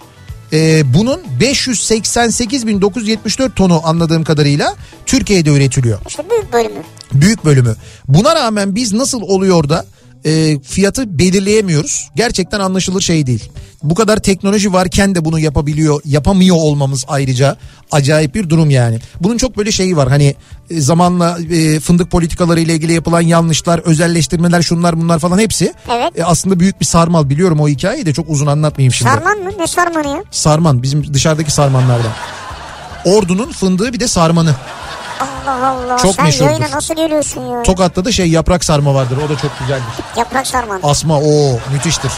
Eee, 0.52 0.82
bunun 0.94 1.20
588.974 1.40 3.54
tonu 3.54 3.80
anladığım 3.84 4.24
kadarıyla 4.24 4.74
Türkiye'de 5.06 5.50
üretiliyor. 5.50 5.98
İşte 6.08 6.22
büyük 6.30 6.52
bölümü. 6.52 6.82
Büyük 7.12 7.44
bölümü. 7.44 7.76
Buna 8.08 8.34
rağmen 8.34 8.74
biz 8.74 8.92
nasıl 8.92 9.22
oluyor 9.22 9.68
da 9.68 9.86
e, 10.24 10.60
fiyatı 10.60 11.18
belirleyemiyoruz. 11.18 12.08
Gerçekten 12.16 12.60
anlaşılır 12.60 13.00
şey 13.00 13.26
değil. 13.26 13.50
Bu 13.82 13.94
kadar 13.94 14.16
teknoloji 14.16 14.72
varken 14.72 15.14
de 15.14 15.24
bunu 15.24 15.38
yapabiliyor, 15.38 16.00
yapamıyor 16.04 16.56
olmamız 16.56 17.04
ayrıca 17.08 17.56
acayip 17.92 18.34
bir 18.34 18.50
durum 18.50 18.70
yani. 18.70 18.98
Bunun 19.20 19.36
çok 19.36 19.56
böyle 19.56 19.72
şeyi 19.72 19.96
var. 19.96 20.08
Hani 20.08 20.34
e, 20.70 20.80
zamanla 20.80 21.38
e, 21.50 21.80
fındık 21.80 22.10
politikaları 22.10 22.60
ile 22.60 22.74
ilgili 22.74 22.92
yapılan 22.92 23.20
yanlışlar, 23.20 23.78
özelleştirmeler, 23.78 24.62
şunlar 24.62 25.00
bunlar 25.00 25.18
falan 25.18 25.38
hepsi 25.38 25.74
Evet. 25.90 26.18
e, 26.18 26.24
aslında 26.24 26.60
büyük 26.60 26.80
bir 26.80 26.86
sarmal 26.86 27.30
biliyorum 27.30 27.60
o 27.60 27.68
hikayeyi 27.68 28.06
de 28.06 28.12
çok 28.12 28.30
uzun 28.30 28.46
anlatmayayım 28.46 28.92
şimdi. 28.92 29.10
Sarman 29.10 29.38
mı? 29.38 29.50
Ne 29.58 29.66
sarmanı 29.66 30.08
ya? 30.08 30.24
Sarman 30.30 30.82
bizim 30.82 31.14
dışarıdaki 31.14 31.50
sarmanlardan. 31.50 32.12
Ordunun 33.04 33.52
fındığı 33.52 33.92
bir 33.92 34.00
de 34.00 34.08
sarmanı. 34.08 34.54
Allah 35.48 35.66
Allah. 35.68 35.96
Çok 35.96 36.14
Sen 36.14 36.24
meşhurdur. 36.24 36.50
yayına 36.50 36.70
nasıl 36.70 36.94
geliyorsun 36.94 37.46
ya? 37.46 37.62
Tokat'ta 37.62 38.04
da 38.04 38.12
şey 38.12 38.28
yaprak 38.30 38.64
sarma 38.64 38.94
vardır. 38.94 39.18
O 39.26 39.28
da 39.28 39.36
çok 39.38 39.58
güzeldir. 39.60 39.84
Yaprak 40.16 40.46
sarman. 40.46 40.80
Asma 40.82 41.18
o 41.20 41.58
müthiştir. 41.72 42.10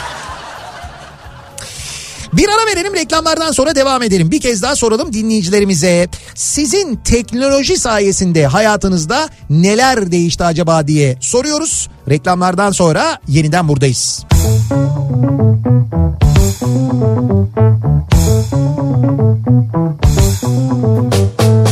Bir 2.33 2.49
ara 2.49 2.66
verelim 2.66 2.95
reklamlardan 2.95 3.53
sonra 3.53 3.74
devam 3.74 4.03
edelim. 4.03 4.31
Bir 4.31 4.41
kez 4.41 4.62
daha 4.62 4.76
soralım 4.76 5.12
dinleyicilerimize. 5.12 6.09
Sizin 6.35 6.97
teknoloji 6.97 7.76
sayesinde 7.78 8.47
hayatınızda 8.47 9.28
neler 9.51 10.12
değişti 10.12 10.45
acaba 10.45 10.87
diye 10.87 11.16
soruyoruz. 11.20 11.89
Reklamlardan 12.09 12.70
sonra 12.72 13.18
yeniden 13.28 13.68
buradayız. 13.68 14.24
Kafa 21.11 21.70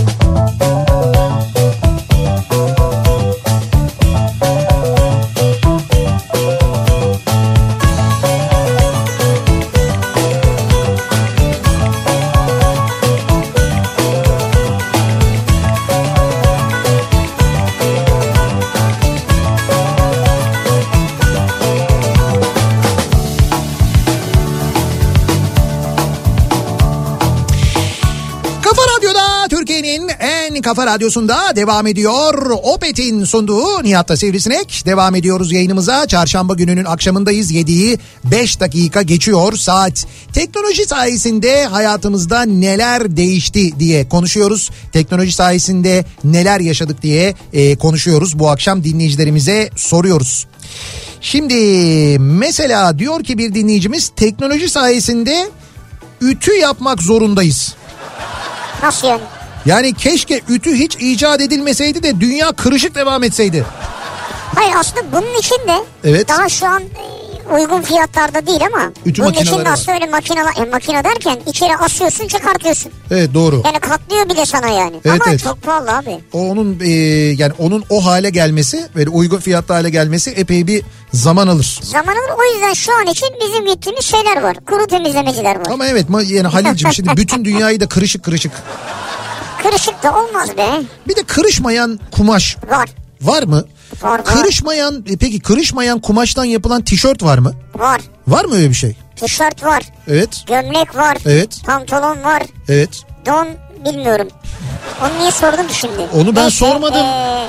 En 30.59 30.63
kafa 30.63 30.87
radyosunda 30.87 31.57
devam 31.57 31.87
ediyor. 31.87 32.51
Opet'in 32.63 33.25
sunduğu 33.25 33.83
Nihat'ta 33.83 34.17
Sivrisinek. 34.17 34.83
Devam 34.87 35.15
ediyoruz 35.15 35.53
yayınımıza. 35.53 36.07
Çarşamba 36.07 36.55
gününün 36.55 36.85
akşamındayız. 36.85 37.53
7'yi 37.53 37.99
5 38.25 38.61
dakika 38.61 39.03
geçiyor 39.03 39.53
saat. 39.53 40.07
Teknoloji 40.33 40.87
sayesinde 40.87 41.65
hayatımızda 41.65 42.43
neler 42.43 43.17
değişti 43.17 43.79
diye 43.79 44.09
konuşuyoruz. 44.09 44.71
Teknoloji 44.93 45.33
sayesinde 45.33 46.05
neler 46.25 46.61
yaşadık 46.61 47.03
diye 47.03 47.35
e, 47.53 47.77
konuşuyoruz. 47.77 48.39
Bu 48.39 48.51
akşam 48.51 48.85
dinleyicilerimize 48.85 49.71
soruyoruz. 49.77 50.47
Şimdi 51.21 51.55
mesela 52.19 52.99
diyor 52.99 53.25
ki 53.25 53.39
bir 53.39 53.55
dinleyicimiz 53.55 54.09
teknoloji 54.17 54.69
sayesinde 54.69 55.51
ütü 56.21 56.53
yapmak 56.53 57.03
zorundayız. 57.03 57.75
Nasıl 58.83 59.09
yani? 59.09 59.38
Yani 59.69 59.95
keşke 59.95 60.41
ütü 60.49 60.75
hiç 60.75 60.97
icat 61.01 61.41
edilmeseydi 61.41 62.03
de 62.03 62.21
dünya 62.21 62.53
kırışık 62.53 62.95
devam 62.95 63.23
etseydi. 63.23 63.65
Hayır 64.55 64.75
aslında 64.79 65.13
bunun 65.13 65.39
için 65.39 65.57
de 65.69 65.85
Evet. 66.05 66.29
daha 66.29 66.49
şu 66.49 66.67
an 66.67 66.83
e, 66.83 67.55
uygun 67.55 67.83
fiyatlarda 67.83 68.47
değil 68.47 68.61
ama 68.67 68.93
Ütü 69.07 69.23
bunun 69.23 69.33
için 69.33 69.59
de 69.59 69.65
var. 69.65 69.73
aslında 69.73 69.93
öyle 69.93 70.07
makineler, 70.07 70.53
yani 70.59 70.71
makine 70.71 71.05
derken 71.05 71.39
içeri 71.47 71.77
asıyorsun 71.77 72.29
çıkartıyorsun. 72.29 72.93
Evet 73.11 73.35
doğru. 73.35 73.63
Yani 73.65 73.79
katlıyor 73.81 74.29
bile 74.29 74.47
sana 74.47 74.69
yani. 74.69 75.01
Evet, 75.05 75.21
ama 75.21 75.31
evet. 75.31 75.43
çok 75.45 75.63
pahalı 75.63 75.97
abi. 75.97 76.19
O 76.33 76.41
Onun 76.41 76.81
e, 76.81 76.91
yani 77.39 77.53
onun 77.59 77.85
o 77.91 78.07
hale 78.07 78.31
gelmesi 78.31 78.89
böyle 78.95 79.11
uygun 79.11 79.39
fiyatlı 79.39 79.75
hale 79.75 79.91
gelmesi 79.91 80.31
epey 80.31 80.67
bir 80.67 80.83
zaman 81.13 81.47
alır. 81.47 81.81
Zaman 81.83 82.13
alır 82.13 82.33
o 82.39 82.55
yüzden 82.55 82.73
şu 82.73 82.93
an 82.97 83.07
için 83.07 83.29
bizim 83.43 83.67
gittiğimiz 83.67 84.05
şeyler 84.05 84.43
var. 84.43 84.57
Kuru 84.67 84.87
temizlemeciler 84.87 85.57
var. 85.57 85.67
Ama 85.71 85.87
evet 85.87 86.07
yani 86.27 86.49
Halil'cim 86.49 86.93
şimdi 86.93 87.17
bütün 87.17 87.45
dünyayı 87.45 87.81
da 87.81 87.89
kırışık 87.89 88.25
kırışık. 88.25 88.53
Kırışık 89.63 90.03
da 90.03 90.19
olmaz 90.19 90.57
be. 90.57 90.83
Bir 91.09 91.17
de 91.17 91.23
kırışmayan 91.23 92.01
kumaş 92.11 92.57
Var. 92.71 92.89
var 93.23 93.43
mı? 93.43 93.65
Var, 94.03 94.11
var. 94.11 94.25
Kırışmayan 94.25 95.05
e, 95.11 95.17
peki 95.17 95.41
kırışmayan 95.41 96.01
kumaştan 96.01 96.45
yapılan 96.45 96.83
tişört 96.83 97.23
var 97.23 97.39
mı? 97.39 97.53
Var. 97.75 98.01
Var 98.29 98.45
mı 98.45 98.55
öyle 98.55 98.69
bir 98.69 98.75
şey? 98.75 98.97
Tişört 99.17 99.65
var. 99.65 99.83
Evet. 100.09 100.45
Gömlek 100.47 100.97
var. 100.97 101.17
Evet. 101.27 101.61
Pantolon 101.67 102.23
var. 102.25 102.43
Evet. 102.69 102.91
Don 103.27 103.49
bilmiyorum. 103.85 104.29
Onu 105.03 105.19
niye 105.21 105.31
sordun 105.31 105.67
şimdi? 105.73 106.09
Onu 106.15 106.37
ben 106.37 106.49
sormadım. 106.49 107.07
ee, 107.07 107.47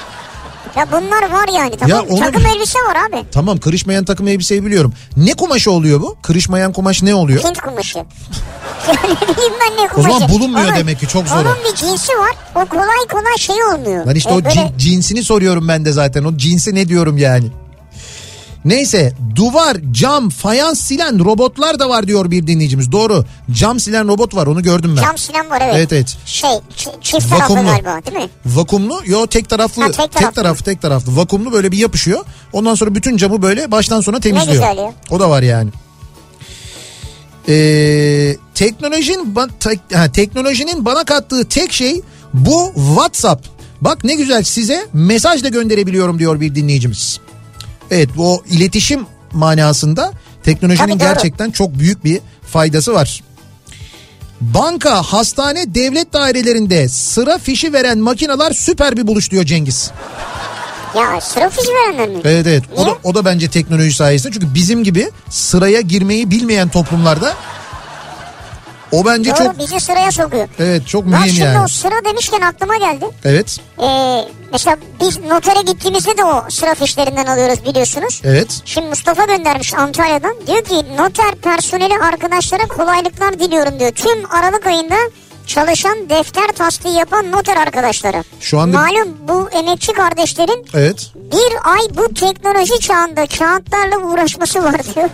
ya 0.77 0.87
bunlar 0.91 1.31
var 1.31 1.49
yani 1.55 1.77
tamam. 1.77 2.05
onu- 2.09 2.19
Takım 2.19 2.45
elbise 2.45 2.79
var 2.79 2.95
abi. 3.09 3.25
Tamam 3.31 3.57
kırışmayan 3.57 4.05
takım 4.05 4.27
elbiseyi 4.27 4.65
biliyorum. 4.65 4.93
Ne 5.17 5.33
kumaşı 5.33 5.71
oluyor 5.71 6.01
bu? 6.01 6.17
Kırışmayan 6.21 6.73
kumaş 6.73 7.03
ne 7.03 7.15
oluyor? 7.15 7.43
Hint 7.43 7.61
kumaşı. 7.61 7.99
ne 8.87 8.93
bileyim 9.27 9.53
ben 9.61 9.77
ne 9.85 9.89
O 9.91 9.95
kumaşı. 9.95 10.13
zaman 10.19 10.29
bulunmuyor 10.35 10.67
Onun- 10.67 10.75
demek 10.77 10.99
ki, 10.99 11.07
çok 11.07 11.27
zor 11.27 11.35
o. 11.35 11.39
Onun 11.39 11.55
bir 11.71 11.75
cinsi 11.75 12.11
var. 12.11 12.35
O 12.55 12.65
kolay 12.65 13.07
kolay 13.11 13.37
şey 13.37 13.55
olmuyor. 13.63 14.05
Lan 14.05 14.15
işte 14.15 14.29
E, 14.29 14.33
o 14.33 14.35
böyle- 14.35 14.49
cin- 14.49 14.77
cinsini 14.77 15.23
soruyorum 15.23 15.67
ben 15.67 15.85
de 15.85 15.91
zaten. 15.91 16.23
O 16.23 16.37
cinsi 16.37 16.75
ne 16.75 16.87
diyorum 16.87 17.17
yani. 17.17 17.45
Neyse 18.65 19.13
duvar, 19.35 19.77
cam, 19.91 20.29
fayans 20.29 20.81
silen 20.81 21.25
robotlar 21.25 21.79
da 21.79 21.89
var 21.89 22.07
diyor 22.07 22.31
bir 22.31 22.47
dinleyicimiz. 22.47 22.91
Doğru. 22.91 23.25
Cam 23.51 23.79
silen 23.79 24.07
robot 24.07 24.35
var 24.35 24.47
onu 24.47 24.63
gördüm 24.63 24.93
ben. 24.97 25.01
Cam 25.01 25.17
silen 25.17 25.49
var 25.49 25.61
evet. 25.63 25.73
Evet, 25.77 25.93
evet. 25.93 26.17
Şey 26.25 26.49
ç- 26.49 27.01
çift 27.01 27.29
taraflı 27.29 27.55
Vakumlu. 27.55 27.69
galiba 27.71 28.05
değil 28.05 28.17
mi? 28.25 28.29
Vakumlu 28.45 29.01
yo 29.05 29.27
tek 29.27 29.49
taraflı 29.49 29.81
Ha, 29.81 29.87
tek 29.87 29.97
tek, 29.97 30.11
taraflı. 30.11 30.35
taraflı 30.35 30.65
tek 30.65 30.81
taraflı 30.81 31.15
vakumlu 31.17 31.51
böyle 31.51 31.71
bir 31.71 31.77
yapışıyor. 31.77 32.25
Ondan 32.53 32.75
sonra 32.75 32.95
bütün 32.95 33.17
camı 33.17 33.41
böyle 33.41 33.71
baştan 33.71 34.01
sona 34.01 34.19
temizliyor. 34.19 34.53
güzel 34.53 34.77
ya. 34.77 34.93
O 35.09 35.19
da 35.19 35.29
var 35.29 35.41
yani. 35.41 35.69
Ee, 37.49 38.35
teknolojinin 38.55 39.35
ha, 39.93 40.11
teknolojinin 40.11 40.85
bana 40.85 41.03
kattığı 41.03 41.45
tek 41.45 41.73
şey 41.73 42.01
bu 42.33 42.71
WhatsApp. 42.75 43.47
Bak 43.81 44.03
ne 44.03 44.15
güzel 44.15 44.43
size 44.43 44.87
mesaj 44.93 45.43
da 45.43 45.47
gönderebiliyorum 45.49 46.19
diyor 46.19 46.39
bir 46.41 46.55
dinleyicimiz. 46.55 47.19
Evet 47.91 48.09
o 48.17 48.41
iletişim 48.49 49.05
manasında 49.33 50.11
teknolojinin 50.43 50.87
Tabii, 50.87 50.99
doğru. 50.99 51.07
gerçekten 51.09 51.51
çok 51.51 51.79
büyük 51.79 52.03
bir 52.03 52.19
faydası 52.47 52.93
var. 52.93 53.23
Banka, 54.41 55.01
hastane, 55.01 55.75
devlet 55.75 56.13
dairelerinde 56.13 56.89
sıra 56.89 57.37
fişi 57.37 57.73
veren 57.73 57.97
makineler 57.97 58.51
süper 58.51 58.97
bir 58.97 59.07
buluş 59.07 59.31
diyor 59.31 59.43
Cengiz. 59.43 59.91
Ya 60.95 61.21
sıra 61.21 61.49
fiş 61.49 61.65
verenler 61.67 62.09
mi? 62.09 62.21
Evet 62.25 62.47
evet. 62.47 62.63
O 62.75 62.79
da, 62.79 62.83
Niye? 62.83 62.95
o 63.03 63.15
da 63.15 63.25
bence 63.25 63.49
teknoloji 63.49 63.93
sayesinde. 63.95 64.33
Çünkü 64.33 64.53
bizim 64.55 64.83
gibi 64.83 65.11
sıraya 65.29 65.81
girmeyi 65.81 66.31
bilmeyen 66.31 66.69
toplumlarda 66.69 67.33
o 68.91 69.05
bence 69.05 69.31
Doğru 69.31 69.43
çok 69.43 69.59
bizi 69.59 69.79
sıraya 69.79 70.11
sokuyor. 70.11 70.47
evet 70.59 70.87
çok 70.87 71.05
mühim 71.05 71.25
şimdi 71.27 71.39
yani. 71.41 71.63
o 71.63 71.67
sıra 71.67 72.05
demişken 72.05 72.41
aklıma 72.41 72.77
geldi. 72.77 73.05
Evet. 73.25 73.57
Ee, 73.81 74.25
mesela 74.51 74.77
biz 75.01 75.19
notere 75.19 75.61
gittiğimizde 75.61 76.17
de 76.17 76.23
o 76.25 76.43
sıra 76.49 76.75
fişlerinden 76.75 77.25
alıyoruz 77.25 77.65
biliyorsunuz. 77.65 78.21
Evet. 78.23 78.61
Şimdi 78.65 78.87
Mustafa 78.87 79.25
göndermiş 79.25 79.73
Antalya'dan. 79.73 80.35
Diyor 80.47 80.63
ki 80.63 80.75
noter 80.97 81.35
personeli 81.35 81.93
arkadaşlara 82.03 82.67
kolaylıklar 82.67 83.39
diliyorum 83.39 83.79
diyor. 83.79 83.91
Tüm 83.91 84.31
Aralık 84.31 84.67
ayında 84.67 84.95
çalışan 85.47 86.09
defter 86.09 86.47
tasdiği 86.47 86.95
yapan 86.95 87.31
noter 87.31 87.57
arkadaşlara. 87.57 88.23
Şu 88.39 88.59
anda- 88.59 88.77
Malum 88.77 89.17
bu 89.27 89.49
emekçi 89.49 89.93
kardeşlerin 89.93 90.65
Evet. 90.73 91.07
bir 91.15 91.71
ay 91.73 91.79
bu 91.97 92.13
teknoloji 92.13 92.79
çağında 92.79 93.25
kağıtlarla 93.27 93.97
uğraşması 93.97 94.63
var 94.63 94.81
diyor. 94.95 95.09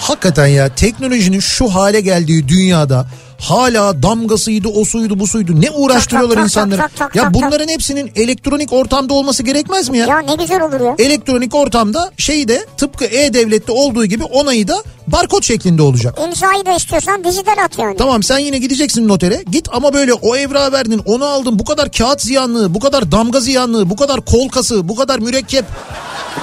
Hakikaten 0.00 0.46
ya 0.46 0.74
teknolojinin 0.74 1.40
şu 1.40 1.68
hale 1.68 2.00
geldiği 2.00 2.48
dünyada 2.48 3.06
hala 3.40 4.02
damgasıydı, 4.02 4.68
o 4.68 4.84
suydu, 4.84 5.18
bu 5.18 5.26
suydu. 5.26 5.60
Ne 5.60 5.70
uğraştırıyorlar 5.70 6.36
insanları? 6.36 6.82
Ya 7.14 7.34
bunların 7.34 7.68
hepsinin 7.68 8.12
elektronik 8.16 8.72
ortamda 8.72 9.14
olması 9.14 9.42
gerekmez 9.42 9.88
mi 9.88 9.98
ya? 9.98 10.06
Ya 10.06 10.18
ne 10.18 10.34
güzel 10.34 10.62
olur 10.62 10.80
ya. 10.80 10.94
Elektronik 10.98 11.54
ortamda 11.54 12.10
şeyi 12.16 12.48
de 12.48 12.66
tıpkı 12.76 13.04
e-devlette 13.04 13.72
olduğu 13.72 14.04
gibi 14.04 14.24
onayı 14.24 14.68
da 14.68 14.82
barkod 15.06 15.42
şeklinde 15.42 15.82
olacak. 15.82 16.18
İmzayı 16.26 16.66
da 16.66 16.76
istiyorsan 16.76 17.24
dijital 17.24 17.64
at 17.64 17.78
yani. 17.78 17.96
Tamam 17.96 18.22
sen 18.22 18.38
yine 18.38 18.58
gideceksin 18.58 19.08
notere. 19.08 19.42
Git 19.50 19.68
ama 19.72 19.92
böyle 19.94 20.12
o 20.12 20.36
evrağı 20.36 20.72
verdin, 20.72 21.02
onu 21.04 21.24
aldın. 21.24 21.58
Bu 21.58 21.64
kadar 21.64 21.92
kağıt 21.92 22.20
ziyanlığı, 22.20 22.74
bu 22.74 22.80
kadar 22.80 23.12
damga 23.12 23.40
ziyanlığı, 23.40 23.90
bu 23.90 23.96
kadar 23.96 24.20
kol 24.24 24.48
kası, 24.48 24.88
bu 24.88 24.96
kadar 24.96 25.18
mürekkep. 25.18 25.64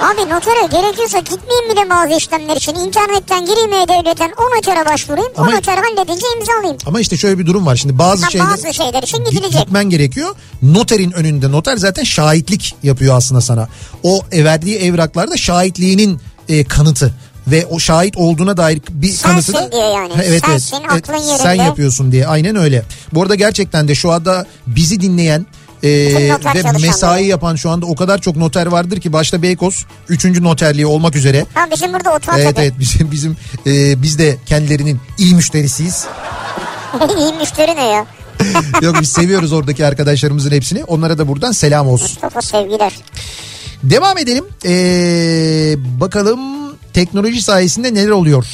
Abi 0.00 0.30
notere 0.30 0.66
gerekiyorsa 0.82 1.18
gitmeyeyim 1.18 1.70
bile 1.72 1.90
bazı 1.90 2.14
işlemler 2.18 2.56
için. 2.56 2.74
İnternetten 2.74 3.46
gireyim 3.46 3.72
E-Devlet'ten 3.72 4.32
o 4.38 4.56
notere 4.56 4.86
başvurayım. 4.92 5.32
Ama- 5.36 5.50
O 5.50 5.54
noter 5.54 5.76
halledince 5.78 6.26
imzalayayım. 6.40 6.76
Ama 6.86 7.00
işte 7.00 7.16
şöyle 7.16 7.38
bir 7.38 7.46
durum 7.46 7.66
var. 7.66 7.76
Şimdi 7.76 7.98
bazı 7.98 8.24
Ha, 8.24 8.30
şeyler 8.30 8.46
bazı 8.48 8.74
şeyler 8.74 9.02
için 9.02 9.24
gidilecek. 9.24 9.60
Gitmen 9.60 9.84
gerekiyor. 9.90 10.34
Noterin 10.62 11.10
önünde. 11.12 11.52
Noter 11.52 11.76
zaten 11.76 12.04
şahitlik 12.04 12.74
yapıyor 12.82 13.16
aslında 13.16 13.40
sana. 13.40 13.68
O 14.02 14.20
e, 14.32 14.44
verdiği 14.44 14.76
evraklarda 14.78 15.36
şahitliğinin 15.36 16.20
e, 16.48 16.64
kanıtı 16.64 17.14
ve 17.46 17.66
o 17.66 17.78
şahit 17.78 18.16
olduğuna 18.16 18.56
dair 18.56 18.80
bir 18.90 19.08
Sensin 19.08 19.52
kanıtı 19.52 19.52
da 19.54 19.72
diyor 19.72 19.94
yani. 19.94 20.12
Evet, 20.16 20.26
evet. 20.28 20.44
Sensin, 20.46 20.76
Evet, 20.76 20.92
aklın 20.92 21.16
yerinde. 21.24 21.42
sen 21.42 21.54
yapıyorsun 21.54 22.12
diye 22.12 22.26
aynen 22.26 22.56
öyle. 22.56 22.82
Bu 23.12 23.22
arada 23.22 23.34
gerçekten 23.34 23.88
de 23.88 23.94
şu 23.94 24.12
anda 24.12 24.46
bizi 24.66 25.00
dinleyen 25.00 25.46
e, 25.82 25.88
noter 26.28 26.54
ve 26.54 26.62
çalışanları. 26.62 26.80
mesai 26.86 27.26
yapan 27.26 27.56
şu 27.56 27.70
anda 27.70 27.86
o 27.86 27.94
kadar 27.94 28.18
çok 28.20 28.36
noter 28.36 28.66
vardır 28.66 29.00
ki 29.00 29.12
başta 29.12 29.42
Beykoz 29.42 29.86
3. 30.08 30.24
noterliği 30.24 30.86
olmak 30.86 31.16
üzere. 31.16 31.46
Ha 31.54 31.66
bizim 31.70 31.92
burada 31.92 32.14
oturan 32.14 32.38
Evet 32.40 32.58
evet 32.58 32.74
bizim 32.78 33.10
bizim 33.12 33.36
e, 33.66 34.02
biz 34.02 34.18
de 34.18 34.36
kendilerinin 34.46 35.00
iyi 35.18 35.34
müşterisiyiz. 35.34 36.06
İyi 37.18 37.32
müşteri 37.40 37.76
ne 37.76 37.84
ya? 37.84 38.06
Yok 38.82 38.96
biz 39.00 39.08
seviyoruz 39.08 39.52
oradaki 39.52 39.86
arkadaşlarımızın 39.86 40.50
hepsini. 40.50 40.84
Onlara 40.84 41.18
da 41.18 41.28
buradan 41.28 41.52
selam 41.52 41.88
olsun. 41.88 42.08
Mustafa 42.10 42.42
sevgiler. 42.42 42.92
Devam 43.82 44.18
edelim. 44.18 44.44
Ee, 44.64 45.74
bakalım 46.00 46.40
teknoloji 46.92 47.42
sayesinde 47.42 47.94
neler 47.94 48.10
oluyor? 48.10 48.46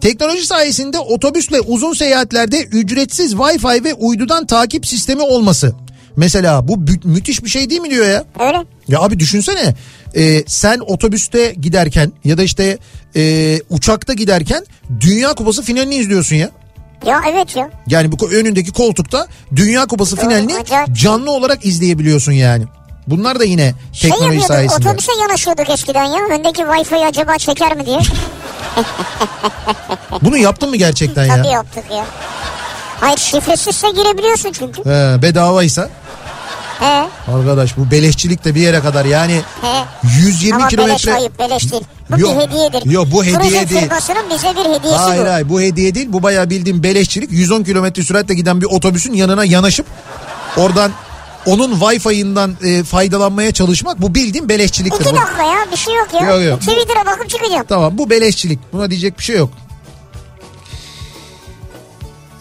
Teknoloji 0.00 0.46
sayesinde 0.46 0.98
otobüsle 0.98 1.60
uzun 1.60 1.92
seyahatlerde 1.92 2.62
ücretsiz 2.62 3.32
Wi-Fi 3.32 3.84
ve 3.84 3.94
uydudan 3.94 4.46
takip 4.46 4.86
sistemi 4.86 5.22
olması. 5.22 5.74
Mesela 6.16 6.68
bu 6.68 6.76
mü- 6.76 7.00
müthiş 7.04 7.44
bir 7.44 7.48
şey 7.50 7.70
değil 7.70 7.80
mi 7.80 7.90
diyor 7.90 8.06
ya? 8.06 8.24
Öyle. 8.40 8.58
Ya 8.88 9.00
abi 9.00 9.18
düşünsene 9.18 9.74
e, 10.16 10.44
sen 10.46 10.78
otobüste 10.86 11.54
giderken 11.60 12.12
ya 12.24 12.38
da 12.38 12.42
işte 12.42 12.78
e, 13.16 13.58
uçakta 13.70 14.12
giderken 14.12 14.66
Dünya 15.00 15.34
Kupası 15.34 15.62
finalini 15.62 15.94
izliyorsun 15.94 16.36
ya. 16.36 16.50
Ya 17.06 17.20
evet 17.32 17.56
ya. 17.56 17.70
Yani 17.86 18.12
bu 18.12 18.30
önündeki 18.30 18.72
koltukta 18.72 19.26
Dünya 19.56 19.86
Kupası 19.86 20.16
finalini 20.16 20.56
acayip. 20.56 20.96
canlı 20.96 21.30
olarak 21.30 21.66
izleyebiliyorsun 21.66 22.32
yani. 22.32 22.64
Bunlar 23.06 23.40
da 23.40 23.44
yine 23.44 23.74
Şey 23.92 24.10
teknoloji 24.10 24.24
yapıyorduk 24.34 24.46
sayesinde. 24.46 24.88
otobüse 24.88 25.12
yanaşıyorduk 25.20 25.70
eskiden 25.70 26.04
ya. 26.04 26.18
Öndeki 26.30 26.62
Wi-Fi 26.62 27.06
acaba 27.06 27.38
çeker 27.38 27.76
mi 27.76 27.86
diye. 27.86 27.98
Bunu 30.22 30.36
yaptın 30.38 30.70
mı 30.70 30.76
gerçekten 30.76 31.28
Tabii 31.28 31.46
ya? 31.46 31.52
yaptık 31.52 31.84
ya. 31.90 32.04
Hayır 33.00 33.18
şifresizse 33.18 33.90
girebiliyorsun 33.90 34.52
çünkü. 34.52 34.84
He, 34.84 35.22
bedavaysa 35.22 35.88
He 36.82 37.08
arkadaş 37.32 37.76
bu 37.76 37.90
beleşçilik 37.90 38.44
de 38.44 38.54
bir 38.54 38.60
yere 38.60 38.80
kadar 38.80 39.04
yani 39.04 39.40
he. 39.60 39.84
120 40.20 40.54
Ama 40.54 40.62
beleş 40.64 40.70
kilometre 40.70 41.14
ayıp 41.14 41.38
beleş 41.38 41.72
değil. 41.72 41.82
Bu 42.10 42.20
Yok, 42.20 42.36
bir 42.36 42.46
hediyedir. 42.46 42.90
yok, 42.90 43.06
bu 43.12 43.24
hediye 43.24 43.38
Turizm 43.38 43.68
değil. 43.68 43.80
firmasının 43.80 44.30
bize 44.30 44.48
bir 44.56 44.60
hediyesi 44.78 44.96
Hayır 44.98 45.24
bu. 45.24 45.28
hayır 45.30 45.48
bu 45.48 45.60
hediye 45.60 45.94
değil 45.94 46.06
bu 46.12 46.22
bayağı 46.22 46.50
bildiğim 46.50 46.82
beleşçilik 46.82 47.32
110 47.32 47.62
kilometre 47.62 48.02
süratle 48.02 48.34
giden 48.34 48.60
bir 48.60 48.66
otobüsün 48.66 49.12
yanına 49.12 49.44
yanaşıp 49.44 49.86
oradan 50.56 50.92
onun 51.46 51.72
Wi-Fi'ından 51.80 52.54
e, 52.64 52.82
faydalanmaya 52.84 53.52
çalışmak 53.52 54.02
bu 54.02 54.14
bildiğim 54.14 54.48
beleşçiliktir. 54.48 55.00
İki 55.06 55.14
dakika 55.16 55.42
ya 55.42 55.58
bir 55.72 55.76
şey 55.76 55.94
yok 55.94 56.08
ya. 56.22 56.28
Yok, 56.28 56.44
yok. 56.44 56.60
Twitter'a 56.60 57.06
bakıp 57.06 57.30
çıkacağım. 57.30 57.66
Tamam 57.68 57.98
bu 57.98 58.10
beleşçilik 58.10 58.58
buna 58.72 58.90
diyecek 58.90 59.18
bir 59.18 59.24
şey 59.24 59.36
yok. 59.36 59.50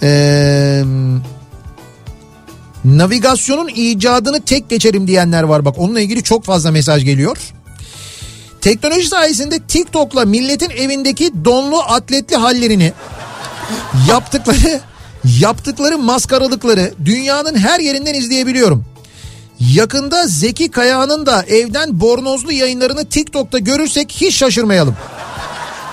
Ee, 0.04 0.84
navigasyonun 2.86 3.68
icadını 3.76 4.42
tek 4.42 4.70
geçerim 4.70 5.08
diyenler 5.08 5.44
var 5.44 5.66
bak 5.66 5.76
onunla 5.78 6.00
ilgili 6.00 6.24
çok 6.24 6.44
fazla 6.44 6.72
mesaj 6.72 7.06
geliyor. 7.06 7.38
Teknoloji 8.62 9.08
sayesinde 9.08 9.60
TikTok'la 9.60 10.26
milletin 10.26 10.70
evindeki 10.70 11.46
donlu 11.46 11.82
atletli 11.82 12.36
hallerini 12.36 12.94
yaptıkları 14.08 14.82
yaptıkları 15.40 15.98
maskaralıkları 15.98 16.94
dünyanın 17.06 17.56
her 17.58 17.80
yerinden 17.80 18.14
izleyebiliyorum. 18.14 18.86
Yakında 19.60 20.28
Zeki 20.28 20.72
Kayağan'ın 20.72 21.26
da 21.26 21.44
evden 21.44 22.00
bornozlu 22.00 22.52
yayınlarını 22.52 23.06
TikTok'ta 23.06 23.60
görürsek 23.60 24.12
hiç 24.12 24.36
şaşırmayalım. 24.36 24.96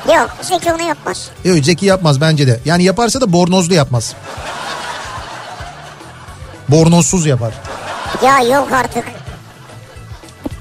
Yok 0.09 0.31
Zeki 0.43 0.73
onu 0.73 0.83
yapmaz. 0.83 1.29
Yok 1.45 1.65
Zeki 1.65 1.87
yapmaz 1.87 2.21
bence 2.21 2.47
de. 2.47 2.61
Yani 2.65 2.85
yaparsa 2.85 3.21
da 3.21 3.33
bornozlu 3.33 3.75
yapmaz. 3.75 4.15
Bornozsuz 6.69 7.27
yapar. 7.27 7.55
Ya 8.25 8.41
yok 8.41 8.69
artık. 8.73 9.05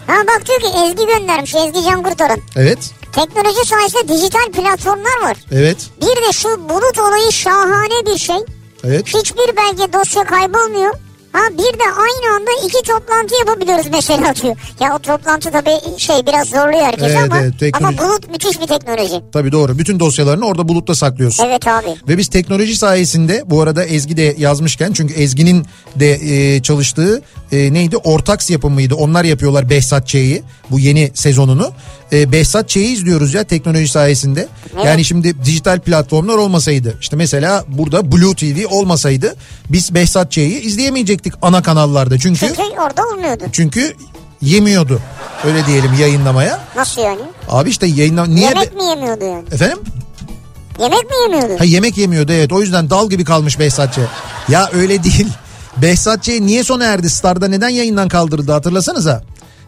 Ha 0.07 0.13
bak 0.27 0.45
diyor 0.47 0.59
ki 0.59 0.67
Ezgi 0.85 1.05
göndermiş 1.07 1.55
Ezgi 1.55 1.83
Can 1.89 2.03
Kurtaran. 2.03 2.39
Evet. 2.55 2.79
Teknoloji 3.11 3.65
sayesinde 3.67 4.07
dijital 4.07 4.51
platformlar 4.51 5.21
var. 5.23 5.37
Evet. 5.51 5.77
Bir 6.01 6.27
de 6.27 6.31
şu 6.33 6.69
bulut 6.69 6.99
olayı 6.99 7.31
şahane 7.31 8.05
bir 8.05 8.17
şey. 8.17 8.37
Evet. 8.83 9.07
Hiçbir 9.07 9.55
belge 9.57 9.93
dosya 9.93 10.23
kaybolmuyor. 10.23 10.93
Ha 11.33 11.39
bir 11.51 11.79
de 11.79 11.83
aynı 11.97 12.35
anda 12.35 12.51
iki 12.65 12.77
toplantı 12.91 13.35
yapabiliyoruz 13.39 13.85
mesela 13.91 14.35
diyor. 14.35 14.55
Ya 14.79 14.95
o 14.95 14.99
toplantı 14.99 15.51
tabii 15.51 15.97
şey 15.99 16.15
biraz 16.27 16.47
zorluyor 16.47 16.81
herkes 16.85 17.03
Evet, 17.03 17.17
ama 17.31 17.39
evet, 17.39 17.53
teknoloji- 17.61 17.77
ama 17.77 17.97
bulut 17.97 18.31
müthiş 18.31 18.61
bir 18.61 18.67
teknoloji. 18.67 19.21
Tabii 19.33 19.51
doğru. 19.51 19.77
Bütün 19.77 19.99
dosyalarını 19.99 20.45
orada 20.45 20.67
bulutta 20.67 20.95
saklıyorsun. 20.95 21.43
Evet 21.45 21.67
abi. 21.67 21.87
Ve 22.07 22.17
biz 22.17 22.27
teknoloji 22.27 22.75
sayesinde 22.75 23.43
bu 23.45 23.61
arada 23.61 23.83
Ezgi 23.85 24.17
de 24.17 24.35
yazmışken 24.37 24.93
çünkü 24.93 25.13
Ezgi'nin 25.13 25.65
de 25.95 26.11
e, 26.55 26.61
çalıştığı 26.61 27.21
e, 27.51 27.73
neydi 27.73 27.97
Ortaks 27.97 28.49
yapımıydı. 28.49 28.95
Onlar 28.95 29.23
yapıyorlar 29.23 29.69
Behzat 29.69 30.07
Ç'yi 30.07 30.43
bu 30.71 30.79
yeni 30.79 31.11
sezonunu. 31.13 31.71
E, 32.13 32.31
Behzat 32.31 32.69
Ç'yi 32.69 32.87
izliyoruz 32.93 33.33
ya 33.33 33.43
teknoloji 33.43 33.87
sayesinde. 33.87 34.47
Yani 34.85 35.05
şimdi 35.05 35.45
dijital 35.45 35.79
platformlar 35.79 36.37
olmasaydı 36.37 36.97
işte 37.01 37.15
mesela 37.15 37.65
burada 37.67 38.11
Blue 38.11 38.35
TV 38.35 38.67
olmasaydı 38.75 39.35
biz 39.69 39.93
Behzat 39.93 40.31
Ç'yi 40.31 40.61
izleyemeyecektik 40.61 41.33
ana 41.41 41.61
kanallarda. 41.63 42.19
Çünkü 42.19 42.39
Çünkü 42.39 42.61
orada 42.61 43.01
olmuyordu. 43.13 43.43
çünkü 43.51 43.93
yemiyordu. 44.41 44.99
Öyle 45.45 45.65
diyelim 45.65 45.91
yayınlamaya. 45.99 46.59
Nasıl 46.75 47.01
yani? 47.01 47.19
Abi 47.49 47.69
işte 47.69 47.87
yayınlam 47.87 48.35
niye 48.35 48.47
Yemek 48.49 48.75
mi 48.75 48.83
yemiyordu 48.83 49.25
yani? 49.25 49.43
efendim? 49.51 49.77
Yemek 50.81 51.03
mi 51.03 51.15
yemiyordu? 51.23 51.59
Ha 51.59 51.63
yemek 51.63 51.97
yemiyordu 51.97 52.31
evet 52.31 52.51
o 52.53 52.61
yüzden 52.61 52.89
dal 52.89 53.09
gibi 53.09 53.23
kalmış 53.23 53.59
Behzatçı. 53.59 54.01
Ya 54.49 54.69
öyle 54.73 55.03
değil. 55.03 55.27
Behzatçı 55.81 56.47
niye 56.47 56.63
sona 56.63 56.85
erdi? 56.85 57.09
Star'da 57.09 57.47
neden 57.47 57.69
yayından 57.69 58.07
kaldırdı 58.07 58.51
hatırlasanıza. 58.51 59.23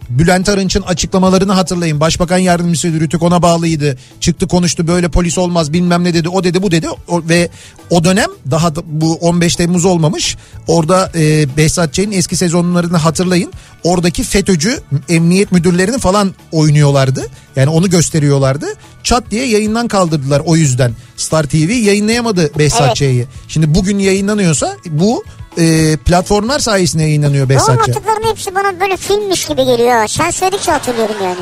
Bülent 0.09 0.49
Arınç'ın 0.49 0.81
açıklamalarını 0.81 1.53
hatırlayın. 1.53 1.99
Başbakan 1.99 2.37
yardımcısı 2.37 2.87
Rütük 2.87 3.23
ona 3.23 3.41
bağlıydı. 3.41 3.97
Çıktı 4.19 4.47
konuştu 4.47 4.87
böyle 4.87 5.09
polis 5.09 5.37
olmaz 5.37 5.73
bilmem 5.73 6.03
ne 6.03 6.13
dedi. 6.13 6.29
O 6.29 6.43
dedi 6.43 6.61
bu 6.61 6.71
dedi. 6.71 6.87
O- 7.07 7.23
ve 7.29 7.49
o 7.89 8.03
dönem 8.03 8.27
daha 8.51 8.75
da 8.75 8.81
bu 8.85 9.13
15 9.13 9.55
Temmuz 9.55 9.85
olmamış. 9.85 10.37
Orada 10.67 11.11
e, 11.15 11.57
Behzat 11.57 11.93
Ç'nin 11.93 12.11
eski 12.11 12.35
sezonlarını 12.37 12.97
hatırlayın. 12.97 13.53
Oradaki 13.83 14.23
FETÖ'cü 14.23 14.79
emniyet 15.09 15.51
müdürlerini 15.51 15.99
falan 15.99 16.33
oynuyorlardı. 16.51 17.25
Yani 17.59 17.69
onu 17.69 17.89
gösteriyorlardı. 17.89 18.65
Çat 19.03 19.23
diye 19.31 19.45
yayından 19.47 19.87
kaldırdılar 19.87 20.41
o 20.45 20.55
yüzden. 20.55 20.91
Star 21.17 21.43
TV 21.43 21.55
yayınlayamadı 21.71 22.51
Behzat 22.59 22.81
Evet. 22.81 22.95
Ç'yi. 22.95 23.27
Şimdi 23.47 23.75
bugün 23.75 23.99
yayınlanıyorsa 23.99 24.75
bu 24.89 25.23
e, 25.57 25.97
platformlar 25.97 26.59
sayesinde 26.59 27.03
yayınlanıyor 27.03 27.45
O 27.45 27.49
Behzatçı. 27.49 27.71
anlattıkların 27.71 28.29
hepsi 28.29 28.55
bana 28.55 28.79
böyle 28.79 28.97
filmmiş 28.97 29.45
gibi 29.45 29.65
geliyor. 29.65 30.07
Sen 30.07 30.31
söyledikçe 30.31 30.71
hatırlıyorum 30.71 31.15
yani. 31.23 31.39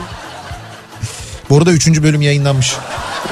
Bu 1.50 1.58
arada 1.58 1.72
3. 1.72 1.88
bölüm 1.88 2.22
yayınlanmış. 2.22 2.76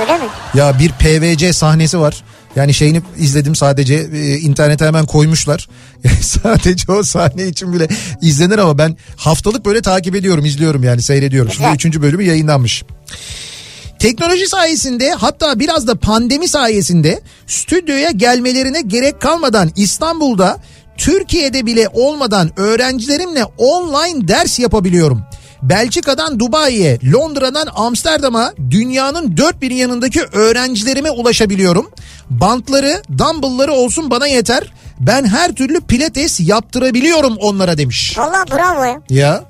Öyle 0.01 0.17
mi? 0.17 0.25
Ya 0.53 0.79
bir 0.79 0.91
PVC 0.91 1.53
sahnesi 1.53 1.99
var. 1.99 2.23
Yani 2.55 2.73
şeyini 2.73 3.01
izledim 3.17 3.55
sadece 3.55 3.95
e, 3.95 4.37
internete 4.37 4.85
hemen 4.85 5.05
koymuşlar. 5.05 5.67
Sadece 6.21 6.91
o 6.91 7.03
sahne 7.03 7.47
için 7.47 7.73
bile 7.73 7.87
izlenir 8.21 8.57
ama 8.57 8.77
ben 8.77 8.97
haftalık 9.15 9.65
böyle 9.65 9.81
takip 9.81 10.15
ediyorum, 10.15 10.45
izliyorum 10.45 10.83
yani 10.83 11.01
seyrediyorum. 11.01 11.51
Şimdi. 11.51 11.95
3. 11.95 12.01
bölümü 12.01 12.23
yayınlanmış. 12.23 12.83
Teknoloji 13.99 14.47
sayesinde 14.47 15.11
hatta 15.11 15.59
biraz 15.59 15.87
da 15.87 15.95
pandemi 15.95 16.47
sayesinde 16.47 17.21
stüdyoya 17.47 18.11
gelmelerine 18.11 18.81
gerek 18.81 19.21
kalmadan 19.21 19.71
İstanbul'da 19.75 20.57
Türkiye'de 20.97 21.65
bile 21.65 21.89
olmadan 21.93 22.59
öğrencilerimle 22.59 23.45
online 23.57 24.27
ders 24.27 24.59
yapabiliyorum. 24.59 25.21
Belçika'dan 25.61 26.39
Dubai'ye, 26.39 26.99
Londra'dan 27.13 27.67
Amsterdam'a 27.75 28.53
dünyanın 28.69 29.37
dört 29.37 29.61
bir 29.61 29.71
yanındaki 29.71 30.21
öğrencilerime 30.21 31.11
ulaşabiliyorum. 31.11 31.91
Bantları, 32.29 33.01
dumbbellları 33.17 33.73
olsun 33.73 34.11
bana 34.11 34.27
yeter. 34.27 34.73
Ben 34.99 35.25
her 35.25 35.51
türlü 35.55 35.81
pilates 35.81 36.39
yaptırabiliyorum 36.39 37.37
onlara 37.37 37.77
demiş. 37.77 38.17
Valla 38.17 38.45
bravo 38.51 38.83
ya. 38.83 39.01
Ya 39.09 39.43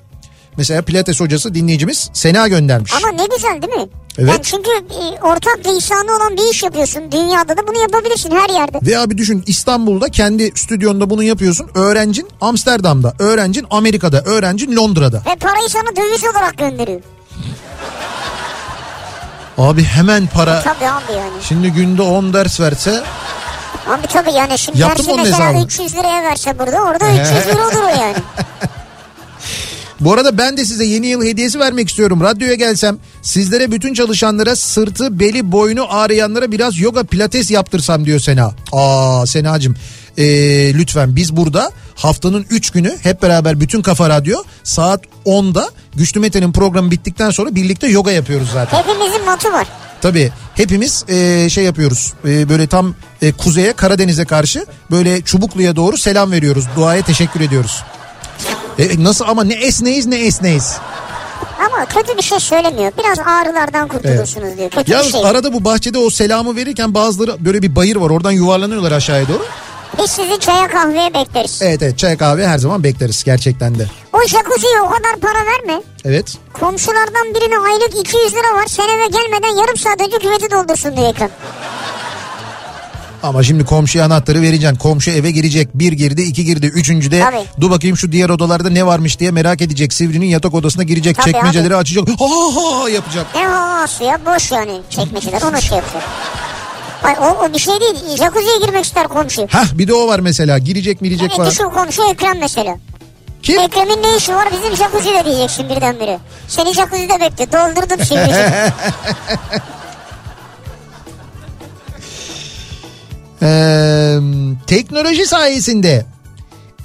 mesela 0.57 0.81
pilates 0.81 1.19
hocası 1.19 1.55
dinleyicimiz 1.55 2.09
Sena 2.13 2.47
göndermiş. 2.47 2.93
Ama 2.93 3.11
ne 3.11 3.25
güzel 3.35 3.61
değil 3.61 3.73
mi? 3.73 3.89
Evet. 4.17 4.29
Yani 4.29 4.43
çünkü 4.43 4.69
e, 4.69 5.21
ortak 5.21 5.59
lisanı 5.67 6.15
olan 6.17 6.37
bir 6.37 6.51
iş 6.51 6.63
yapıyorsun. 6.63 7.11
Dünyada 7.11 7.57
da 7.57 7.67
bunu 7.67 7.79
yapabilirsin 7.81 8.31
her 8.31 8.49
yerde. 8.49 8.79
Ve 8.83 8.97
abi 8.97 9.17
düşün 9.17 9.43
İstanbul'da 9.47 10.09
kendi 10.09 10.51
stüdyonda 10.55 11.09
bunu 11.09 11.23
yapıyorsun. 11.23 11.69
Öğrencin 11.75 12.27
Amsterdam'da, 12.41 13.13
öğrencin 13.19 13.65
Amerika'da, 13.69 14.21
öğrencin 14.21 14.75
Londra'da. 14.75 15.17
Ve 15.17 15.35
parayı 15.35 15.69
sana 15.69 15.95
döviz 15.95 16.23
olarak 16.23 16.57
gönderiyor. 16.57 17.01
Abi 19.57 19.83
hemen 19.83 20.27
para. 20.27 20.61
Tabii 20.63 20.87
abi 20.89 21.13
yani. 21.17 21.43
Şimdi 21.47 21.71
günde 21.71 22.01
10 22.01 22.33
ders 22.33 22.59
verse 22.59 23.03
Abi 23.89 24.07
tabii 24.07 24.31
yani 24.31 24.57
şimdi 24.57 24.81
Yaptım 24.81 25.05
dersi 25.07 25.17
mesela 25.17 25.47
hesabını. 25.47 25.65
300 25.65 25.95
liraya 25.95 26.23
verse 26.23 26.59
burada 26.59 26.81
orada 26.81 27.05
300 27.11 27.47
lira 27.47 27.67
olur 27.67 27.83
o 27.83 27.87
yani. 28.01 28.15
Bu 29.99 30.13
arada 30.13 30.37
ben 30.37 30.57
de 30.57 30.65
size 30.65 30.85
yeni 30.85 31.07
yıl 31.07 31.23
hediyesi 31.23 31.59
vermek 31.59 31.89
istiyorum. 31.89 32.21
Radyoya 32.21 32.53
gelsem 32.53 32.97
sizlere 33.21 33.71
bütün 33.71 33.93
çalışanlara 33.93 34.55
sırtı, 34.55 35.19
beli, 35.19 35.51
boynu 35.51 35.85
ağrıyanlara 35.89 36.51
biraz 36.51 36.79
yoga 36.79 37.03
pilates 37.03 37.51
yaptırsam 37.51 38.05
diyor 38.05 38.19
Sena. 38.19 38.51
Aa 38.71 39.25
Senacığım 39.25 39.75
ee, 40.17 40.23
lütfen 40.73 41.15
biz 41.15 41.35
burada 41.35 41.71
haftanın 41.95 42.45
3 42.49 42.69
günü 42.69 42.97
hep 43.03 43.21
beraber 43.21 43.59
bütün 43.59 43.81
Kafa 43.81 44.09
Radyo 44.09 44.43
saat 44.63 45.01
10'da 45.25 45.69
Güçlü 45.95 46.19
Mete'nin 46.19 46.51
programı 46.51 46.91
bittikten 46.91 47.29
sonra 47.29 47.55
birlikte 47.55 47.87
yoga 47.87 48.11
yapıyoruz 48.11 48.49
zaten. 48.53 48.77
Hepimizin 48.77 49.25
matı 49.25 49.53
var. 49.53 49.67
Tabii 50.01 50.31
hepimiz 50.55 51.05
e, 51.07 51.49
şey 51.49 51.63
yapıyoruz 51.63 52.13
e, 52.27 52.49
böyle 52.49 52.67
tam 52.67 52.95
e, 53.21 53.31
kuzeye 53.31 53.73
Karadeniz'e 53.73 54.25
karşı 54.25 54.65
böyle 54.91 55.21
Çubuklu'ya 55.21 55.75
doğru 55.75 55.97
selam 55.97 56.31
veriyoruz. 56.31 56.65
Duaya 56.75 57.01
teşekkür 57.01 57.41
ediyoruz. 57.41 57.83
E, 58.79 59.03
nasıl 59.03 59.25
ama 59.27 59.43
ne 59.43 59.53
esneyiz 59.53 60.05
ne 60.05 60.15
esneyiz. 60.25 60.77
Ama 61.59 61.85
kötü 61.85 62.17
bir 62.17 62.21
şey 62.21 62.39
söylemiyor. 62.39 62.91
Biraz 62.99 63.19
ağrılardan 63.19 63.87
kurtulursunuz 63.87 64.57
diyor. 64.57 64.69
Kötü 64.69 64.91
Yalnız 64.91 65.11
şey. 65.11 65.25
arada 65.25 65.53
bu 65.53 65.63
bahçede 65.65 65.97
o 65.97 66.09
selamı 66.09 66.55
verirken 66.55 66.93
bazıları 66.93 67.45
böyle 67.45 67.61
bir 67.61 67.75
bayır 67.75 67.95
var 67.95 68.09
oradan 68.09 68.31
yuvarlanıyorlar 68.31 68.91
aşağıya 68.91 69.27
doğru. 69.27 69.45
Biz 70.03 70.11
sizi 70.11 70.39
çaya 70.39 70.67
kahveye 70.67 71.13
bekleriz. 71.13 71.59
Evet 71.61 71.81
evet 71.81 71.97
çay 71.97 72.17
kahve 72.17 72.47
her 72.47 72.57
zaman 72.57 72.83
bekleriz 72.83 73.23
gerçekten 73.23 73.79
de. 73.79 73.87
O 74.13 74.27
jacuzziye 74.27 74.81
o 74.81 74.89
kadar 74.89 75.15
para 75.21 75.45
verme. 75.45 75.81
Evet. 76.05 76.37
Komşulardan 76.53 77.33
birine 77.35 77.57
aylık 77.59 77.99
200 77.99 78.33
lira 78.33 78.53
var. 78.55 78.65
Sen 78.67 78.83
eve 78.89 79.07
gelmeden 79.07 79.61
yarım 79.61 79.77
saat 79.77 80.01
önce 80.01 80.17
küveti 80.17 80.51
doldursun 80.51 80.97
diye 80.97 81.09
ekran. 81.09 81.29
Ama 83.23 83.43
şimdi 83.43 83.65
komşuya 83.65 84.05
anahtarı 84.05 84.41
vereceksin. 84.41 84.75
Komşu 84.75 85.11
eve 85.11 85.31
girecek. 85.31 85.69
Bir 85.73 85.91
girdi, 85.93 86.21
iki 86.21 86.45
girdi, 86.45 86.65
üçüncüde 86.65 87.19
Tabii. 87.19 87.45
dur 87.61 87.71
bakayım 87.71 87.97
şu 87.97 88.11
diğer 88.11 88.29
odalarda 88.29 88.69
ne 88.69 88.85
varmış 88.85 89.19
diye 89.19 89.31
merak 89.31 89.61
edecek. 89.61 89.93
Sivri'nin 89.93 90.25
yatak 90.25 90.53
odasına 90.53 90.83
girecek. 90.83 91.15
Tabii 91.17 91.31
çekmeceleri 91.31 91.75
açacak. 91.75 92.07
Ha 92.09 92.25
ha 92.25 92.83
ha 92.83 92.89
yapacak. 92.89 93.25
Ne 93.35 93.45
havası 93.45 94.03
ya 94.03 94.19
boş 94.25 94.51
yani 94.51 94.81
çekmeceler 94.89 95.41
onu 95.41 95.61
şey 95.61 95.77
yapıyor. 95.77 96.03
Ay, 97.05 97.15
o, 97.21 97.45
o 97.45 97.53
bir 97.53 97.59
şey 97.59 97.73
değil. 97.81 98.17
Jacuzziye 98.17 98.57
girmek 98.65 98.85
ister 98.85 99.07
komşu. 99.07 99.47
Hah 99.51 99.77
bir 99.77 99.87
de 99.87 99.93
o 99.93 100.07
var 100.07 100.19
mesela. 100.19 100.57
Girecek 100.57 101.01
mirecek 101.01 101.27
Evet 101.27 101.37
falan. 101.37 101.49
şu 101.49 101.63
komşu 101.69 102.03
Ekrem 102.11 102.39
mesela. 102.39 102.77
Kim? 103.43 103.59
Ekrem'in 103.59 104.03
ne 104.03 104.17
işi 104.17 104.35
var 104.35 104.47
bizim 104.51 104.75
jacuzzi'de 104.75 105.25
diyeceksin 105.25 105.69
birdenbire. 105.69 106.19
Seni 106.47 106.73
jacuzzi'de 106.73 107.19
bekliyor. 107.19 107.51
Doldurdum 107.51 108.05
şimdi. 108.05 108.35
Ee, 113.41 114.17
teknoloji 114.67 115.25
sayesinde 115.25 116.05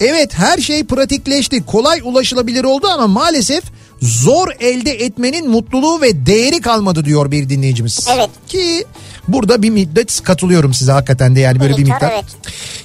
evet 0.01 0.35
her 0.35 0.59
şey 0.59 0.85
pratikleşti 0.85 1.67
kolay 1.67 2.01
ulaşılabilir 2.05 2.65
oldu 2.65 2.87
ama 2.89 3.07
maalesef 3.07 3.65
zor 4.03 4.49
elde 4.61 4.91
etmenin 4.91 5.51
mutluluğu 5.51 6.01
ve 6.01 6.27
değeri 6.27 6.61
kalmadı 6.61 7.05
diyor 7.05 7.31
bir 7.31 7.49
dinleyicimiz. 7.49 8.09
Evet. 8.15 8.31
Ki 8.49 8.85
burada 9.29 9.63
bir 9.63 9.71
müddet 9.71 10.23
katılıyorum 10.23 10.75
size 10.75 10.93
hakikaten 10.93 11.37
de 11.37 11.41
yani 11.41 11.61
böyle 11.61 11.77
bir 11.77 11.85
miktar, 11.85 12.11
evet. 12.13 12.25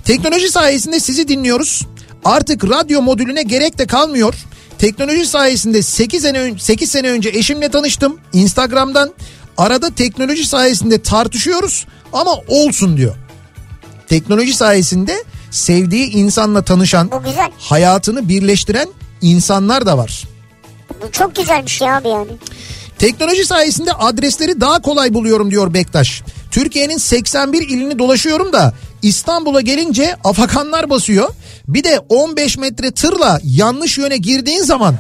Teknoloji 0.06 0.50
sayesinde 0.50 1.00
sizi 1.00 1.28
dinliyoruz. 1.28 1.82
Artık 2.26 2.64
radyo 2.64 3.02
modülüne 3.02 3.44
gerek 3.44 3.78
de 3.78 3.86
kalmıyor. 3.88 4.34
Teknoloji 4.78 5.26
sayesinde 5.26 5.82
8 5.82 6.22
sene, 6.22 6.40
ön- 6.40 6.58
8 6.58 6.92
sene 6.92 7.10
önce 7.10 7.30
eşimle 7.30 7.70
tanıştım 7.70 8.20
Instagram'dan. 8.34 9.14
Arada 9.58 9.96
teknoloji 9.96 10.46
sayesinde 10.46 11.02
tartışıyoruz 11.02 11.86
ama 12.14 12.32
olsun 12.48 12.98
diyor. 12.98 13.16
Teknoloji 14.08 14.54
sayesinde 14.54 15.24
sevdiği 15.52 16.12
insanla 16.12 16.62
tanışan, 16.62 17.10
hayatını 17.60 18.30
birleştiren 18.30 18.88
insanlar 19.22 19.86
da 19.86 19.98
var. 19.98 20.24
Bu 21.02 21.12
çok 21.12 21.36
güzel 21.36 21.66
bir 21.66 21.72
şey 21.72 21.92
abi 21.92 22.08
yani. 22.08 22.32
Teknoloji 23.00 23.46
sayesinde 23.46 23.94
adresleri 23.94 24.62
daha 24.62 24.82
kolay 24.82 25.14
buluyorum 25.14 25.52
diyor 25.52 25.74
Bektaş. 25.74 26.24
Türkiye'nin 26.52 26.98
81 26.98 27.70
ilini 27.70 28.00
dolaşıyorum 28.00 28.54
da 28.54 28.74
İstanbul'a 29.02 29.62
gelince 29.62 30.16
afakanlar 30.24 30.90
basıyor. 30.90 31.30
Bir 31.68 31.84
de 31.84 32.00
15 32.10 32.58
metre 32.58 32.92
tırla 32.92 33.40
yanlış 33.44 33.98
yöne 33.98 34.18
girdiğin 34.18 34.64
zaman 34.64 34.96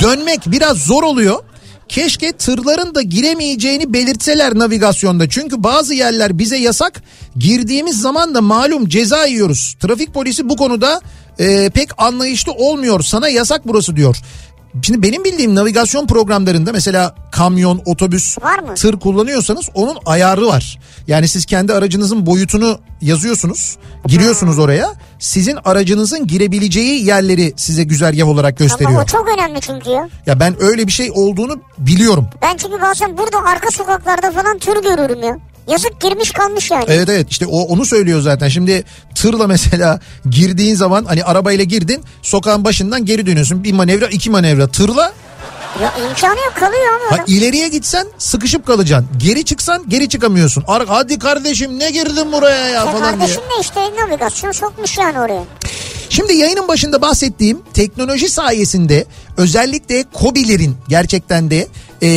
dönmek 0.00 0.40
biraz 0.46 0.78
zor 0.78 1.02
oluyor. 1.02 1.44
Keşke 1.88 2.32
tırların 2.32 2.94
da 2.94 3.02
giremeyeceğini 3.02 3.92
belirtseler 3.92 4.58
navigasyonda. 4.58 5.28
Çünkü 5.28 5.62
bazı 5.62 5.94
yerler 5.94 6.38
bize 6.38 6.56
yasak. 6.56 7.02
Girdiğimiz 7.36 8.00
zaman 8.00 8.34
da 8.34 8.40
malum 8.40 8.88
ceza 8.88 9.26
yiyoruz. 9.26 9.76
Trafik 9.80 10.14
polisi 10.14 10.48
bu 10.48 10.56
konuda 10.56 11.00
e, 11.38 11.70
pek 11.70 11.88
anlayışlı 11.98 12.52
olmuyor. 12.52 13.02
Sana 13.02 13.28
yasak 13.28 13.68
burası 13.68 13.96
diyor. 13.96 14.16
Şimdi 14.82 15.02
benim 15.02 15.24
bildiğim 15.24 15.54
navigasyon 15.54 16.06
programlarında 16.06 16.72
mesela 16.72 17.14
kamyon, 17.32 17.82
otobüs, 17.86 18.38
tır 18.74 19.00
kullanıyorsanız 19.00 19.68
onun 19.74 19.96
ayarı 20.06 20.46
var. 20.46 20.78
Yani 21.06 21.28
siz 21.28 21.44
kendi 21.46 21.72
aracınızın 21.72 22.26
boyutunu 22.26 22.78
yazıyorsunuz, 23.00 23.76
giriyorsunuz 24.06 24.58
oraya. 24.58 24.92
Sizin 25.18 25.58
aracınızın 25.64 26.26
girebileceği 26.26 27.04
yerleri 27.06 27.52
size 27.56 27.84
güzergah 27.84 28.28
olarak 28.28 28.58
gösteriyor. 28.58 28.90
ama 28.90 29.02
o 29.02 29.06
çok 29.06 29.28
önemli 29.28 29.60
çünkü 29.60 29.90
ya. 29.90 30.08
Ya 30.26 30.40
ben 30.40 30.62
öyle 30.62 30.86
bir 30.86 30.92
şey 30.92 31.10
olduğunu 31.14 31.60
biliyorum. 31.78 32.28
Ben 32.42 32.56
çünkü 32.56 32.80
bazen 32.82 33.18
burada 33.18 33.38
arka 33.44 33.70
sokaklarda 33.70 34.30
falan 34.30 34.58
tır 34.58 34.82
görürüm 34.82 35.22
ya. 35.22 35.38
Yazık 35.68 36.00
girmiş 36.00 36.30
kalmış 36.30 36.70
yani. 36.70 36.84
Evet 36.88 37.08
evet 37.08 37.26
işte 37.30 37.46
o 37.46 37.60
onu 37.60 37.84
söylüyor 37.84 38.20
zaten. 38.20 38.48
Şimdi 38.48 38.84
tırla 39.14 39.46
mesela 39.46 40.00
girdiğin 40.30 40.74
zaman 40.74 41.04
hani 41.04 41.24
arabayla 41.24 41.64
girdin 41.64 42.04
sokağın 42.22 42.64
başından 42.64 43.04
geri 43.04 43.26
dönüyorsun. 43.26 43.64
Bir 43.64 43.72
manevra 43.72 44.06
iki 44.06 44.30
manevra. 44.30 44.66
Tırla 44.68 45.12
Ya 45.82 45.94
imkanı 46.08 46.36
yok 46.38 46.54
kalıyor 46.60 46.82
abi 47.12 47.16
ha, 47.18 47.24
ileriye 47.26 47.68
gitsen 47.68 48.06
sıkışıp 48.18 48.66
kalacaksın. 48.66 49.08
Geri 49.18 49.44
çıksan 49.44 49.84
geri 49.88 50.08
çıkamıyorsun. 50.08 50.64
Ar- 50.66 50.86
Hadi 50.86 51.18
kardeşim 51.18 51.78
ne 51.78 51.90
girdin 51.90 52.32
buraya 52.32 52.60
ya 52.60 52.68
Ya 52.68 52.84
falan 52.84 53.02
diye. 53.02 53.10
kardeşim 53.10 53.42
de 53.42 53.60
işte 53.60 53.80
navigasyon 53.80 54.52
sokmuş 54.52 54.98
yani 54.98 55.20
oraya. 55.20 55.42
Şimdi 56.08 56.34
yayının 56.34 56.68
başında 56.68 57.02
bahsettiğim 57.02 57.62
teknoloji 57.74 58.28
sayesinde 58.28 59.04
özellikle 59.36 60.04
KOBİ'lerin 60.12 60.76
gerçekten 60.88 61.50
de 61.50 61.68
e, 62.02 62.08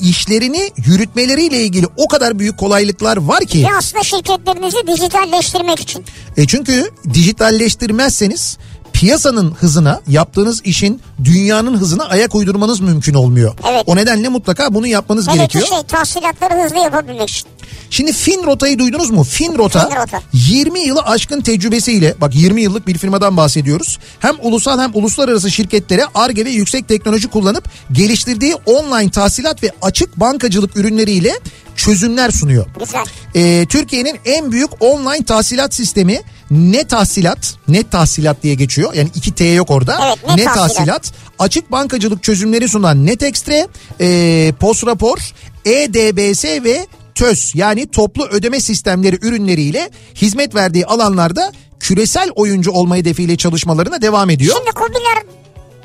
işlerini 0.00 0.70
yürütmeleriyle 0.86 1.62
ilgili 1.64 1.86
o 1.96 2.08
kadar 2.08 2.38
büyük 2.38 2.58
kolaylıklar 2.58 3.16
var 3.16 3.44
ki. 3.44 3.64
Ve 3.70 3.76
aslında 3.78 4.04
şirketlerinizi 4.04 4.76
dijitalleştirmek 4.86 5.80
için. 5.80 6.04
E 6.36 6.46
çünkü 6.46 6.90
dijitalleştirmezseniz 7.14 8.58
piyasanın 9.00 9.50
hızına 9.50 10.00
yaptığınız 10.08 10.60
işin 10.64 11.00
dünyanın 11.24 11.76
hızına 11.76 12.04
ayak 12.04 12.34
uydurmanız 12.34 12.80
mümkün 12.80 13.14
olmuyor. 13.14 13.54
Evet. 13.70 13.82
O 13.86 13.96
nedenle 13.96 14.28
mutlaka 14.28 14.74
bunu 14.74 14.86
yapmanız 14.86 15.26
ki 15.26 15.34
gerekiyor. 15.34 15.66
şey 15.66 15.82
tahsilatları 15.82 16.64
hızlı 16.64 16.78
yapabilmek 16.78 17.30
için. 17.30 17.48
Şimdi 17.90 18.12
Finrota'yı 18.12 18.78
duydunuz 18.78 19.10
mu? 19.10 19.24
Finrota, 19.24 19.88
Finrota. 19.88 20.22
20 20.32 20.80
yılı 20.80 21.00
aşkın 21.00 21.40
tecrübesiyle 21.40 22.14
bak 22.20 22.34
20 22.34 22.62
yıllık 22.62 22.86
bir 22.86 22.98
firmadan 22.98 23.36
bahsediyoruz. 23.36 23.98
Hem 24.18 24.36
ulusal 24.42 24.80
hem 24.80 24.90
uluslararası 24.94 25.50
şirketlere 25.50 26.04
ARGE 26.14 26.44
ve 26.44 26.50
yüksek 26.50 26.88
teknoloji 26.88 27.28
kullanıp 27.28 27.70
geliştirdiği 27.92 28.54
online 28.54 29.10
tahsilat 29.10 29.62
ve 29.62 29.72
açık 29.82 30.20
bankacılık 30.20 30.76
ürünleriyle 30.76 31.32
çözümler 31.76 32.30
sunuyor. 32.30 32.66
Güzel. 32.78 33.04
Ee, 33.34 33.66
Türkiye'nin 33.68 34.18
en 34.24 34.52
büyük 34.52 34.82
online 34.82 35.24
tahsilat 35.24 35.74
sistemi 35.74 36.20
Net 36.50 36.90
Tahsilat, 36.90 37.54
Net 37.68 37.90
Tahsilat 37.90 38.42
diye 38.42 38.54
geçiyor. 38.54 38.94
Yani 38.94 39.08
iki 39.14 39.34
T 39.34 39.44
yok 39.44 39.70
orada. 39.70 39.98
Evet, 40.06 40.36
Net 40.36 40.54
Tahsilat. 40.54 41.12
Açık 41.38 41.72
bankacılık 41.72 42.22
çözümleri 42.22 42.68
sunan 42.68 43.06
NetExtre, 43.06 43.66
e, 44.00 44.52
Post 44.60 44.86
Rapor, 44.86 45.18
EDBS 45.64 46.44
ve 46.44 46.86
TÖS 47.14 47.54
yani 47.54 47.86
toplu 47.86 48.26
ödeme 48.26 48.60
sistemleri 48.60 49.18
ürünleriyle 49.22 49.90
hizmet 50.14 50.54
verdiği 50.54 50.86
alanlarda 50.86 51.52
küresel 51.80 52.30
oyuncu 52.34 52.70
olma 52.70 52.96
hedefiyle 52.96 53.36
çalışmalarına 53.36 54.02
devam 54.02 54.30
ediyor. 54.30 54.56
Şimdi 54.56 54.70
hobiler 54.76 55.39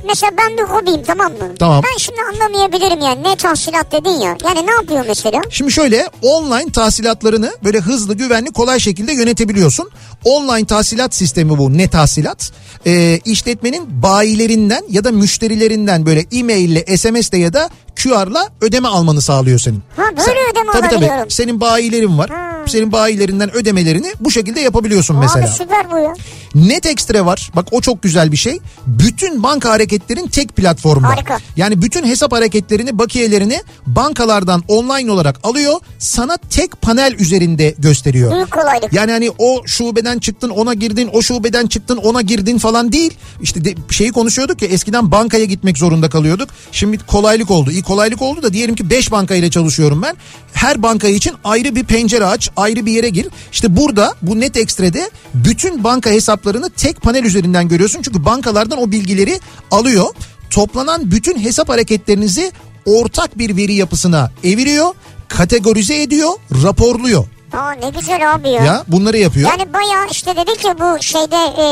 mesela 0.08 0.32
ben 0.38 0.58
bir 0.58 0.64
hobiyim 0.64 1.04
tamam 1.04 1.32
mı? 1.32 1.56
Tamam. 1.60 1.84
Ben 1.84 1.98
şimdi 1.98 2.20
anlamayabilirim 2.34 3.02
yani 3.02 3.24
ne 3.24 3.36
tahsilat 3.36 3.92
dedin 3.92 4.10
ya. 4.10 4.38
Yani 4.46 4.68
ne 4.68 4.72
yapıyor 4.72 5.06
mesela? 5.08 5.42
Şimdi 5.50 5.72
şöyle 5.72 6.10
online 6.22 6.72
tahsilatlarını 6.72 7.52
böyle 7.64 7.80
hızlı, 7.80 8.14
güvenli, 8.14 8.52
kolay 8.52 8.80
şekilde 8.80 9.14
yönetebiliyorsun. 9.14 9.90
Online 10.24 10.66
tahsilat 10.66 11.16
sistemi 11.16 11.58
bu 11.58 11.78
ne 11.78 11.88
tahsilat? 11.88 12.52
Ee, 12.86 13.20
işletmenin 13.26 14.04
bayilerinden 14.04 14.84
ya 14.90 15.04
da 15.04 15.12
müşterilerinden 15.12 16.06
böyle 16.06 16.26
e-maille, 16.32 16.98
SMS'le 16.98 17.34
ya 17.34 17.54
da 17.54 17.70
QR'la 18.04 18.50
ödeme 18.62 18.88
almanı 18.88 19.22
sağlıyor 19.22 19.60
senin. 19.60 19.84
Ha, 19.96 20.04
böyle 20.18 20.40
ödeme 20.52 20.72
tabii, 20.72 20.88
alabiliyorum. 20.88 21.20
Tabii 21.20 21.34
senin 21.34 21.62
bayilerin 21.62 22.18
var. 22.18 22.55
Senin 22.68 22.92
bayilerinden 22.92 23.56
ödemelerini 23.56 24.14
bu 24.20 24.32
şekilde 24.32 24.62
yapabiliyorsun 24.62 25.18
mesela. 25.18 25.46
Abi 25.46 25.54
süper 25.54 25.92
bu 25.92 25.98
ya. 25.98 26.14
Net 26.56 26.86
Extra 26.86 27.26
var. 27.26 27.52
Bak 27.56 27.68
o 27.72 27.82
çok 27.82 28.04
güzel 28.04 28.32
bir 28.32 28.38
şey. 28.38 28.60
Bütün 28.88 29.44
banka 29.44 29.70
hareketlerin 29.70 30.28
tek 30.28 30.56
platformda. 30.56 31.08
Harika. 31.08 31.38
Yani 31.58 31.82
bütün 31.82 32.06
hesap 32.06 32.32
hareketlerini, 32.32 33.00
bakiyelerini 33.00 33.62
bankalardan 33.86 34.64
online 34.68 35.12
olarak 35.12 35.40
alıyor. 35.44 35.74
Sana 36.00 36.38
tek 36.50 36.82
panel 36.82 37.14
üzerinde 37.20 37.76
gösteriyor. 37.78 38.32
Büyük 38.32 38.52
kolaylık. 38.52 38.94
Yani 38.94 39.12
hani 39.12 39.32
o 39.38 39.62
şubeden 39.66 40.20
çıktın 40.20 40.50
ona 40.50 40.74
girdin, 40.74 41.10
o 41.14 41.22
şubeden 41.22 41.68
çıktın 41.68 41.98
ona 41.98 42.22
girdin 42.22 42.58
falan 42.58 42.92
değil. 42.92 43.14
İşte 43.42 43.66
de, 43.66 43.76
şeyi 43.90 44.12
konuşuyorduk 44.12 44.62
ya 44.62 44.68
eskiden 44.68 45.12
bankaya 45.12 45.46
gitmek 45.46 45.78
zorunda 45.78 46.10
kalıyorduk. 46.10 46.50
Şimdi 46.72 46.98
kolaylık 46.98 47.52
oldu. 47.52 47.72
İyi 47.72 47.84
kolaylık 47.84 48.22
oldu 48.22 48.44
da 48.44 48.54
diyelim 48.54 48.76
ki 48.76 48.90
5 48.90 49.12
bankayla 49.12 49.50
çalışıyorum 49.50 50.02
ben. 50.02 50.16
Her 50.54 50.84
banka 50.84 51.08
için 51.08 51.34
ayrı 51.44 51.76
bir 51.76 51.84
pencere 51.84 52.26
aç, 52.26 52.50
ayrı 52.56 52.86
bir 52.86 52.92
yere 52.92 53.10
gir. 53.10 53.28
İşte 53.52 53.76
burada 53.78 54.16
bu 54.22 54.40
Net 54.40 54.58
Extra'de 54.58 55.10
bütün 55.34 55.84
banka 55.84 56.10
hesaplarını 56.10 56.70
tek 56.70 57.02
panel 57.02 57.24
üzerinden 57.24 57.68
görüyorsun. 57.68 58.02
Çünkü 58.02 58.26
bankalardan 58.26 58.82
o 58.82 58.92
bilgileri 58.92 59.40
alıyor. 59.72 60.06
Toplanan 60.50 61.12
bütün 61.12 61.40
hesap 61.40 61.70
hareketlerinizi 61.70 62.52
ortak 62.86 63.38
bir 63.38 63.58
veri 63.58 63.74
yapısına 63.74 64.32
eviriyor, 64.44 64.94
kategorize 65.28 66.02
ediyor, 66.02 66.32
raporluyor. 66.64 67.26
Aa 67.54 67.72
ne 67.72 67.90
güzel 67.90 68.34
abi 68.34 68.50
ya. 68.50 68.64
Ya 68.64 68.84
bunları 68.88 69.18
yapıyor. 69.18 69.50
Yani 69.50 69.74
bayağı 69.74 70.08
işte 70.12 70.36
dedi 70.36 70.58
ki 70.58 70.68
bu 70.80 71.04
şeyde 71.04 71.36
e, 71.36 71.66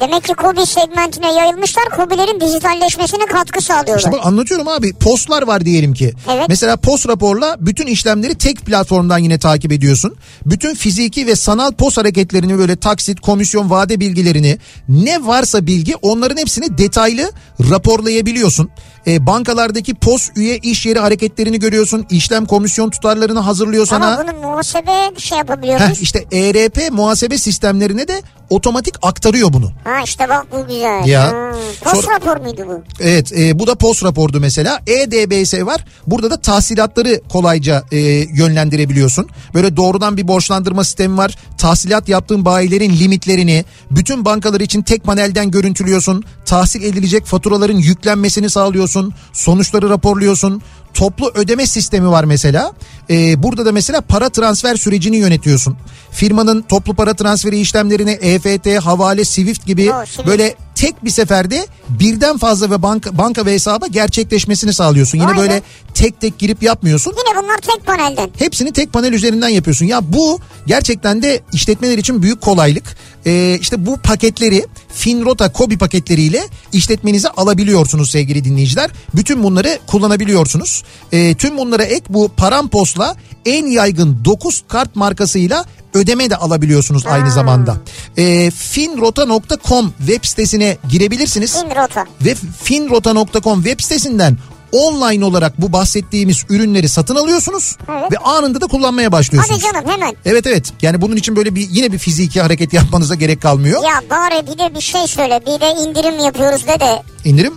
demek 0.00 0.24
ki 0.24 0.34
Kobi 0.34 0.66
segmentine 0.66 1.32
yayılmışlar. 1.34 1.84
Kobilerin 1.96 2.40
dijitalleşmesine 2.40 3.26
katkı 3.26 3.60
sağlıyorlar. 3.60 3.98
İşte 3.98 4.12
bak 4.12 4.26
anlatıyorum 4.26 4.68
abi 4.68 4.92
postlar 4.92 5.42
var 5.42 5.64
diyelim 5.64 5.94
ki. 5.94 6.12
Evet. 6.32 6.44
Mesela 6.48 6.76
post 6.76 7.08
raporla 7.08 7.56
bütün 7.60 7.86
işlemleri 7.86 8.38
tek 8.38 8.60
platformdan 8.60 9.18
yine 9.18 9.38
takip 9.38 9.72
ediyorsun. 9.72 10.16
Bütün 10.46 10.74
fiziki 10.74 11.26
ve 11.26 11.36
sanal 11.36 11.72
post 11.72 11.98
hareketlerini 11.98 12.58
böyle 12.58 12.76
taksit, 12.76 13.20
komisyon, 13.20 13.70
vade 13.70 14.00
bilgilerini 14.00 14.58
ne 14.88 15.26
varsa 15.26 15.66
bilgi 15.66 15.96
onların 16.02 16.36
hepsini 16.36 16.78
detaylı 16.78 17.32
raporlayabiliyorsun. 17.70 18.70
E, 19.06 19.26
bankalardaki 19.26 19.94
post 19.94 20.32
üye 20.36 20.56
iş 20.56 20.86
yeri 20.86 20.98
hareketlerini 20.98 21.58
görüyorsun. 21.58 22.06
İşlem 22.10 22.46
komisyon 22.46 22.90
tutarlarını 22.90 23.40
hazırlıyor 23.40 23.86
sana. 23.86 24.06
Ama 24.06 24.22
bunu 24.22 24.50
muhasebe 24.50 25.10
şey 25.18 25.38
yapabiliyoruz. 25.38 25.86
Heh, 25.86 26.02
işte 26.02 26.24
ERP 26.32 26.92
muhasebe 26.92 27.38
sistemlerine 27.38 28.08
de 28.08 28.22
otomatik 28.50 28.94
aktarıyor 29.02 29.52
bunu. 29.52 29.72
Ha 29.84 30.00
işte 30.04 30.28
bak 30.28 30.46
bu 30.52 30.66
güzel. 30.66 31.06
Ya. 31.06 31.32
Hmm. 31.32 31.46
Post 31.84 32.04
Sonra- 32.04 32.14
rapor 32.14 32.36
muydu 32.36 32.62
bu? 32.68 32.82
Evet 33.00 33.32
e, 33.32 33.58
bu 33.58 33.66
da 33.66 33.74
post 33.74 34.04
rapordu 34.04 34.40
mesela. 34.40 34.80
EDBS 34.86 35.54
var. 35.54 35.84
Burada 36.06 36.30
da 36.30 36.36
tahsilatları 36.36 37.20
kolayca 37.28 37.84
e, 37.92 37.98
yönlendirebiliyorsun. 38.36 39.28
Böyle 39.54 39.76
doğrudan 39.76 40.16
bir 40.16 40.28
borçlandırma 40.28 40.84
sistemi 40.84 41.16
var. 41.16 41.36
Tahsilat 41.58 42.08
yaptığın 42.08 42.44
bayilerin 42.44 42.96
limitlerini 42.96 43.64
bütün 43.90 44.24
bankalar 44.24 44.60
için 44.60 44.82
tek 44.82 45.04
panelden 45.04 45.50
görüntülüyorsun. 45.50 46.24
Tahsil 46.46 46.82
edilecek 46.82 47.26
faturaların 47.26 47.76
yüklenmesini 47.76 48.50
sağlıyorsun. 48.50 49.14
Sonuçları 49.32 49.90
raporluyorsun. 49.90 50.62
Toplu 50.96 51.30
ödeme 51.34 51.66
sistemi 51.66 52.10
var 52.10 52.24
mesela. 52.24 52.72
Ee, 53.10 53.42
burada 53.42 53.66
da 53.66 53.72
mesela 53.72 54.00
para 54.00 54.28
transfer 54.30 54.76
sürecini 54.76 55.16
yönetiyorsun. 55.16 55.76
Firmanın 56.10 56.62
toplu 56.62 56.94
para 56.94 57.14
transferi 57.14 57.60
işlemlerini 57.60 58.10
EFT, 58.10 58.84
havale, 58.84 59.24
Swift 59.24 59.66
gibi 59.66 59.90
Swift. 60.06 60.28
böyle 60.28 60.54
tek 60.74 61.04
bir 61.04 61.10
seferde 61.10 61.66
birden 61.88 62.38
fazla 62.38 62.70
ve 62.70 62.82
banka, 62.82 63.18
banka 63.18 63.46
ve 63.46 63.52
hesaba 63.52 63.86
gerçekleşmesini 63.86 64.72
sağlıyorsun. 64.72 65.18
Yine 65.18 65.32
be. 65.32 65.36
böyle 65.36 65.62
tek 65.94 66.20
tek 66.20 66.38
girip 66.38 66.62
yapmıyorsun. 66.62 67.14
Yine 67.18 67.42
bunlar 67.42 67.58
tek 67.58 67.86
panelden. 67.86 68.30
Hepsini 68.38 68.72
tek 68.72 68.92
panel 68.92 69.12
üzerinden 69.12 69.48
yapıyorsun. 69.48 69.86
Ya 69.86 70.12
bu 70.12 70.38
gerçekten 70.66 71.22
de 71.22 71.40
işletmeler 71.52 71.98
için 71.98 72.22
büyük 72.22 72.40
kolaylık. 72.40 72.96
Ee, 73.26 73.58
işte 73.60 73.86
bu 73.86 73.96
paketleri 73.96 74.66
Finrota 74.94 75.52
Kobi 75.52 75.78
paketleriyle 75.78 76.42
işletmenize 76.72 77.28
alabiliyorsunuz 77.28 78.10
sevgili 78.10 78.44
dinleyiciler. 78.44 78.90
Bütün 79.14 79.42
bunları 79.42 79.78
kullanabiliyorsunuz. 79.86 80.84
Ee, 81.12 81.34
tüm 81.34 81.58
bunlara 81.58 81.82
ek 81.82 82.04
bu 82.08 82.28
Parampos'la 82.36 83.16
en 83.46 83.66
yaygın 83.66 84.24
9 84.24 84.64
kart 84.68 84.96
markasıyla 84.96 85.64
ödeme 85.94 86.30
de 86.30 86.36
alabiliyorsunuz 86.36 87.06
aynı 87.06 87.30
zamanda. 87.30 87.76
Ee, 88.18 88.50
finrota.com 88.50 89.92
web 89.98 90.24
sitesine 90.24 90.76
girebilirsiniz. 90.90 91.62
Finrota. 91.62 92.04
Ve 92.24 92.34
finrota.com 92.62 93.62
web 93.62 93.80
sitesinden 93.80 94.38
online 94.72 95.24
olarak 95.24 95.60
bu 95.60 95.72
bahsettiğimiz 95.72 96.44
ürünleri 96.48 96.88
satın 96.88 97.16
alıyorsunuz 97.16 97.76
Evet. 97.90 98.12
ve 98.12 98.18
anında 98.18 98.60
da 98.60 98.66
kullanmaya 98.66 99.12
başlıyorsunuz. 99.12 99.62
Hadi 99.64 99.72
canım 99.74 99.90
hemen. 99.90 100.16
Evet 100.24 100.46
evet. 100.46 100.72
Yani 100.82 101.00
bunun 101.00 101.16
için 101.16 101.36
böyle 101.36 101.54
bir 101.54 101.68
yine 101.70 101.92
bir 101.92 101.98
fiziki 101.98 102.42
hareket 102.42 102.72
yapmanıza 102.72 103.14
gerek 103.14 103.42
kalmıyor. 103.42 103.84
Ya 103.84 104.02
bari 104.10 104.46
bir 104.46 104.58
de 104.58 104.74
bir 104.74 104.80
şey 104.80 105.06
söyle. 105.06 105.40
Bir 105.46 105.60
de 105.60 105.70
indirim 105.82 106.18
yapıyoruz 106.24 106.66
de 106.66 106.80
de. 106.80 107.02
İndirim 107.24 107.54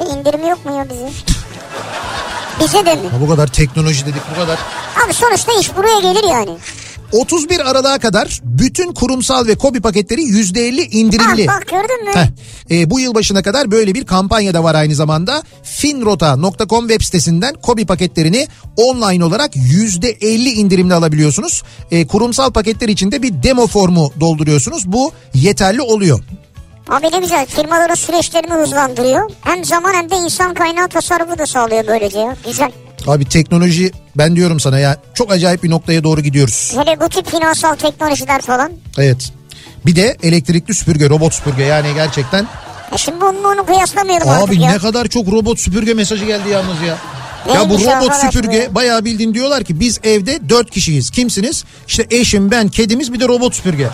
Bir 0.00 0.06
indirim 0.18 0.48
yok 0.48 0.66
mu 0.66 0.76
ya 0.76 0.86
bizim? 0.90 1.08
Bize 2.60 2.86
de 2.86 2.94
mi? 2.94 3.08
Ha, 3.10 3.16
bu 3.20 3.28
kadar 3.28 3.46
teknoloji 3.46 4.06
dedik 4.06 4.22
bu 4.32 4.40
kadar. 4.40 4.58
Abi 5.06 5.14
sonuçta 5.14 5.52
iş 5.60 5.76
buraya 5.76 6.00
gelir 6.00 6.24
yani. 6.28 6.50
31 7.14 7.70
Aralık'a 7.70 7.98
kadar 7.98 8.40
bütün 8.44 8.92
kurumsal 8.92 9.46
ve 9.46 9.54
kobi 9.54 9.80
paketleri 9.80 10.20
%50 10.20 10.90
indirimli. 10.90 11.46
Ah 11.50 11.56
bak 11.56 11.66
gördün 11.68 12.04
mü? 12.04 12.10
Heh, 12.14 12.26
e, 12.70 12.90
bu 12.90 13.00
yıl 13.00 13.14
başına 13.14 13.42
kadar 13.42 13.70
böyle 13.70 13.94
bir 13.94 14.04
kampanya 14.04 14.54
da 14.54 14.64
var 14.64 14.74
aynı 14.74 14.94
zamanda. 14.94 15.42
Finrota.com 15.62 16.88
web 16.88 17.02
sitesinden 17.02 17.54
kobi 17.54 17.86
paketlerini 17.86 18.48
online 18.76 19.24
olarak 19.24 19.56
%50 19.56 20.48
indirimli 20.48 20.94
alabiliyorsunuz. 20.94 21.62
E, 21.90 22.06
kurumsal 22.06 22.50
paketler 22.52 22.88
için 22.88 23.12
de 23.12 23.22
bir 23.22 23.42
demo 23.42 23.66
formu 23.66 24.12
dolduruyorsunuz. 24.20 24.92
Bu 24.92 25.12
yeterli 25.34 25.82
oluyor. 25.82 26.20
Abi 26.88 27.06
ne 27.12 27.18
güzel 27.18 27.46
firmaların 27.46 27.94
süreçlerini 27.94 28.54
hızlandırıyor. 28.54 29.30
Hem 29.40 29.64
zaman 29.64 29.94
hem 29.94 30.10
de 30.10 30.16
insan 30.16 30.54
kaynağı 30.54 30.88
tasarrufu 30.88 31.38
da 31.38 31.46
sağlıyor 31.46 31.86
böylece 31.86 32.18
ya. 32.18 32.36
Güzel. 32.46 32.72
Abi 33.06 33.24
teknoloji 33.24 33.92
ben 34.16 34.36
diyorum 34.36 34.60
sana 34.60 34.78
ya 34.78 34.96
çok 35.14 35.32
acayip 35.32 35.62
bir 35.62 35.70
noktaya 35.70 36.04
doğru 36.04 36.20
gidiyoruz. 36.20 36.72
Hele 36.76 37.00
bu 37.00 37.08
tip 37.08 37.30
finansal 37.30 37.74
teknolojiler 37.74 38.40
falan. 38.40 38.72
Evet. 38.98 39.32
Bir 39.86 39.96
de 39.96 40.16
elektrikli 40.22 40.74
süpürge, 40.74 41.08
robot 41.08 41.34
süpürge 41.34 41.62
yani 41.62 41.94
gerçekten. 41.94 42.46
E 42.94 42.98
şimdi 42.98 43.24
onu, 43.24 43.48
onu 43.48 43.66
kıyaslamayalım 43.66 44.28
artık 44.28 44.48
Abi 44.48 44.60
ya. 44.60 44.70
ne 44.70 44.78
kadar 44.78 45.06
çok 45.08 45.32
robot 45.32 45.58
süpürge 45.60 45.94
mesajı 45.94 46.24
geldi 46.24 46.48
yalnız 46.48 46.80
ya. 46.82 46.98
Ya 47.54 47.70
bu 47.70 47.74
robot 47.74 48.14
süpürge 48.14 48.68
bu? 48.70 48.74
bayağı 48.74 49.04
bildiğin 49.04 49.34
diyorlar 49.34 49.64
ki 49.64 49.80
biz 49.80 50.00
evde 50.04 50.48
dört 50.48 50.70
kişiyiz. 50.70 51.10
Kimsiniz? 51.10 51.64
İşte 51.88 52.06
eşim, 52.10 52.50
ben, 52.50 52.68
kedimiz 52.68 53.12
bir 53.12 53.20
de 53.20 53.28
robot 53.28 53.54
süpürge. 53.54 53.88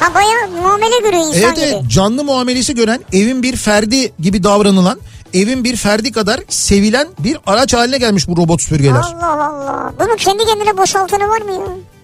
Ha 0.00 0.14
bayağı 0.14 0.62
muamele 0.62 0.98
görüyor 1.02 1.26
insan 1.28 1.42
Evet 1.42 1.56
gibi. 1.56 1.64
evet 1.66 1.82
canlı 1.88 2.24
muamelesi 2.24 2.74
gören 2.74 3.00
evin 3.12 3.42
bir 3.42 3.56
ferdi 3.56 4.12
gibi 4.20 4.42
davranılan 4.44 4.98
evin 5.34 5.64
bir 5.64 5.76
ferdi 5.76 6.12
kadar 6.12 6.40
sevilen 6.48 7.08
bir 7.18 7.38
araç 7.46 7.74
haline 7.74 7.98
gelmiş 7.98 8.28
bu 8.28 8.36
robot 8.36 8.62
süpürgeler. 8.62 9.00
Allah 9.00 9.46
Allah. 9.46 9.92
Bunun 10.00 10.16
kendi 10.16 10.44
kendine 10.44 10.76
boşaltanı 10.76 11.28
var 11.28 11.40
mı 11.40 11.52
ya? 11.54 11.60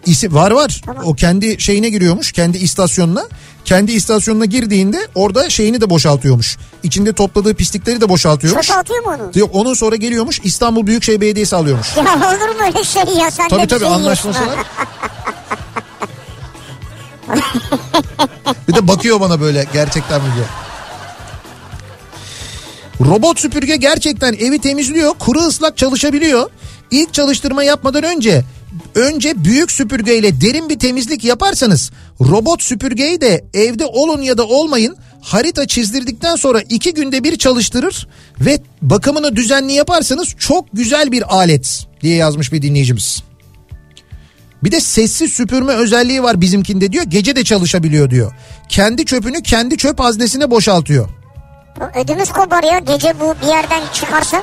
İsim 0.07 0.35
var 0.35 0.51
var. 0.51 0.83
Tamam. 0.87 1.05
O 1.07 1.14
kendi 1.14 1.61
şeyine 1.61 1.89
giriyormuş. 1.89 2.33
Kendi 2.33 2.59
istasyonuna. 2.59 3.24
Kendi 3.64 3.93
istasyonuna 3.93 4.45
girdiğinde 4.45 4.99
orada 5.14 5.51
şeyini 5.51 5.81
de 5.81 5.91
boşaltıyormuş. 5.91 6.59
İçinde 6.83 7.12
topladığı 7.12 7.55
pislikleri 7.55 8.01
de 8.01 8.09
boşaltıyormuş. 8.09 8.66
Çöpe 8.66 8.78
atıyor 8.78 9.05
mu 9.05 9.11
onu? 9.18 9.31
Yok 9.35 9.51
onun 9.53 9.74
sonra 9.74 9.97
geliyormuş 9.97 10.41
İstanbul 10.45 10.87
Büyükşehir 10.87 11.20
Belediyesi 11.20 11.57
alıyormuş. 11.57 11.97
Ya 11.97 12.03
olur 12.05 12.49
mu 12.57 12.62
öyle 12.66 12.85
şey 12.85 13.03
ya 13.03 13.31
sen 13.31 13.45
de 13.45 13.49
Tabii 13.49 13.66
tabii 13.66 13.85
şey 13.85 13.95
anlaşması 13.95 14.41
var. 14.41 14.57
Bir 18.68 18.74
de 18.74 18.89
bakıyor 18.89 19.20
bana 19.20 19.41
böyle 19.41 19.66
gerçekten 19.72 20.20
mi 20.22 20.28
diye. 20.37 20.45
Robot 23.01 23.40
süpürge 23.40 23.76
gerçekten 23.76 24.32
evi 24.32 24.59
temizliyor. 24.59 25.14
Kuru 25.18 25.38
ıslak 25.38 25.76
çalışabiliyor. 25.76 26.51
İlk 26.90 27.14
çalıştırma 27.14 27.62
yapmadan 27.62 28.03
önce 28.03 28.44
önce 28.94 29.44
büyük 29.44 29.72
süpürgeyle 29.72 30.40
derin 30.40 30.68
bir 30.68 30.78
temizlik 30.78 31.24
yaparsanız 31.24 31.90
robot 32.20 32.62
süpürgeyi 32.62 33.20
de 33.20 33.44
evde 33.55 33.86
olun 33.86 34.22
ya 34.22 34.38
da 34.38 34.46
olmayın 34.46 34.96
harita 35.20 35.66
çizdirdikten 35.66 36.36
sonra 36.36 36.61
iki 36.61 36.94
günde 36.94 37.24
bir 37.24 37.36
çalıştırır 37.36 38.09
ve 38.40 38.61
bakımını 38.82 39.36
düzenli 39.36 39.72
yaparsanız 39.72 40.28
çok 40.38 40.66
güzel 40.72 41.12
bir 41.12 41.34
alet 41.36 41.86
diye 42.03 42.16
yazmış 42.16 42.53
bir 42.53 42.62
dinleyicimiz. 42.62 43.22
Bir 44.64 44.72
de 44.72 44.80
sessiz 44.80 45.32
süpürme 45.32 45.72
özelliği 45.72 46.22
var 46.22 46.40
bizimkinde 46.40 46.92
diyor. 46.92 47.05
Gece 47.05 47.36
de 47.36 47.44
çalışabiliyor 47.44 48.11
diyor. 48.11 48.32
Kendi 48.68 49.05
çöpünü 49.05 49.42
kendi 49.42 49.76
çöp 49.76 50.01
haznesine 50.01 50.51
boşaltıyor. 50.51 51.20
Ödümüz 52.05 52.33
kopar 52.33 52.62
ya 52.62 52.78
gece 52.78 53.20
bu 53.20 53.35
bir 53.43 53.47
yerden 53.47 53.83
çıkarsa. 53.93 54.43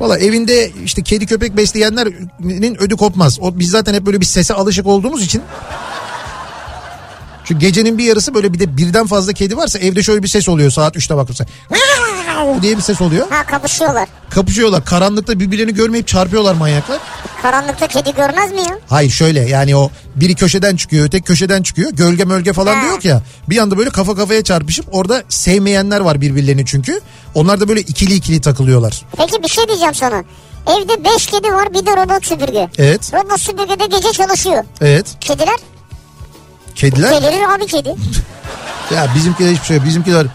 Valla 0.00 0.18
evinde 0.18 0.70
işte 0.84 1.02
kedi 1.02 1.26
köpek 1.26 1.56
besleyenlerin 1.56 2.82
ödü 2.82 2.96
kopmaz. 2.96 3.38
O, 3.40 3.58
biz 3.58 3.70
zaten 3.70 3.94
hep 3.94 4.06
böyle 4.06 4.20
bir 4.20 4.26
sese 4.26 4.54
alışık 4.54 4.86
olduğumuz 4.86 5.22
için. 5.24 5.42
Çünkü 7.44 7.60
gecenin 7.60 7.98
bir 7.98 8.04
yarısı 8.04 8.34
böyle 8.34 8.52
bir 8.52 8.58
de 8.58 8.76
birden 8.76 9.06
fazla 9.06 9.32
kedi 9.32 9.56
varsa 9.56 9.78
evde 9.78 10.02
şöyle 10.02 10.22
bir 10.22 10.28
ses 10.28 10.48
oluyor 10.48 10.70
saat 10.70 10.96
3'te 10.96 11.16
bakırsa. 11.16 11.44
diye 12.62 12.76
bir 12.76 12.82
ses 12.82 13.00
oluyor. 13.00 13.30
Ha 13.30 13.46
kapışıyorlar. 13.46 14.08
Kapışıyorlar. 14.30 14.84
Karanlıkta 14.84 15.40
birbirlerini 15.40 15.74
görmeyip 15.74 16.08
çarpıyorlar 16.08 16.54
manyaklar. 16.54 16.98
Karanlıkta 17.42 17.86
kedi 17.86 18.14
görmez 18.14 18.52
mi 18.52 18.60
ya? 18.60 18.78
Hayır 18.88 19.10
şöyle 19.10 19.40
yani 19.40 19.76
o 19.76 19.90
biri 20.16 20.34
köşeden 20.34 20.76
çıkıyor 20.76 21.06
öteki 21.06 21.24
köşeden 21.24 21.62
çıkıyor. 21.62 21.90
Gölge 21.92 22.24
mölge 22.24 22.52
falan 22.52 22.74
Ha. 22.76 22.82
diyor 22.82 23.02
ya. 23.02 23.22
Bir 23.48 23.58
anda 23.58 23.78
böyle 23.78 23.90
kafa 23.90 24.14
kafaya 24.14 24.44
çarpışıp 24.44 24.86
orada 24.92 25.22
sevmeyenler 25.28 26.00
var 26.00 26.20
birbirlerini 26.20 26.66
çünkü. 26.66 27.00
Onlar 27.34 27.60
da 27.60 27.68
böyle 27.68 27.80
ikili 27.80 28.14
ikili 28.14 28.40
takılıyorlar. 28.40 29.02
Peki 29.16 29.42
bir 29.42 29.48
şey 29.48 29.68
diyeceğim 29.68 29.94
sana. 29.94 30.24
Evde 30.66 31.04
5 31.04 31.26
kedi 31.26 31.52
var 31.52 31.74
bir 31.74 31.86
de 31.86 31.90
robot 31.90 32.26
süpürge. 32.26 32.68
Evet. 32.78 33.14
Robot 33.14 33.40
süpürge 33.40 33.80
de 33.80 33.86
gece 33.86 34.12
çalışıyor. 34.12 34.64
Evet. 34.80 35.06
Kediler 35.20 35.56
Kediler 36.74 37.22
delirir 37.22 37.54
abi 37.56 37.66
kedi. 37.66 37.88
ya 38.94 39.08
bizimkiler 39.16 39.52
hiçbir 39.52 39.66
şey 39.66 39.76
yok. 39.76 39.86
Bizimkiler 39.86 40.26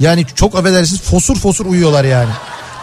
yani 0.00 0.26
çok 0.34 0.54
affedersiniz 0.54 1.02
fosur 1.02 1.36
fosur 1.36 1.66
uyuyorlar 1.66 2.04
yani. 2.04 2.30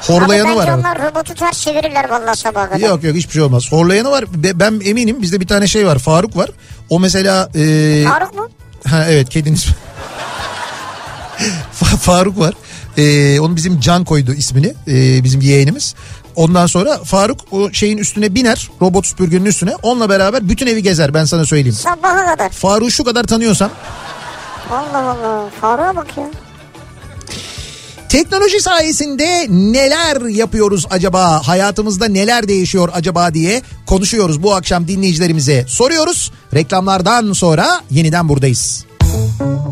Horlayanı 0.01 0.49
Abi 0.49 0.57
var. 0.57 0.67
ama. 0.67 0.77
onlar 0.77 1.01
robotu 1.03 1.35
ters 1.35 1.61
çevirirler 1.61 2.09
vallahi 2.09 2.37
sabaha 2.37 2.69
kadar. 2.69 2.79
Yok 2.89 3.03
yok 3.03 3.15
hiçbir 3.15 3.33
şey 3.33 3.41
olmaz. 3.41 3.71
Horlayanı 3.71 4.11
var. 4.11 4.25
Be- 4.43 4.59
Ben 4.59 4.81
eminim 4.85 5.21
bizde 5.21 5.39
bir 5.39 5.47
tane 5.47 5.67
şey 5.67 5.85
var. 5.87 5.97
Faruk 5.99 6.37
var. 6.37 6.49
O 6.89 6.99
mesela 6.99 7.49
e, 7.55 8.03
Faruk 8.09 8.35
mu? 8.35 8.49
Ha 8.87 9.05
evet. 9.09 9.35
Fa- 11.81 11.97
Faruk 11.97 12.39
var. 12.39 12.53
Ee, 12.97 13.39
onu 13.39 13.55
bizim 13.55 13.79
Can 13.79 14.03
koydu 14.05 14.33
ismini. 14.33 14.73
Ee, 14.87 15.23
bizim 15.23 15.41
yeğenimiz. 15.41 15.95
Ondan 16.35 16.65
sonra 16.65 16.97
Faruk 17.03 17.39
o 17.51 17.71
şeyin 17.71 17.97
üstüne 17.97 18.35
biner. 18.35 18.69
Robot 18.81 19.05
süpürgenin 19.05 19.45
üstüne. 19.45 19.75
Onunla 19.83 20.09
beraber 20.09 20.49
bütün 20.49 20.67
evi 20.67 20.83
gezer 20.83 21.13
ben 21.13 21.25
sana 21.25 21.45
söyleyeyim. 21.45 21.75
Sabaha 21.75 22.25
kadar. 22.25 22.49
Faruk'u 22.49 22.91
şu 22.91 23.03
kadar 23.03 23.23
tanıyorsam. 23.23 23.71
Allah 24.71 24.97
Allah. 24.97 25.49
Faruk'a 25.61 25.95
bak 25.95 26.17
ya. 26.17 26.23
Teknoloji 28.11 28.61
sayesinde 28.61 29.47
neler 29.49 30.21
yapıyoruz 30.21 30.85
acaba? 30.89 31.47
Hayatımızda 31.47 32.07
neler 32.07 32.47
değişiyor 32.47 32.89
acaba 32.93 33.33
diye 33.33 33.61
konuşuyoruz 33.85 34.43
bu 34.43 34.53
akşam 34.53 34.87
dinleyicilerimize. 34.87 35.65
Soruyoruz. 35.67 36.31
Reklamlardan 36.53 37.33
sonra 37.33 37.81
yeniden 37.91 38.29
buradayız. 38.29 38.85
Kafa 38.99 39.71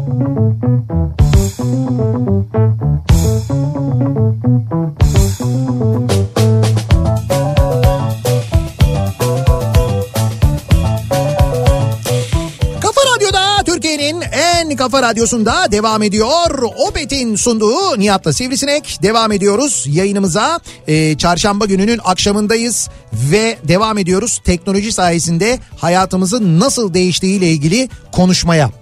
En 14.70 14.76
kafa 14.78 15.02
radyosunda 15.02 15.72
devam 15.72 16.04
ediyor. 16.04 16.64
Opet'in 16.88 17.36
sunduğu 17.36 18.00
Nihat'la 18.00 18.34
Sivrisinek 18.34 19.00
devam 19.04 19.32
ediyoruz 19.32 19.86
yayınımıza. 19.88 20.60
Ee, 20.88 21.18
çarşamba 21.18 21.66
gününün 21.66 22.00
akşamındayız 22.04 22.90
ve 23.14 23.58
devam 23.64 23.98
ediyoruz 23.98 24.42
teknoloji 24.44 24.92
sayesinde 24.92 25.60
hayatımızın 25.78 26.60
nasıl 26.60 26.94
değiştiğiyle 26.94 27.52
ilgili 27.52 27.90
konuşmaya. 28.12 28.79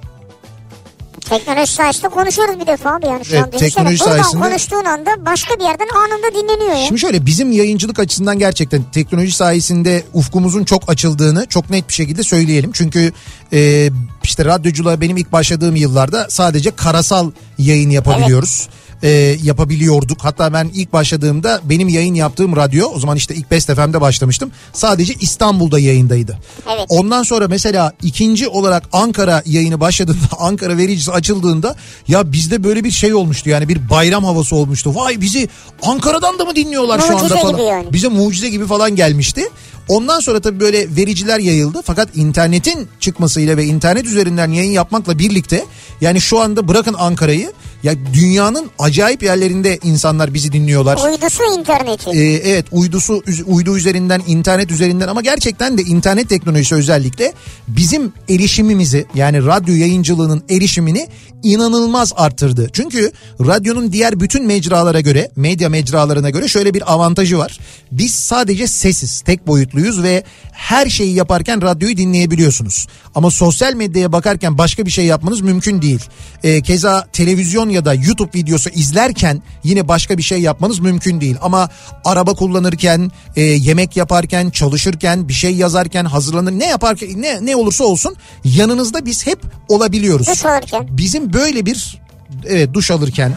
Teknoloji 1.29 1.73
sayesinde 1.73 2.07
konuşuyoruz 2.09 2.59
bir 2.59 2.67
defa 2.67 2.95
abi 2.95 3.05
yani 3.05 3.25
şu 3.25 3.35
Evet, 3.35 3.43
an. 3.43 3.51
Düşünsene, 3.51 3.69
teknoloji 3.69 3.99
buradan 3.99 4.21
sayesinde- 4.21 4.43
konuştuğun 4.49 4.85
anda 4.85 5.25
başka 5.25 5.55
bir 5.55 5.63
yerden 5.63 5.87
anında 5.95 6.31
dinleniyor 6.41 6.75
ya. 6.77 6.85
Şimdi 6.87 7.01
şöyle 7.01 7.25
bizim 7.25 7.51
yayıncılık 7.51 7.99
açısından 7.99 8.39
gerçekten 8.39 8.83
teknoloji 8.91 9.31
sayesinde 9.31 10.03
ufkumuzun 10.13 10.63
çok 10.63 10.89
açıldığını 10.89 11.45
çok 11.45 11.69
net 11.69 11.89
bir 11.89 11.93
şekilde 11.93 12.23
söyleyelim. 12.23 12.71
Çünkü 12.73 13.11
e, 13.53 13.89
işte 14.23 14.45
radyoculuğa 14.45 15.01
benim 15.01 15.17
ilk 15.17 15.31
başladığım 15.31 15.75
yıllarda 15.75 16.27
sadece 16.29 16.71
karasal 16.71 17.31
yayın 17.57 17.89
yapabiliyoruz. 17.89 18.69
E, 19.03 19.09
yapabiliyorduk. 19.43 20.17
Hatta 20.21 20.53
ben 20.53 20.71
ilk 20.73 20.93
başladığımda 20.93 21.61
benim 21.63 21.87
yayın 21.87 22.13
yaptığım 22.13 22.55
radyo 22.55 22.87
o 22.87 22.99
zaman 22.99 23.17
işte 23.17 23.35
ilk 23.35 23.51
Best 23.51 23.75
FM'de 23.75 24.01
başlamıştım. 24.01 24.51
Sadece 24.73 25.13
İstanbul'da 25.13 25.79
yayındaydı. 25.79 26.37
Evet. 26.75 26.85
Ondan 26.89 27.23
sonra 27.23 27.47
mesela 27.47 27.93
ikinci 28.03 28.47
olarak 28.47 28.83
Ankara 28.93 29.43
yayını 29.45 29.79
başladığında 29.79 30.17
Ankara 30.39 30.77
vericisi 30.77 31.11
açıldığında 31.11 31.75
ya 32.07 32.31
bizde 32.31 32.63
böyle 32.63 32.83
bir 32.83 32.91
şey 32.91 33.13
olmuştu 33.13 33.49
yani 33.49 33.69
bir 33.69 33.89
bayram 33.89 34.23
havası 34.23 34.55
olmuştu. 34.55 34.95
Vay 34.95 35.21
bizi 35.21 35.49
Ankara'dan 35.83 36.39
da 36.39 36.45
mı 36.45 36.55
dinliyorlar 36.55 36.99
şu 36.99 37.05
anda 37.05 37.17
Mucize 37.23 37.39
falan. 37.39 37.55
gibi 37.55 37.61
yani. 37.61 37.93
Bize 37.93 38.07
mucize 38.07 38.49
gibi 38.49 38.65
falan 38.67 38.95
gelmişti. 38.95 39.49
Ondan 39.87 40.19
sonra 40.19 40.39
tabii 40.39 40.59
böyle 40.59 40.95
vericiler 40.95 41.39
yayıldı. 41.39 41.81
Fakat 41.85 42.17
internetin 42.17 42.87
çıkmasıyla 42.99 43.57
ve 43.57 43.65
internet 43.65 44.05
üzerinden 44.05 44.51
yayın 44.51 44.71
yapmakla 44.71 45.19
birlikte 45.19 45.65
yani 46.01 46.21
şu 46.21 46.39
anda 46.39 46.67
bırakın 46.67 46.95
Ankara'yı 46.97 47.51
ya 47.83 47.93
dünyanın 48.13 48.69
acayip 48.79 49.23
yerlerinde 49.23 49.79
insanlar 49.83 50.33
bizi 50.33 50.51
dinliyorlar. 50.51 50.99
Uydusu 51.11 51.43
interneti. 51.59 52.09
Ee, 52.09 52.49
evet 52.51 52.65
uydusu 52.71 53.23
uydu 53.45 53.77
üzerinden 53.77 54.21
internet 54.27 54.71
üzerinden 54.71 55.07
ama 55.07 55.21
gerçekten 55.21 55.77
de 55.77 55.81
internet 55.81 56.29
teknolojisi 56.29 56.75
özellikle 56.75 57.33
bizim 57.67 58.13
erişimimizi 58.29 59.05
yani 59.15 59.45
radyo 59.45 59.75
yayıncılığının 59.75 60.43
erişimini 60.49 61.07
inanılmaz 61.43 62.13
arttırdı. 62.15 62.69
Çünkü 62.73 63.11
radyonun 63.39 63.91
diğer 63.91 64.19
bütün 64.19 64.45
mecralara 64.45 65.01
göre 65.01 65.31
medya 65.35 65.69
mecralarına 65.69 66.29
göre 66.29 66.47
şöyle 66.47 66.73
bir 66.73 66.93
avantajı 66.93 67.37
var. 67.37 67.59
Biz 67.91 68.13
sadece 68.13 68.67
sesiz 68.67 69.21
tek 69.21 69.47
boyutluyuz 69.47 70.03
ve 70.03 70.23
her 70.51 70.89
şeyi 70.89 71.15
yaparken 71.15 71.61
radyoyu 71.61 71.97
dinleyebiliyorsunuz. 71.97 72.87
Ama 73.15 73.31
sosyal 73.31 73.73
medyaya 73.73 74.11
bakarken 74.11 74.57
başka 74.57 74.85
bir 74.85 74.91
şey 74.91 75.05
yapmanız 75.05 75.41
mümkün 75.41 75.81
değil. 75.81 76.01
Ee, 76.43 76.61
keza 76.61 77.07
televizyon 77.13 77.66
ya 77.69 77.85
da 77.85 77.93
YouTube 77.93 78.29
videosu 78.35 78.69
izlerken 78.69 79.41
yine 79.63 79.87
başka 79.87 80.17
bir 80.17 80.23
şey 80.23 80.41
yapmanız 80.41 80.79
mümkün 80.79 81.21
değil. 81.21 81.37
Ama 81.41 81.69
araba 82.05 82.33
kullanırken, 82.33 83.11
e, 83.35 83.41
yemek 83.41 83.97
yaparken, 83.97 84.49
çalışırken, 84.49 85.27
bir 85.27 85.33
şey 85.33 85.55
yazarken, 85.55 86.05
hazırlanır 86.05 86.51
ne 86.51 86.65
yaparken 86.65 87.21
ne 87.21 87.45
ne 87.45 87.55
olursa 87.55 87.83
olsun 87.83 88.15
yanınızda 88.43 89.05
biz 89.05 89.27
hep 89.27 89.39
olabiliyoruz. 89.69 90.27
Duş 90.27 90.45
alırken. 90.45 90.87
Bizim 90.91 91.33
böyle 91.33 91.65
bir 91.65 92.01
evet 92.45 92.73
duş 92.73 92.91
alırken 92.91 93.33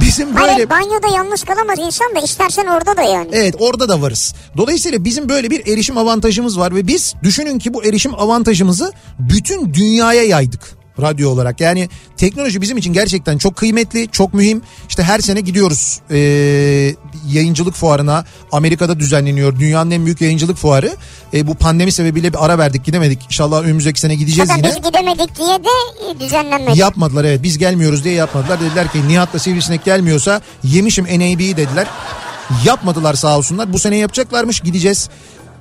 bizim 0.00 0.36
böyle 0.36 0.52
Hayır 0.52 0.70
banyoda 0.70 1.16
yalnız 1.16 1.44
kalamaz 1.44 1.78
insan 1.78 2.14
da 2.14 2.20
istersen 2.20 2.66
orada 2.66 2.96
da 2.96 3.02
yani. 3.02 3.28
Evet 3.32 3.54
orada 3.58 3.88
da 3.88 4.02
varız. 4.02 4.34
Dolayısıyla 4.56 5.04
bizim 5.04 5.28
böyle 5.28 5.50
bir 5.50 5.66
erişim 5.66 5.98
avantajımız 5.98 6.58
var 6.58 6.74
ve 6.74 6.86
biz 6.86 7.14
düşünün 7.22 7.58
ki 7.58 7.74
bu 7.74 7.84
erişim 7.84 8.14
avantajımızı 8.14 8.92
bütün 9.18 9.74
dünyaya 9.74 10.22
yaydık 10.22 10.77
radyo 11.02 11.30
olarak. 11.30 11.60
Yani 11.60 11.88
teknoloji 12.16 12.60
bizim 12.60 12.76
için 12.76 12.92
gerçekten 12.92 13.38
çok 13.38 13.56
kıymetli, 13.56 14.08
çok 14.12 14.34
mühim. 14.34 14.62
İşte 14.88 15.02
her 15.02 15.18
sene 15.18 15.40
gidiyoruz 15.40 16.00
ee, 16.10 16.18
yayıncılık 17.28 17.74
fuarına. 17.74 18.24
Amerika'da 18.52 19.00
düzenleniyor. 19.00 19.58
Dünyanın 19.58 19.90
en 19.90 20.04
büyük 20.04 20.20
yayıncılık 20.20 20.56
fuarı. 20.56 20.90
E, 21.34 21.46
bu 21.46 21.54
pandemi 21.54 21.92
sebebiyle 21.92 22.32
bir 22.32 22.44
ara 22.44 22.58
verdik 22.58 22.84
gidemedik. 22.84 23.24
İnşallah 23.24 23.62
önümüzdeki 23.62 24.00
sene 24.00 24.14
gideceğiz 24.14 24.48
Zaten 24.48 24.62
yine. 24.62 24.76
biz 24.76 24.90
gidemedik 24.90 25.38
diye 25.38 25.58
de 25.64 26.10
e, 26.10 26.20
düzenlenmedi. 26.20 26.78
Yapmadılar 26.78 27.24
evet 27.24 27.42
biz 27.42 27.58
gelmiyoruz 27.58 28.04
diye 28.04 28.14
yapmadılar. 28.14 28.60
Dediler 28.60 28.92
ki 28.92 29.08
Nihat'la 29.08 29.38
Sivrisinek 29.38 29.84
gelmiyorsa 29.84 30.40
yemişim 30.64 31.04
NAB'yi 31.04 31.56
dediler. 31.56 31.86
Yapmadılar 32.64 33.14
sağ 33.14 33.38
olsunlar. 33.38 33.72
Bu 33.72 33.78
sene 33.78 33.96
yapacaklarmış 33.96 34.60
gideceğiz. 34.60 35.08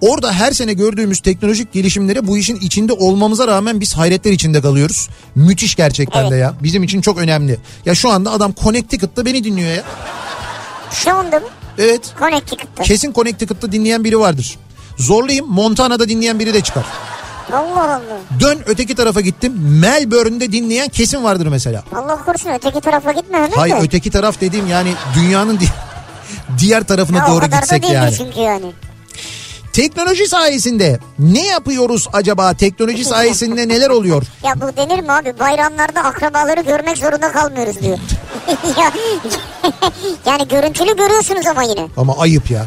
Orada 0.01 0.33
her 0.33 0.51
sene 0.51 0.73
gördüğümüz 0.73 1.19
teknolojik 1.19 1.73
gelişimlere 1.73 2.27
bu 2.27 2.37
işin 2.37 2.55
içinde 2.55 2.93
olmamıza 2.93 3.47
rağmen 3.47 3.79
biz 3.79 3.93
hayretler 3.93 4.31
içinde 4.31 4.61
kalıyoruz. 4.61 5.09
Müthiş 5.35 5.75
gerçekten 5.75 6.21
Evet. 6.21 6.31
de 6.31 6.35
ya. 6.35 6.53
Bizim 6.63 6.83
için 6.83 7.01
çok 7.01 7.17
önemli. 7.17 7.59
Ya 7.85 7.95
şu 7.95 8.09
anda 8.09 8.31
adam 8.31 8.53
Connecticut'ta 8.63 9.25
beni 9.25 9.43
dinliyor 9.43 9.69
ya. 9.75 9.83
Şu 10.91 11.13
anda 11.15 11.39
mı? 11.39 11.45
Evet. 11.77 12.01
Connecticut'ta. 12.19 12.83
Kesin 12.83 13.13
Connecticut'ta 13.13 13.71
dinleyen 13.71 14.03
biri 14.03 14.19
vardır. 14.19 14.57
Zorlayayım 14.97 15.45
Montana'da 15.49 16.09
dinleyen 16.09 16.39
biri 16.39 16.53
de 16.53 16.61
çıkar. 16.61 16.85
Allah 17.53 17.83
Allah. 17.83 17.99
Dön 18.39 18.59
öteki 18.65 18.95
tarafa 18.95 19.21
gittim. 19.21 19.53
Melbourne'de 19.81 20.51
dinleyen 20.51 20.87
kesin 20.89 21.23
vardır 21.23 21.47
mesela. 21.47 21.83
Allah 21.95 22.25
korusun 22.25 22.49
öteki 22.49 22.81
tarafa 22.81 23.11
gitme 23.11 23.37
hemen 23.37 23.51
Hayır 23.55 23.75
de. 23.75 23.79
öteki 23.81 24.11
taraf 24.11 24.41
dediğim 24.41 24.67
yani 24.67 24.93
dünyanın 25.15 25.59
di- 25.59 25.65
diğer 26.59 26.83
tarafına 26.83 27.25
o 27.25 27.31
doğru 27.31 27.39
kadar 27.39 27.51
da 27.51 27.57
gitsek 27.59 27.83
değildir 27.83 27.95
yani. 27.95 28.15
çünkü 28.17 28.39
yani. 28.39 28.71
Teknoloji 29.77 30.27
sayesinde 30.27 30.99
ne 31.19 31.45
yapıyoruz 31.45 32.07
acaba? 32.13 32.53
Teknoloji 32.53 33.05
sayesinde 33.05 33.67
neler 33.67 33.89
oluyor? 33.89 34.23
Ya 34.43 34.61
bu 34.61 34.77
denir 34.77 34.99
mi 34.99 35.11
abi? 35.11 35.39
Bayramlarda 35.39 36.03
akrabaları 36.03 36.61
görmek 36.61 36.97
zorunda 36.97 37.31
kalmıyoruz 37.31 37.81
diyor. 37.81 37.97
ya, 38.79 38.91
yani 40.25 40.47
görüntülü 40.47 40.97
görüyorsunuz 40.97 41.47
ama 41.47 41.63
yine. 41.63 41.87
Ama 41.97 42.17
ayıp 42.17 42.51
ya. 42.51 42.65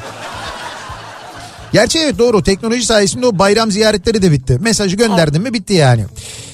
Gerçi 1.73 1.99
evet 1.99 2.19
doğru 2.19 2.43
teknoloji 2.43 2.87
sayesinde 2.87 3.27
o 3.27 3.39
bayram 3.39 3.71
ziyaretleri 3.71 4.23
de 4.23 4.33
bitti. 4.33 4.59
Mesajı 4.61 4.97
gönderdim 4.97 5.43
mi 5.43 5.55
bitti 5.55 5.73
yani. 5.73 6.05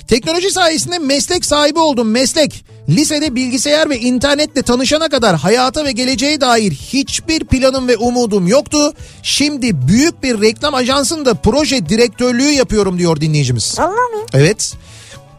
Teknoloji 0.09 0.51
sayesinde 0.51 0.99
meslek 0.99 1.45
sahibi 1.45 1.79
oldum 1.79 2.11
meslek. 2.11 2.65
Lisede 2.89 3.35
bilgisayar 3.35 3.91
ve 3.91 4.01
internetle 4.01 4.63
tanışana 4.63 5.09
kadar 5.09 5.37
hayata 5.37 5.85
ve 5.85 5.93
geleceğe 5.93 6.41
dair 6.41 6.73
hiçbir 6.73 7.45
planım 7.45 7.89
ve 7.89 7.97
umudum 7.97 8.49
yoktu. 8.49 8.93
Şimdi 9.23 9.89
büyük 9.89 10.23
bir 10.23 10.41
reklam 10.41 10.75
ajansında 10.75 11.35
proje 11.35 11.89
direktörlüğü 11.89 12.51
yapıyorum 12.51 12.99
diyor 12.99 13.21
dinleyicimiz. 13.21 13.79
Vallahi 13.79 13.91
mi? 13.91 14.25
Evet. 14.33 14.75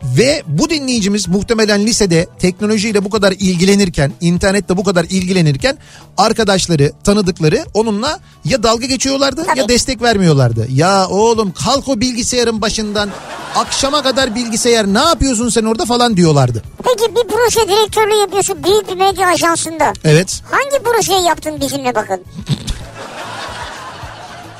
Ve 0.03 0.43
bu 0.47 0.69
dinleyicimiz 0.69 1.27
muhtemelen 1.27 1.85
lisede 1.85 2.27
teknolojiyle 2.39 3.05
bu 3.05 3.09
kadar 3.09 3.31
ilgilenirken, 3.31 4.11
internette 4.21 4.77
bu 4.77 4.83
kadar 4.83 5.03
ilgilenirken 5.03 5.77
arkadaşları, 6.17 6.91
tanıdıkları 7.03 7.65
onunla 7.73 8.19
ya 8.45 8.63
dalga 8.63 8.85
geçiyorlardı 8.85 9.45
ya 9.47 9.55
Tabii. 9.55 9.67
destek 9.73 10.01
vermiyorlardı. 10.01 10.67
Ya 10.71 11.07
oğlum 11.07 11.51
kalk 11.51 11.87
o 11.87 11.99
bilgisayarın 12.01 12.61
başından 12.61 13.09
akşama 13.55 14.03
kadar 14.03 14.35
bilgisayar 14.35 14.87
ne 14.87 14.99
yapıyorsun 14.99 15.49
sen 15.49 15.63
orada 15.63 15.85
falan 15.85 16.17
diyorlardı. 16.17 16.63
Peki 16.83 17.15
bir 17.15 17.27
proje 17.29 17.67
direktörlüğü 17.67 18.21
yapıyorsun 18.21 18.63
büyük 18.63 18.89
bir 18.89 18.95
medya 18.95 19.27
ajansında. 19.27 19.93
Evet 20.03 20.41
Hangi 20.51 20.83
projeyi 20.83 21.23
yaptın 21.27 21.61
bizimle 21.61 21.95
bakın? 21.95 22.21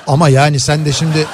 ama 0.08 0.30
yani 0.30 0.60
sen 0.60 0.86
de 0.86 0.92
şimdi 0.92 1.28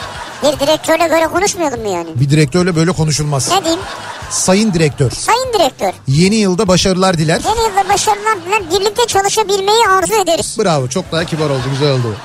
Bir 0.43 0.59
direktörle 0.59 1.11
böyle 1.11 1.27
konuşmayalım 1.27 1.81
mı 1.81 1.87
yani? 1.89 2.07
bir 2.15 2.29
direktörle 2.29 2.75
böyle 2.75 2.91
konuşulmaz. 2.91 3.51
Ne 3.51 3.63
diyeyim? 3.63 3.81
Sayın 4.29 4.73
direktör 4.73 5.11
Sayın 5.11 5.53
direktör. 5.53 5.91
yeni 6.07 6.35
yılda 6.35 6.67
başarılar 6.67 7.17
diler. 7.17 7.41
Yeni 7.45 7.67
yılda 7.69 7.89
başarılar 7.93 8.37
diler. 8.45 8.61
Birlikte 8.79 9.05
çalışabilmeyi 9.07 9.87
arzu 9.89 10.13
ederiz. 10.15 10.57
Bravo 10.59 10.87
çok 10.87 11.11
daha 11.11 11.25
kibar 11.25 11.49
oldu 11.49 11.63
güzel 11.71 11.91
oldu. 11.93 12.15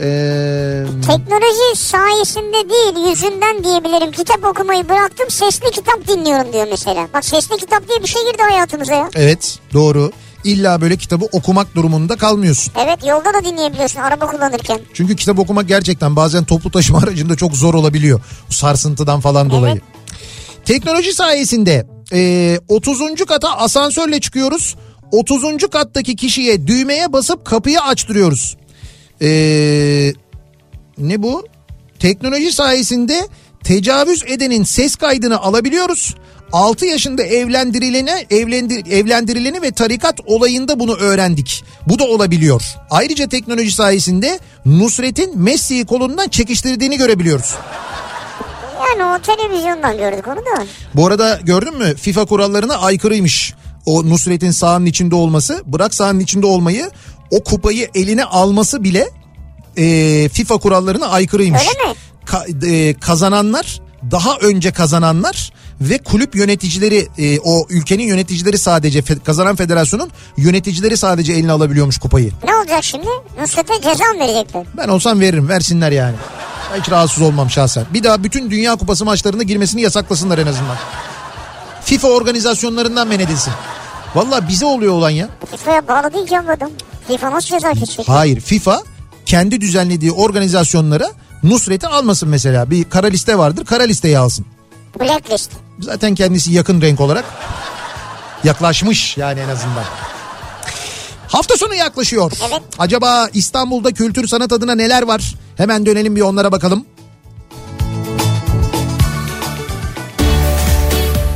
Ee, 0.00 0.84
Teknoloji 1.06 1.76
sayesinde 1.76 2.70
değil 2.70 3.08
yüzünden 3.10 3.64
diyebilirim. 3.64 4.12
Kitap 4.12 4.44
okumayı 4.44 4.88
bıraktım 4.88 5.30
sesli 5.30 5.70
kitap 5.70 6.08
dinliyorum 6.08 6.52
diyor 6.52 6.66
mesela. 6.70 7.08
Bak 7.14 7.24
sesli 7.24 7.56
kitap 7.56 7.88
diye 7.88 8.02
bir 8.02 8.06
şey 8.08 8.22
girdi 8.22 8.42
hayatımıza 8.50 8.94
ya. 8.94 9.08
evet 9.16 9.58
doğru. 9.74 10.12
İlla 10.46 10.80
böyle 10.80 10.96
kitabı 10.96 11.24
okumak 11.32 11.74
durumunda 11.74 12.16
kalmıyorsun. 12.16 12.72
Evet 12.84 12.98
yolda 13.06 13.34
da 13.34 13.44
dinleyebiliyorsun 13.44 14.00
araba 14.00 14.26
kullanırken. 14.26 14.80
Çünkü 14.94 15.16
kitap 15.16 15.38
okumak 15.38 15.68
gerçekten 15.68 16.16
bazen 16.16 16.44
toplu 16.44 16.70
taşıma 16.70 16.98
aracında 17.02 17.36
çok 17.36 17.56
zor 17.56 17.74
olabiliyor. 17.74 18.20
Bu 18.48 18.52
sarsıntıdan 18.52 19.20
falan 19.20 19.50
dolayı. 19.50 19.80
Teknoloji 20.64 21.12
sayesinde 21.12 21.86
e, 22.12 22.60
30. 22.68 23.00
kata 23.28 23.56
asansörle 23.56 24.20
çıkıyoruz. 24.20 24.76
30. 25.12 25.42
kattaki 25.72 26.16
kişiye 26.16 26.66
düğmeye 26.66 27.12
basıp 27.12 27.44
kapıyı 27.44 27.80
açtırıyoruz. 27.80 28.56
E, 29.22 29.28
ne 30.98 31.22
bu? 31.22 31.46
Teknoloji 31.98 32.52
sayesinde 32.52 33.28
tecavüz 33.64 34.22
edenin 34.26 34.62
ses 34.62 34.96
kaydını 34.96 35.38
alabiliyoruz. 35.38 36.14
6 36.52 36.86
yaşında 36.86 37.22
evlendirilene 37.22 38.26
evlendir, 38.30 38.86
evlendirileni 38.92 39.62
ve 39.62 39.70
tarikat 39.70 40.20
olayında 40.26 40.80
bunu 40.80 40.94
öğrendik. 40.96 41.64
Bu 41.88 41.98
da 41.98 42.04
olabiliyor. 42.04 42.62
Ayrıca 42.90 43.28
teknoloji 43.28 43.72
sayesinde 43.72 44.38
Nusret'in 44.66 45.38
Messi'yi 45.38 45.86
kolundan 45.86 46.28
çekiştirdiğini 46.28 46.96
görebiliyoruz. 46.96 47.54
Yani 48.88 49.04
o 49.04 49.18
televizyondan 49.22 49.96
gördük 49.96 50.28
onu 50.28 50.36
da. 50.36 50.66
Bu 50.94 51.06
arada 51.06 51.40
gördün 51.42 51.78
mü 51.78 51.94
FIFA 51.96 52.24
kurallarına 52.24 52.74
aykırıymış. 52.76 53.54
O 53.86 54.04
Nusret'in 54.08 54.50
sahanın 54.50 54.86
içinde 54.86 55.14
olması 55.14 55.62
bırak 55.66 55.94
sahanın 55.94 56.20
içinde 56.20 56.46
olmayı 56.46 56.90
o 57.30 57.44
kupayı 57.44 57.88
eline 57.94 58.24
alması 58.24 58.84
bile 58.84 59.10
e, 59.76 60.28
FIFA 60.28 60.56
kurallarına 60.58 61.06
aykırıymış. 61.06 61.60
Öyle 61.60 61.88
mi? 61.90 61.96
Ka- 62.26 62.66
e, 62.72 62.94
kazananlar 62.94 63.80
daha 64.10 64.36
önce 64.36 64.72
kazananlar 64.72 65.52
ve 65.80 65.98
kulüp 65.98 66.34
yöneticileri 66.36 67.08
e, 67.18 67.38
o 67.40 67.66
ülkenin 67.70 68.04
yöneticileri 68.04 68.58
sadece 68.58 68.98
fe- 69.00 69.20
kazanan 69.24 69.56
federasyonun 69.56 70.10
yöneticileri 70.36 70.96
sadece 70.96 71.32
eline 71.32 71.52
alabiliyormuş 71.52 71.98
kupayı. 71.98 72.32
Ne 72.44 72.54
olacak 72.54 72.84
şimdi? 72.84 73.06
Nusret'e 73.40 73.74
ceza 73.74 74.04
mı 74.04 74.18
verecekler? 74.20 74.66
Ben 74.76 74.88
olsam 74.88 75.20
veririm 75.20 75.48
versinler 75.48 75.92
yani. 75.92 76.14
Hiç 76.80 76.90
rahatsız 76.90 77.22
olmam 77.22 77.50
şahsen. 77.50 77.84
Bir 77.94 78.04
daha 78.04 78.24
bütün 78.24 78.50
Dünya 78.50 78.76
Kupası 78.76 79.04
maçlarına 79.04 79.42
girmesini 79.42 79.80
yasaklasınlar 79.82 80.38
en 80.38 80.46
azından. 80.46 80.76
FIFA 81.84 82.08
organizasyonlarından 82.08 83.08
men 83.08 83.20
edilsin. 83.20 83.52
Valla 84.14 84.48
bize 84.48 84.66
oluyor 84.66 84.92
olan 84.92 85.10
ya. 85.10 85.28
FIFA'ya 85.50 85.88
bağlı 85.88 86.14
değil 86.14 86.26
ki 86.26 86.38
adam. 86.38 86.70
FIFA 87.08 87.30
nasıl 87.32 87.48
ceza 87.48 87.72
kesecek? 87.72 88.08
Hayır 88.08 88.40
FIFA 88.40 88.82
kendi 89.26 89.60
düzenlediği 89.60 90.12
organizasyonlara 90.12 91.10
Nusret'i 91.42 91.86
almasın 91.86 92.28
mesela. 92.28 92.70
Bir 92.70 92.84
kara 92.84 93.06
liste 93.06 93.38
vardır 93.38 93.64
kara 93.64 93.82
listeyi 93.82 94.18
alsın. 94.18 94.46
Blacklist. 95.00 95.50
Zaten 95.80 96.14
kendisi 96.14 96.52
yakın 96.52 96.80
renk 96.80 97.00
olarak 97.00 97.24
yaklaşmış 98.44 99.16
yani 99.16 99.40
en 99.40 99.48
azından. 99.48 99.84
Hafta 101.28 101.56
sonu 101.56 101.74
yaklaşıyor. 101.74 102.32
Evet. 102.48 102.62
Acaba 102.78 103.28
İstanbul'da 103.32 103.92
kültür 103.92 104.28
sanat 104.28 104.52
adına 104.52 104.74
neler 104.74 105.02
var? 105.02 105.34
Hemen 105.56 105.86
dönelim 105.86 106.16
bir 106.16 106.20
onlara 106.20 106.52
bakalım. 106.52 106.86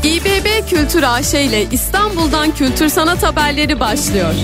İBB 0.04 0.68
Kültür 0.70 1.02
AŞ 1.02 1.34
ile 1.34 1.66
İstanbul'dan 1.70 2.54
kültür 2.54 2.88
sanat 2.88 3.22
haberleri 3.22 3.80
başlıyor. 3.80 4.34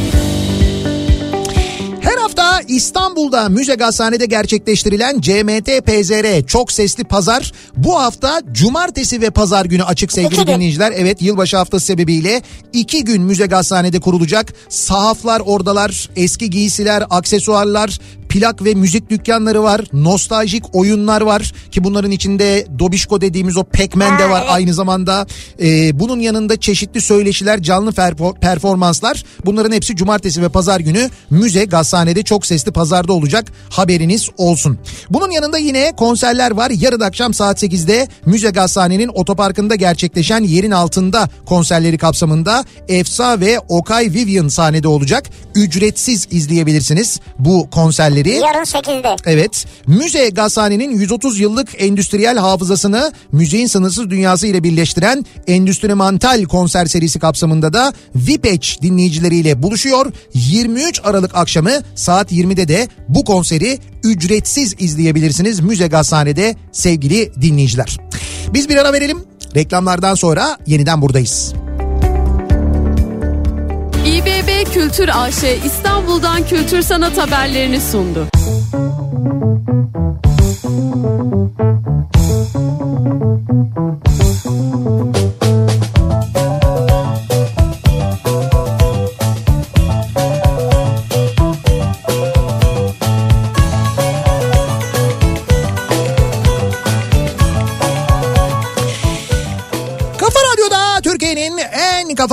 Hafta 2.36 2.60
İstanbul'da 2.68 3.48
Müze 3.48 3.74
Gazhane'de 3.74 4.26
gerçekleştirilen 4.26 5.20
CMT 5.20 5.86
PZR 5.86 6.46
çok 6.46 6.72
sesli 6.72 7.04
pazar 7.04 7.52
bu 7.76 8.00
hafta 8.00 8.42
cumartesi 8.52 9.20
ve 9.20 9.30
pazar 9.30 9.64
günü 9.64 9.84
açık 9.84 10.12
sevgili 10.12 10.34
İki 10.34 10.44
gün. 10.44 10.54
dinleyiciler. 10.54 10.92
Evet 10.96 11.22
yılbaşı 11.22 11.56
haftası 11.56 11.86
sebebiyle 11.86 12.42
iki 12.72 13.04
gün 13.04 13.22
Müze 13.22 13.46
Gazhane'de 13.46 14.00
kurulacak. 14.00 14.54
Sahaflar 14.68 15.40
oradalar, 15.40 16.10
eski 16.16 16.50
giysiler, 16.50 17.04
aksesuarlar, 17.10 17.98
plak 18.28 18.64
ve 18.64 18.74
müzik 18.74 19.10
dükkanları 19.10 19.62
var. 19.62 19.80
Nostaljik 19.92 20.64
oyunlar 20.72 21.20
var 21.20 21.52
ki 21.70 21.84
bunların 21.84 22.10
içinde 22.10 22.66
Dobişko 22.78 23.20
dediğimiz 23.20 23.56
o 23.56 23.64
Pac-Man 23.64 24.18
de 24.18 24.30
var 24.30 24.44
aynı 24.48 24.74
zamanda. 24.74 25.26
Ee, 25.62 26.00
bunun 26.00 26.20
yanında 26.20 26.60
çeşitli 26.60 27.00
söyleşiler, 27.00 27.62
canlı 27.62 27.90
perfor- 27.90 28.40
performanslar. 28.40 29.24
Bunların 29.44 29.72
hepsi 29.72 29.96
cumartesi 29.96 30.42
ve 30.42 30.48
pazar 30.48 30.80
günü 30.80 31.10
Müze 31.30 31.64
Gazhane'de 31.64 32.22
çok 32.22 32.46
sesli 32.46 32.72
pazarda 32.72 33.12
olacak. 33.12 33.52
Haberiniz 33.70 34.28
olsun. 34.36 34.78
Bunun 35.10 35.30
yanında 35.30 35.58
yine 35.58 35.92
konserler 35.96 36.50
var. 36.50 36.70
Yarın 36.70 37.00
akşam 37.00 37.34
saat 37.34 37.62
8'de 37.62 38.08
Müze 38.26 38.50
Gazhane'nin 38.50 39.08
otoparkında 39.08 39.74
gerçekleşen 39.74 40.40
yerin 40.40 40.70
altında 40.70 41.28
konserleri 41.46 41.98
kapsamında 41.98 42.64
Efsa 42.88 43.40
ve 43.40 43.58
Okay 43.68 44.04
Vivian 44.04 44.48
sahnede 44.48 44.88
olacak. 44.88 45.26
Ücretsiz 45.54 46.28
izleyebilirsiniz 46.30 47.20
bu 47.38 47.70
konserleri. 47.70 48.15
Yarın 48.24 48.64
8'de. 48.64 49.16
Evet. 49.26 49.66
Müze 49.86 50.28
Gazhane'nin 50.28 50.90
130 50.90 51.40
yıllık 51.40 51.68
endüstriyel 51.78 52.38
hafızasını 52.38 53.12
müziğin 53.32 53.66
sınırsız 53.66 54.10
dünyası 54.10 54.46
ile 54.46 54.62
birleştiren 54.62 55.26
Endüstrimental 55.46 56.44
konser 56.44 56.86
serisi 56.86 57.18
kapsamında 57.18 57.72
da 57.72 57.92
Vipech 58.14 58.82
dinleyicileriyle 58.82 59.62
buluşuyor. 59.62 60.12
23 60.34 61.00
Aralık 61.04 61.34
akşamı 61.34 61.70
saat 61.94 62.32
20'de 62.32 62.68
de 62.68 62.88
bu 63.08 63.24
konseri 63.24 63.78
ücretsiz 64.04 64.74
izleyebilirsiniz 64.78 65.60
Müze 65.60 65.86
Gazhane'de 65.86 66.56
sevgili 66.72 67.32
dinleyiciler. 67.42 67.96
Biz 68.54 68.68
bir 68.68 68.76
ara 68.76 68.92
verelim. 68.92 69.18
Reklamlardan 69.56 70.14
sonra 70.14 70.58
yeniden 70.66 71.02
buradayız. 71.02 71.65
İBB 74.06 74.72
Kültür 74.72 75.10
AŞ 75.14 75.44
İstanbul'dan 75.64 76.46
kültür 76.46 76.82
sanat 76.82 77.18
haberlerini 77.18 77.80
sundu. 77.80 78.26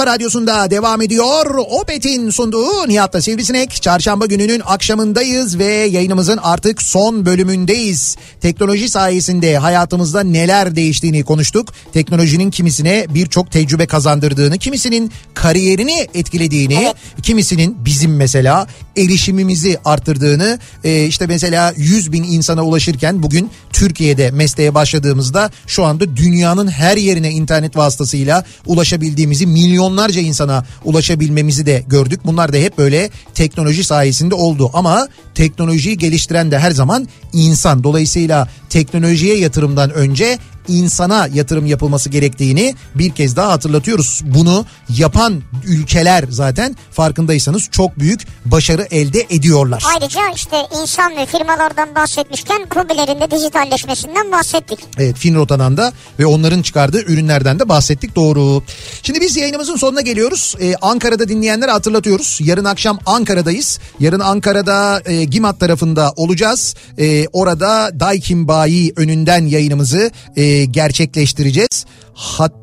Kafa 0.03 0.15
radyosunda 0.15 0.71
devam 0.71 1.01
ediyor. 1.01 1.55
Opet'in 1.55 2.29
sunduğu 2.29 2.87
Nihat'la 2.87 3.21
Sivrisinek. 3.21 3.81
Çarşamba 3.81 4.25
gününün 4.25 4.61
akşamındayız 4.65 5.59
ve 5.59 5.65
yayınımızın 5.65 6.39
artık 6.43 6.81
son 6.81 7.25
bölümündeyiz. 7.25 8.15
Teknoloji 8.41 8.89
sayesinde 8.89 9.57
hayatımızda 9.57 10.23
neler 10.23 10.75
değiştiğini 10.75 11.23
konuştuk. 11.23 11.73
Teknolojinin 11.93 12.51
kimisine 12.51 13.05
birçok 13.09 13.51
tecrübe 13.51 13.85
kazandırdığını, 13.85 14.57
kimisinin 14.57 15.11
kariyerini 15.33 16.07
etkilediğini, 16.13 16.93
kimisinin 17.23 17.77
bizim 17.85 18.15
mesela 18.15 18.67
erişimimizi 18.97 19.77
arttırdığını, 19.85 20.59
e, 20.83 21.05
işte 21.05 21.27
mesela 21.27 21.73
100 21.77 22.11
bin 22.11 22.23
insana 22.23 22.63
ulaşırken 22.63 23.23
bugün 23.23 23.49
Türkiye'de 23.73 24.31
mesleğe 24.31 24.73
başladığımızda 24.73 25.51
şu 25.67 25.83
anda 25.83 26.17
dünyanın 26.17 26.67
her 26.67 26.97
yerine 26.97 27.31
internet 27.31 27.77
vasıtasıyla 27.77 28.45
ulaşabildiğimizi, 28.65 29.45
milyonlarca 29.93 30.21
insana 30.21 30.65
ulaşabilmemizi 30.83 31.65
de 31.65 31.83
gördük. 31.87 32.19
Bunlar 32.25 32.53
da 32.53 32.57
hep 32.57 32.77
böyle 32.77 33.09
teknoloji 33.33 33.83
sayesinde 33.83 34.35
oldu 34.35 34.71
ama 34.73 35.07
teknolojiyi 35.35 35.97
geliştiren 35.97 36.51
de 36.51 36.59
her 36.59 36.71
zaman 36.71 37.07
insan. 37.33 37.83
Dolayısıyla 37.83 38.47
teknolojiye 38.69 39.37
yatırımdan 39.37 39.91
önce 39.91 40.39
insana 40.67 41.27
yatırım 41.33 41.65
yapılması 41.65 42.09
gerektiğini 42.09 42.75
bir 42.95 43.09
kez 43.09 43.35
daha 43.35 43.51
hatırlatıyoruz. 43.51 44.21
Bunu 44.23 44.65
yapan 44.97 45.41
ülkeler 45.67 46.25
zaten 46.29 46.75
farkındaysanız 46.91 47.69
çok 47.71 47.99
büyük 47.99 48.21
başarı 48.45 48.87
elde 48.91 49.27
ediyorlar. 49.29 49.83
Ayrıca 49.93 50.21
işte 50.35 50.57
insan 50.81 51.17
ve 51.17 51.25
firmalardan 51.25 51.95
bahsetmişken 51.95 52.65
KOBİ'lerin 52.65 53.19
de 53.21 53.31
dijitalleşmesinden 53.31 54.31
bahsettik. 54.31 54.79
Evet 54.97 55.17
Finrotan'dan 55.17 55.77
da 55.77 55.93
ve 56.19 56.25
onların 56.25 56.61
çıkardığı 56.61 57.01
ürünlerden 57.01 57.59
de 57.59 57.69
bahsettik 57.69 58.15
doğru. 58.15 58.63
Şimdi 59.03 59.21
biz 59.21 59.37
yayınımızın 59.37 59.75
sonuna 59.75 60.01
geliyoruz. 60.01 60.55
Ee, 60.61 60.75
Ankara'da 60.81 61.29
dinleyenlere 61.29 61.71
hatırlatıyoruz. 61.71 62.39
Yarın 62.43 62.65
akşam 62.65 62.99
Ankara'dayız. 63.05 63.79
Yarın 63.99 64.19
Ankara'da 64.19 65.01
e, 65.05 65.23
Gimat 65.23 65.59
tarafında 65.59 66.13
olacağız. 66.15 66.75
E, 66.97 67.27
orada 67.27 67.99
Daikin 67.99 68.47
Bayi 68.47 68.93
önünden 68.95 69.45
yayınımızı 69.45 70.11
e, 70.35 70.43
gerçekleştireceğiz. 70.71 71.85
Hatta 72.13 72.62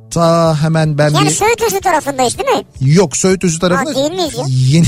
hemen 0.63 0.99
ben 0.99 1.09
Yani 1.09 1.29
bir... 1.29 1.35
Söğütüzü 1.35 1.81
tarafındayız 1.81 2.39
değil 2.39 2.49
mi? 2.49 2.93
Yok 2.95 3.17
Söğütüzü 3.17 3.59
tarafında 3.59 3.91
Ha, 3.91 3.95
değil 3.95 4.11
miyiz 4.11 4.35
ya? 4.39 4.45
yeni 4.49 4.87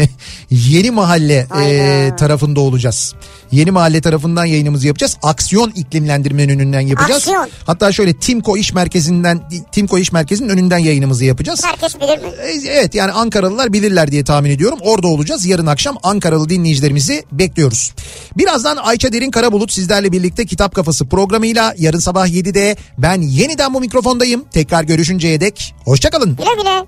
yeni 0.50 0.90
mahalle 0.90 1.46
e, 1.62 2.10
tarafında 2.16 2.60
olacağız. 2.60 3.14
Yeni 3.52 3.70
mahalle 3.70 4.00
tarafından 4.00 4.44
yayınımızı 4.44 4.86
yapacağız. 4.86 5.16
Aksiyon 5.22 5.70
iklimlendirmenin 5.70 6.54
önünden 6.58 6.80
yapacağız. 6.80 7.22
Aksiyon. 7.22 7.48
Hatta 7.66 7.92
şöyle 7.92 8.12
Timko 8.12 8.56
İş 8.56 8.72
Merkezi'nden 8.74 9.40
Timko 9.72 9.98
İş 9.98 10.12
Merkezi'nin 10.12 10.48
önünden 10.48 10.78
yayınımızı 10.78 11.24
yapacağız. 11.24 11.62
Herkes 11.64 11.96
bilir 12.00 12.18
mi? 12.18 12.28
E, 12.68 12.70
Evet 12.70 12.94
yani 12.94 13.12
Ankaralılar 13.12 13.72
bilirler 13.72 14.12
diye 14.12 14.24
tahmin 14.24 14.50
ediyorum. 14.50 14.78
Orada 14.82 15.06
olacağız. 15.08 15.46
Yarın 15.46 15.66
akşam 15.66 15.96
Ankaralı 16.02 16.48
dinleyicilerimizi 16.48 17.24
bekliyoruz. 17.32 17.92
Birazdan 18.36 18.76
Ayça 18.76 19.12
Derin 19.12 19.30
Karabulut 19.30 19.72
sizlerle 19.72 20.12
birlikte 20.12 20.46
Kitap 20.46 20.74
Kafası 20.74 21.06
programıyla 21.06 21.74
yarın 21.78 21.98
sabah 21.98 22.26
7'de 22.28 22.76
ben 22.98 23.20
yeniden 23.22 23.74
bu 23.74 23.80
mikrofondayım. 23.80 24.44
Tekrar 24.64 24.84
görüşünceye 24.84 25.40
dek 25.40 25.74
hoşçakalın. 25.84 26.36
Güle 26.36 26.62
güle. 26.62 26.86